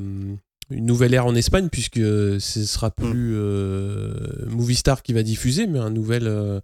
une 0.71 0.85
nouvelle 0.85 1.13
ère 1.13 1.25
en 1.25 1.35
Espagne 1.35 1.67
puisque 1.69 1.99
ce 1.99 2.39
sera 2.39 2.89
plus 2.89 3.33
euh, 3.35 4.13
Movistar 4.47 5.03
qui 5.03 5.11
va 5.11 5.23
diffuser, 5.23 5.67
mais 5.67 5.79
un 5.79 5.89
nouvel 5.89 6.25
euh, 6.25 6.61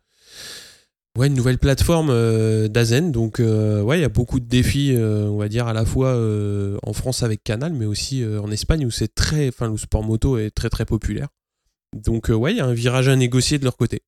ouais 1.17 1.27
une 1.27 1.33
nouvelle 1.33 1.57
plateforme 1.57 2.11
euh, 2.11 2.69
d'Azen. 2.69 3.11
Donc 3.11 3.41
euh, 3.41 3.81
ouais, 3.81 3.99
il 3.99 4.01
y 4.03 4.05
a 4.05 4.09
beaucoup 4.09 4.39
de 4.39 4.47
défis, 4.47 4.93
euh, 4.95 5.27
on 5.27 5.35
va 5.35 5.49
dire 5.49 5.67
à 5.67 5.73
la 5.73 5.83
fois 5.83 6.11
euh, 6.11 6.77
en 6.83 6.93
France 6.93 7.23
avec 7.23 7.43
Canal, 7.43 7.73
mais 7.73 7.85
aussi 7.85 8.23
euh, 8.23 8.39
en 8.39 8.51
Espagne 8.51 8.85
où 8.85 8.89
c'est 8.89 9.13
très, 9.13 9.49
enfin 9.49 9.69
le 9.69 9.75
sport 9.75 10.03
moto 10.03 10.37
est 10.37 10.51
très 10.51 10.69
très 10.69 10.85
populaire. 10.85 11.27
Donc 11.93 12.29
euh, 12.29 12.35
ouais, 12.35 12.53
il 12.53 12.57
y 12.57 12.61
a 12.61 12.65
un 12.65 12.73
virage 12.73 13.09
à 13.09 13.17
négocier 13.17 13.59
de 13.59 13.65
leur 13.65 13.75
côté. 13.75 13.99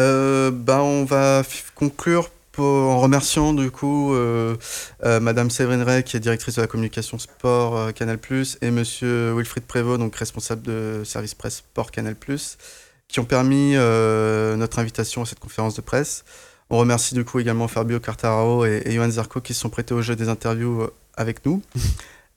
Euh, 0.00 0.50
bah, 0.50 0.82
on 0.82 1.04
va 1.04 1.44
conclure 1.76 2.28
pour- 2.52 2.64
en 2.90 3.00
remerciant 3.00 3.52
du 3.54 3.70
coup 3.70 4.14
euh, 4.14 4.56
euh, 5.04 5.18
Madame 5.20 5.50
Séverine 5.50 5.82
Ray, 5.82 6.02
qui 6.04 6.16
est 6.16 6.20
directrice 6.20 6.56
de 6.56 6.60
la 6.60 6.66
communication 6.66 7.18
sport 7.18 7.76
euh, 7.76 7.90
Canal+, 7.92 8.18
et 8.60 8.70
Monsieur 8.70 9.32
Wilfried 9.34 9.64
Prévost, 9.64 9.98
donc 9.98 10.14
responsable 10.14 10.62
de 10.62 11.02
service 11.04 11.34
presse 11.34 11.56
sport 11.56 11.90
Canal+, 11.90 12.14
qui 13.08 13.20
ont 13.20 13.24
permis 13.24 13.74
notre 13.74 14.78
invitation 14.78 15.22
à 15.22 15.26
cette 15.26 15.40
conférence 15.40 15.74
de 15.74 15.80
presse. 15.82 16.24
On 16.70 16.78
remercie 16.78 17.14
du 17.14 17.24
coup 17.24 17.38
également 17.40 17.68
Fabio 17.68 18.00
Cartararo 18.00 18.64
et, 18.64 18.82
et 18.86 18.92
Johan 18.92 19.10
Zarco 19.10 19.40
qui 19.42 19.52
se 19.52 19.60
sont 19.60 19.68
prêtés 19.68 19.92
au 19.92 20.00
jeu 20.00 20.16
des 20.16 20.28
interviews 20.30 20.88
avec 21.16 21.44
nous. 21.44 21.60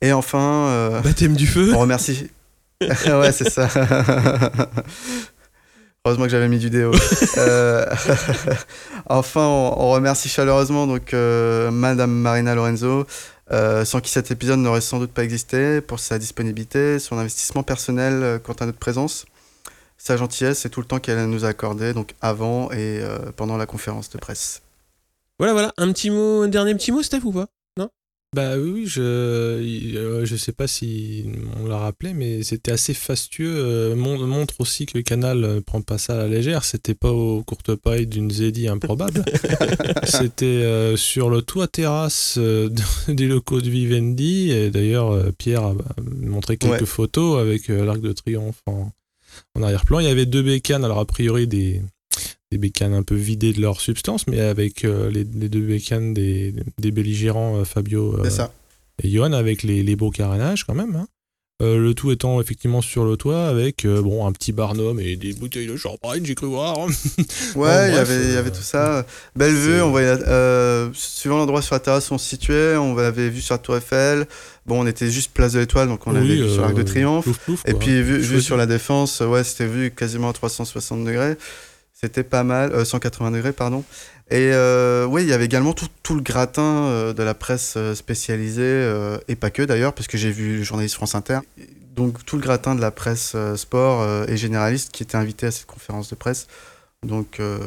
Et 0.02 0.12
enfin, 0.12 1.00
Baptême 1.04 1.36
du 1.36 1.48
feu. 1.48 1.72
on 1.74 1.80
remercie. 1.80 2.30
ouais, 2.82 3.32
c'est 3.32 3.50
ça. 3.50 3.70
Heureusement 6.06 6.26
que 6.26 6.30
j'avais 6.30 6.48
mis 6.48 6.60
du 6.60 6.70
déo. 6.70 6.92
Euh, 7.38 7.86
enfin, 9.08 9.46
on, 9.46 9.76
on 9.78 9.92
remercie 9.92 10.30
chaleureusement 10.30 10.88
donc 10.88 11.14
euh, 11.14 11.70
Madame 11.70 12.12
Marina 12.12 12.56
Lorenzo, 12.56 13.06
euh, 13.52 13.84
sans 13.84 14.00
qui 14.00 14.10
cet 14.10 14.32
épisode 14.32 14.60
n'aurait 14.60 14.82
sans 14.82 15.00
doute 15.00 15.12
pas 15.12 15.24
existé, 15.24 15.82
pour 15.82 16.00
sa 16.00 16.18
disponibilité, 16.18 17.00
son 17.00 17.18
investissement 17.18 17.64
personnel 17.64 18.40
quant 18.44 18.54
à 18.54 18.66
notre 18.66 18.78
présence, 18.78 19.26
sa 19.98 20.16
gentillesse 20.16 20.66
et 20.66 20.70
tout 20.70 20.80
le 20.80 20.86
temps 20.86 21.00
qu'elle 21.00 21.26
nous 21.26 21.44
a 21.44 21.50
accordé, 21.50 21.94
donc 21.94 22.14
avant 22.22 22.72
et 22.72 23.02
pendant 23.36 23.58
la 23.58 23.66
conférence 23.66 24.10
de 24.10 24.18
presse. 24.18 24.62
Voilà 25.40 25.54
voilà, 25.54 25.74
un 25.78 25.92
petit 25.92 26.10
mot, 26.10 26.44
un 26.44 26.48
dernier 26.48 26.74
petit 26.76 26.92
mot, 26.92 27.04
Steph 27.04 27.26
ou 27.26 27.34
pas? 27.34 27.48
Bah 28.36 28.58
oui, 28.58 28.84
je 28.86 29.02
euh, 29.02 30.26
je 30.26 30.36
sais 30.36 30.52
pas 30.52 30.68
si 30.68 31.24
on 31.62 31.68
l'a 31.68 31.78
rappelé, 31.78 32.14
mais 32.14 32.44
c'était 32.44 32.74
assez 32.74 32.94
fastueux. 32.94 33.54
euh, 33.56 33.96
mon- 33.96 34.28
montre 34.28 34.56
aussi 34.60 34.86
que 34.86 34.98
le 34.98 35.04
canal 35.04 35.44
euh, 35.46 35.62
prend 35.62 35.82
pas 35.82 35.98
ça 35.98 36.16
à 36.16 36.18
la 36.18 36.28
légère. 36.28 36.66
C'était 36.66 36.96
pas 36.96 37.12
aux 37.12 37.44
courtes 37.44 37.76
pailles 37.76 38.08
d'une 38.08 38.30
Zeddy 38.30 38.68
improbable. 38.68 39.24
c'était 40.04 40.46
euh, 40.46 40.98
sur 40.98 41.30
le 41.30 41.42
toit 41.44 41.68
terrasse 41.70 42.36
euh, 42.38 42.70
des 43.08 43.28
locaux 43.28 43.62
de 43.62 43.70
Vivendi. 43.70 44.52
Et 44.52 44.70
d'ailleurs, 44.70 45.18
Pierre 45.38 45.64
a 45.64 45.70
a 45.72 46.02
montré 46.22 46.58
quelques 46.58 46.82
Ouais. 46.82 46.86
photos 46.86 47.40
avec 47.40 47.70
euh, 47.70 47.86
l'arc 47.86 48.02
de 48.02 48.12
triomphe 48.12 48.62
en, 48.66 48.92
en 49.56 49.64
arrière-plan. 49.64 50.00
Il 50.02 50.08
y 50.08 50.10
avait 50.10 50.26
deux 50.26 50.42
bécanes, 50.44 50.84
alors 50.84 51.00
a 51.00 51.06
priori 51.06 51.48
des 51.48 51.82
des 52.52 52.58
bécanes 52.58 52.94
un 52.94 53.04
peu 53.04 53.16
vidées 53.16 53.54
de 53.54 53.62
leur 53.62 53.82
substance, 53.82 54.28
mais 54.28 54.40
avec 54.40 54.86
euh, 54.86 55.10
les, 55.10 55.24
les 55.24 55.50
deux 55.50 55.62
bécanes 55.62 56.14
des, 56.14 56.54
des 56.80 56.92
belligérants 56.92 57.58
euh, 57.58 57.66
Fabio 57.66 58.20
euh, 58.24 58.30
ça. 58.30 58.52
et 59.04 59.10
Johan 59.10 59.34
avec 59.34 59.64
les, 59.64 59.82
les 59.84 59.96
beaux 59.96 60.12
carénages 60.12 60.64
quand 60.64 60.76
même. 60.76 60.96
hein. 60.96 61.08
Euh, 61.62 61.78
le 61.80 61.94
tout 61.94 62.12
étant 62.12 62.42
effectivement 62.42 62.82
sur 62.82 63.06
le 63.06 63.16
toit 63.16 63.48
avec 63.48 63.86
euh, 63.86 64.02
bon 64.02 64.28
un 64.28 64.34
petit 64.34 64.52
barnum 64.52 65.00
et 65.00 65.16
des 65.16 65.32
bouteilles 65.32 65.68
de 65.68 65.78
champagne, 65.78 66.26
j'ai 66.26 66.36
cru 66.36 66.48
voir. 66.48 66.78
Ouais, 67.56 67.88
il 67.90 67.96
y 67.96 67.98
avait, 67.98 68.26
il 68.26 68.34
y 68.34 68.36
avait 68.38 68.52
tout 68.52 68.62
ça. 68.62 69.06
Belle 69.38 69.54
vue, 69.56 69.82
on 69.82 69.90
voyait, 69.90 70.18
euh, 70.28 70.90
suivant 70.94 71.38
l'endroit 71.38 71.62
sur 71.62 71.74
la 71.74 71.80
terrasse 71.80 72.12
où 72.12 72.16
on 72.16 72.18
se 72.18 72.28
situait, 72.28 72.76
on 72.76 72.98
avait 72.98 73.30
vu 73.30 73.40
sur 73.40 73.54
la 73.54 73.60
Tour 73.60 73.78
Eiffel. 73.78 74.28
Bon, 74.66 74.84
on 74.84 74.86
était 74.86 75.10
juste 75.10 75.32
place 75.34 75.54
de 75.54 75.60
l'Étoile, 75.60 75.88
donc 75.88 76.06
on 76.08 76.12
Oui, 76.12 76.18
avait 76.18 76.28
vu 76.36 76.50
sur 76.50 76.62
l'Arc 76.62 76.74
de 76.76 76.84
Triomphe. 76.84 77.24
plouf, 77.24 77.40
plouf, 77.46 77.64
Et 77.66 77.74
puis 77.74 78.02
vu, 78.04 78.18
vu 78.18 78.42
sur 78.42 78.58
la 78.58 78.66
Défense, 78.66 79.22
ouais, 79.22 79.46
c'était 79.46 79.66
vu 79.68 79.92
quasiment 79.92 80.30
à 80.32 80.34
360 80.34 81.06
degrés. 81.06 81.38
C'était 81.98 82.24
pas 82.26 82.44
mal, 82.44 82.74
euh, 82.74 82.84
180 82.84 83.32
degrés, 83.32 83.54
pardon. 83.54 83.84
Et 84.30 84.52
euh, 84.52 85.06
oui, 85.06 85.24
il 85.24 85.30
y 85.30 85.34
avait 85.34 85.46
également 85.46 85.72
tout, 85.72 85.88
tout 86.04 86.14
le 86.14 86.22
gratin 86.22 86.88
euh, 86.88 87.14
de 87.14 87.24
la 87.24 87.34
presse 87.34 87.76
euh, 87.78 87.96
spécialisée, 87.96 88.64
euh, 88.64 89.18
et 89.30 89.36
pas 89.36 89.50
que 89.50 89.62
d'ailleurs, 89.62 89.94
parce 89.94 90.08
que 90.08 90.18
j'ai 90.18 90.30
vu 90.32 90.58
le 90.58 90.64
journaliste 90.64 90.96
France 90.96 91.16
Inter. 91.16 91.40
Donc 91.96 92.26
tout 92.26 92.36
le 92.36 92.42
gratin 92.42 92.76
de 92.76 92.82
la 92.82 92.92
presse 92.92 93.32
euh, 93.36 93.56
sport 93.56 94.02
euh, 94.02 94.26
et 94.28 94.36
généraliste 94.36 94.92
qui 94.92 95.04
était 95.04 95.16
invité 95.16 95.46
à 95.46 95.52
cette 95.52 95.68
conférence 95.68 96.10
de 96.10 96.16
presse. 96.16 96.48
Donc 97.06 97.40
euh, 97.40 97.60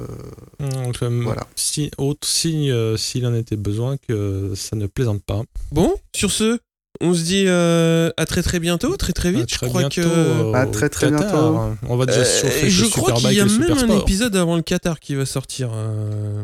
Donc, 0.58 1.02
euh, 1.02 1.22
Voilà. 1.24 1.46
Si, 1.54 1.90
autre 1.96 2.26
signe, 2.28 2.70
euh, 2.70 2.98
s'il 2.98 3.24
en 3.24 3.34
était 3.34 3.56
besoin, 3.56 3.96
que 3.96 4.52
ça 4.54 4.76
ne 4.76 4.86
plaisante 4.86 5.22
pas. 5.22 5.40
Bon, 5.72 5.94
sur 6.14 6.30
ce, 6.30 6.58
on 7.00 7.14
se 7.14 7.22
dit 7.22 7.44
euh, 7.46 8.10
à 8.16 8.26
très 8.26 8.42
très 8.42 8.58
bientôt, 8.60 8.96
très 8.96 9.12
très 9.12 9.30
vite. 9.30 9.42
À 9.42 9.46
très 9.46 9.66
je 9.66 9.70
crois 9.70 9.80
bientôt, 9.82 10.02
que. 10.02 10.06
euh, 10.06 10.52
À 10.54 10.66
très, 10.66 10.88
très 10.88 11.10
Qatar. 11.10 11.30
bientôt. 11.52 11.76
On 11.88 11.96
va 11.96 12.06
déjà 12.06 12.24
se 12.24 12.46
Euh, 12.46 12.50
chauffer 12.50 12.70
je 12.70 12.84
crois 12.86 13.12
qu'il 13.12 13.32
y 13.32 13.40
a 13.40 13.44
même 13.44 13.72
un 13.78 13.98
épisode 13.98 14.34
avant 14.36 14.56
le 14.56 14.62
Qatar 14.62 14.98
qui 15.00 15.14
va 15.14 15.24
sortir, 15.26 15.70
euh, 15.74 16.42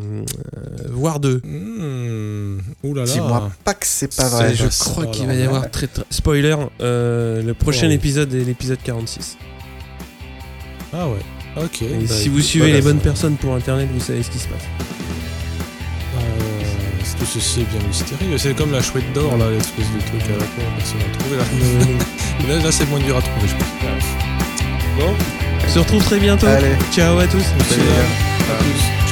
euh, 0.56 0.88
voire 0.92 1.18
deux. 1.20 1.40
Mmh. 1.44 2.58
Ouh 2.84 2.94
là 2.94 3.04
là. 3.04 3.10
dis-moi 3.12 3.50
pas 3.64 3.74
que 3.74 3.86
c'est 3.86 4.14
pas 4.14 4.28
vrai. 4.28 4.54
Je 4.54 4.68
ça, 4.70 4.84
crois 4.90 5.06
qu'il 5.06 5.26
va 5.26 5.34
y 5.34 5.42
avoir 5.42 5.70
très, 5.70 5.86
très... 5.86 6.04
spoiler. 6.10 6.56
euh, 6.80 7.42
le 7.42 7.54
prochain 7.54 7.88
Oh. 7.88 7.92
épisode 7.92 8.32
est 8.34 8.44
l'épisode 8.44 8.78
46. 8.84 9.36
Ah 10.92 11.08
ouais. 11.08 11.62
Ok. 11.64 11.82
Et 11.82 11.88
bah, 11.88 12.14
si 12.14 12.28
vous 12.28 12.40
suivez 12.40 12.72
les 12.72 12.80
bonnes 12.82 13.00
personnes 13.00 13.36
pour 13.36 13.54
internet, 13.54 13.88
vous 13.92 14.00
savez 14.00 14.22
ce 14.22 14.30
qui 14.30 14.38
se 14.38 14.48
passe. 14.48 14.62
Tout 17.18 17.26
ceci 17.26 17.60
est 17.60 17.64
bien 17.64 17.86
mystérieux? 17.86 18.36
C'est 18.38 18.54
comme 18.54 18.72
la 18.72 18.82
chouette 18.82 19.10
d'or, 19.12 19.36
là, 19.36 19.46
l'espèce 19.50 19.86
de 19.92 19.98
truc 20.00 20.22
à 20.24 20.38
la 20.38 20.44
con, 20.44 20.62
personne 20.76 20.98
n'a 20.98 21.18
trouvé 21.18 21.36
là. 21.36 21.44
là, 22.58 22.64
là, 22.64 22.72
c'est 22.72 22.88
moins 22.90 22.98
dur 23.00 23.16
à 23.16 23.22
trouver, 23.22 23.48
je 23.48 23.54
pense. 23.54 24.04
Bon, 24.98 25.14
on 25.66 25.68
se 25.72 25.78
retrouve 25.78 26.04
très 26.04 26.18
bientôt. 26.18 26.46
Allez, 26.46 26.76
Ciao 26.92 27.18
à 27.18 27.26
tous. 27.26 27.42
salut. 27.42 27.82
À 28.50 28.62
plus. 28.62 29.03